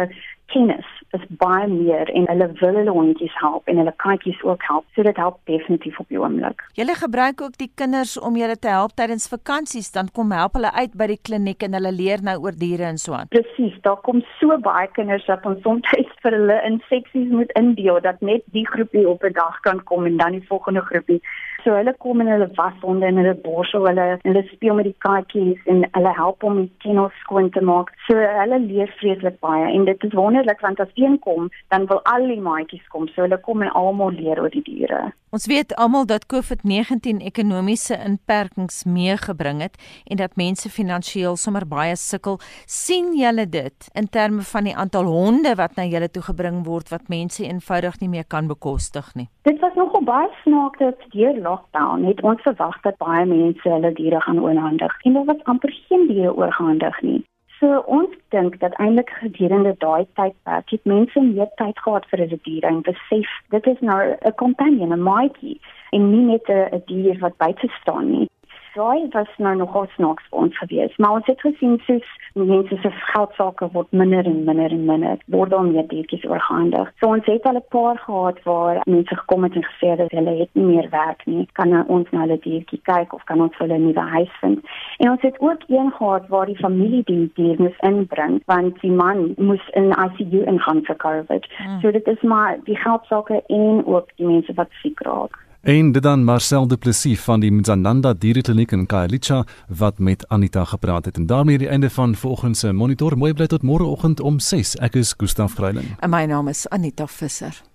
kennis 0.54 0.86
is 1.16 1.24
baie 1.40 1.68
meer 1.72 2.10
en 2.18 2.28
hulle 2.30 2.48
wil 2.60 2.78
hulle 2.80 2.94
hondjies 2.98 3.34
help 3.40 3.70
en 3.72 3.80
hulle 3.82 3.94
katjies 4.04 4.42
ook 4.44 4.64
help. 4.68 4.86
So 4.96 5.06
dit 5.08 5.18
help 5.18 5.40
definitief 5.50 6.00
op 6.02 6.10
die 6.12 6.20
oomblik. 6.22 6.64
Julle 6.80 6.96
gebruik 7.00 7.42
ook 7.42 7.58
die 7.62 7.70
kinders 7.82 8.16
om 8.20 8.38
julle 8.40 8.58
te 8.60 8.72
help 8.74 8.96
tydens 9.00 9.28
vakansies, 9.32 9.92
dan 9.96 10.12
kom 10.14 10.34
help 10.36 10.58
hulle 10.60 10.72
uit 10.76 10.94
by 10.98 11.10
die 11.14 11.20
kliniek 11.30 11.66
en 11.66 11.78
hulle 11.78 11.94
leer 11.96 12.24
nou 12.26 12.38
oor 12.44 12.58
diere 12.60 12.90
en 12.90 13.00
so 13.02 13.16
aan. 13.18 13.32
Presies, 13.34 13.78
daar 13.88 14.02
kom 14.08 14.22
so 14.40 14.58
baie 14.70 14.90
kinders 14.98 15.26
dat 15.30 15.46
ons 15.50 15.62
soms 15.66 15.90
vir 16.26 16.40
hulle 16.40 16.60
in 16.68 16.82
seksies 16.92 17.32
moet 17.32 17.52
indeel 17.60 18.02
dat 18.06 18.22
net 18.22 18.46
die 18.58 18.68
groepie 18.68 19.08
op 19.10 19.24
'n 19.24 19.34
dag 19.34 19.60
kan 19.68 19.84
kom 19.84 20.06
en 20.06 20.18
dan 20.18 20.40
die 20.40 20.48
volgende 20.48 20.82
groepie. 20.92 21.22
So 21.66 21.74
hulle 21.74 21.96
kom 21.98 22.22
en 22.22 22.28
hulle 22.30 22.46
was 22.60 22.76
honde 22.84 23.08
en 23.10 23.18
hulle 23.18 23.34
borsel 23.42 23.88
hulle 23.90 24.04
en 24.14 24.28
hulle 24.30 24.44
speel 24.52 24.76
met 24.78 24.86
die 24.86 25.00
katjies 25.02 25.64
en 25.72 25.82
hulle 25.98 26.12
help 26.14 26.46
om 26.46 26.60
die 26.60 26.70
kennels 26.86 27.16
skoon 27.24 27.50
te 27.56 27.64
maak. 27.66 27.90
So 28.06 28.22
hulle 28.22 28.60
leer 28.68 28.94
vreeslik 29.00 29.40
baie 29.42 29.72
en 29.72 29.90
dit 29.90 30.06
is 30.06 30.14
wonderlik 30.14 30.62
want 30.62 30.84
as 30.84 30.94
een 30.94 31.18
kom, 31.26 31.50
dan 31.74 31.90
wil 31.90 32.04
al 32.14 32.30
die 32.30 32.38
maatjies 32.50 32.86
kom. 32.94 33.10
So 33.16 33.26
hulle 33.26 33.42
kom 33.50 33.66
en 33.66 33.74
almal 33.74 34.14
leer 34.14 34.44
oor 34.46 34.54
die 34.54 34.62
diere. 34.70 35.08
Ons 35.36 35.50
weet 35.52 35.74
almal 35.76 36.06
dat 36.08 36.30
COVID-19 36.32 37.18
ekonomiese 37.28 37.98
inperkings 37.98 38.86
meegebring 38.88 39.60
het 39.66 39.76
en 40.08 40.22
dat 40.22 40.38
mense 40.40 40.70
finansiëel 40.72 41.36
sommer 41.36 41.66
baie 41.68 41.96
sukkel. 42.00 42.38
sien 42.66 43.12
julle 43.18 43.50
dit 43.50 43.90
in 43.94 44.08
terme 44.08 44.42
van 44.42 44.64
die 44.64 44.76
aantal 44.76 45.04
honde 45.04 45.56
wat 45.56 45.76
na 45.76 45.84
julle 45.84 46.08
toe 46.10 46.24
gebring 46.24 46.64
word 46.66 46.90
wat 46.90 47.10
mense 47.10 47.44
eenvoudig 47.44 48.00
nie 48.00 48.10
meer 48.10 48.24
kan 48.24 48.48
bekostig 48.48 49.12
nie? 49.16 49.28
Dit 49.44 49.60
was 49.60 49.76
nogal 49.76 50.04
baie 50.04 50.30
snaaks 50.44 50.80
dat 50.80 51.04
deur 51.12 51.42
lockdown 51.56 52.04
het 52.04 52.22
ons 52.22 52.42
verwag 52.48 52.82
dat 52.88 52.98
baie 52.98 53.26
mense 53.26 53.70
hulle 53.70 53.94
diere 54.00 54.22
gaan 54.22 54.44
oorhandig 54.48 55.00
en 55.04 55.14
daar 55.14 55.32
was 55.32 55.48
amper 55.54 55.74
geen 55.88 56.08
diere 56.08 56.36
oorgehandig 56.36 57.02
nie. 57.02 57.22
So 57.60 57.78
ons 57.98 58.16
dink 58.36 58.60
dat 58.60 58.74
eintlik 58.84 59.10
gedurende 59.22 59.76
daai 59.80 60.08
tydperk 60.20 60.70
het 60.76 60.90
mense 60.92 61.22
meer 61.28 61.48
tyd 61.62 61.80
gehad 61.86 62.08
vir 62.12 62.24
hulle 62.24 62.40
diere 62.48 62.68
en 62.68 62.82
besef 62.88 63.32
dit 63.56 63.70
is 63.74 63.80
nou 63.90 64.02
'n 64.12 64.36
companion, 64.44 64.92
'n 64.94 65.08
maatjie 65.10 65.60
en 65.92 66.12
nie 66.12 66.26
net 66.32 66.50
'n 66.50 66.84
dier 66.92 67.18
wat 67.20 67.38
buite 67.38 67.68
staan 67.80 68.12
nie. 68.12 68.28
Daai 68.76 69.08
was 69.16 69.32
nou 69.38 69.56
nogal 69.56 69.88
snaaks 69.96 70.24
vir 70.30 70.40
ons 70.44 70.58
gewees, 70.58 70.96
maar 70.98 71.18
ons 71.20 71.30
het 71.30 71.42
gesien 71.42 71.78
soos 71.88 72.08
mense 72.36 72.78
se 72.84 72.92
geldsaake 73.14 73.70
word 73.74 73.92
minder 74.02 74.28
en 74.28 74.42
minder 74.48 74.74
en 74.78 74.86
minder 74.90 75.22
word 75.36 75.54
dan 75.54 75.72
meer 75.72 75.88
diertjies 75.92 76.26
oorgehandig. 76.28 76.92
So 77.00 77.14
ons 77.16 77.28
het 77.32 77.48
al 77.48 77.60
'n 77.62 77.70
paar 77.76 77.98
gehad 77.98 78.44
waar 78.44 78.82
mense 78.86 79.16
gekom 79.16 79.44
het 79.44 79.56
en 79.56 79.68
gesê 79.72 79.96
dat 79.98 80.12
hulle 80.12 80.36
het 80.42 80.50
nie 80.54 80.66
meer 80.66 80.90
werk 80.90 81.26
nie. 81.26 81.48
Kan 81.54 81.88
ons 81.88 82.12
na 82.12 82.20
hulle 82.20 82.40
diertjie 82.40 82.82
kyk 82.84 83.14
of 83.14 83.24
kan 83.24 83.42
ons 83.42 83.58
hulle 83.58 83.78
'n 83.78 83.86
nuwe 83.88 84.06
huis 84.18 84.34
vind? 84.42 84.60
En 84.98 85.12
ons 85.12 85.22
het 85.22 85.40
ook 85.40 85.62
een 85.68 85.92
gehad 85.92 86.28
waar 86.28 86.46
die 86.46 86.64
familie 86.66 87.04
die 87.04 87.32
dier 87.36 87.56
moes 87.58 87.80
inbring 87.80 88.42
want 88.46 88.82
die 88.82 88.92
man 88.92 89.34
moes 89.38 89.70
in 89.74 89.90
ICU 89.90 90.44
ingaan 90.44 90.84
vir 90.84 90.96
COVID. 90.96 91.46
Hmm. 91.58 91.80
So 91.80 91.92
dit 91.92 92.08
is 92.08 92.22
maar 92.22 92.58
die 92.64 92.78
geldsaake 92.78 93.44
en 93.48 93.86
ook 93.86 94.10
die 94.16 94.28
mense 94.28 94.54
wat 94.54 94.70
siek 94.82 95.00
raak. 95.00 95.45
En 95.66 95.92
dit 95.92 96.04
dan 96.04 96.24
Marcel 96.24 96.68
Du 96.68 96.78
Plessis 96.78 97.20
van 97.20 97.40
die 97.40 97.52
Mzananda 97.52 98.14
Dierekliniek 98.14 98.72
in 98.72 98.86
Khayelitsha 98.86 99.44
wat 99.68 99.98
met 99.98 100.28
Anita 100.28 100.66
gepraat 100.66 101.06
het. 101.06 101.18
En 101.18 101.26
daarmee 101.26 101.58
die 101.58 101.68
einde 101.68 101.90
van 101.90 102.16
vanoggend 102.16 102.58
se 102.58 102.72
monitor. 102.72 103.18
Mooi 103.18 103.34
bly 103.34 103.48
tot 103.48 103.62
môreoggend 103.62 104.20
om 104.20 104.40
6. 104.40 104.76
Ek 104.76 104.94
is 104.96 105.14
Gustaf 105.18 105.54
Greiling. 105.54 105.96
En 106.00 106.10
my 106.10 106.26
naam 106.26 106.48
is 106.48 106.68
Anita 106.70 107.08
Visser. 107.08 107.75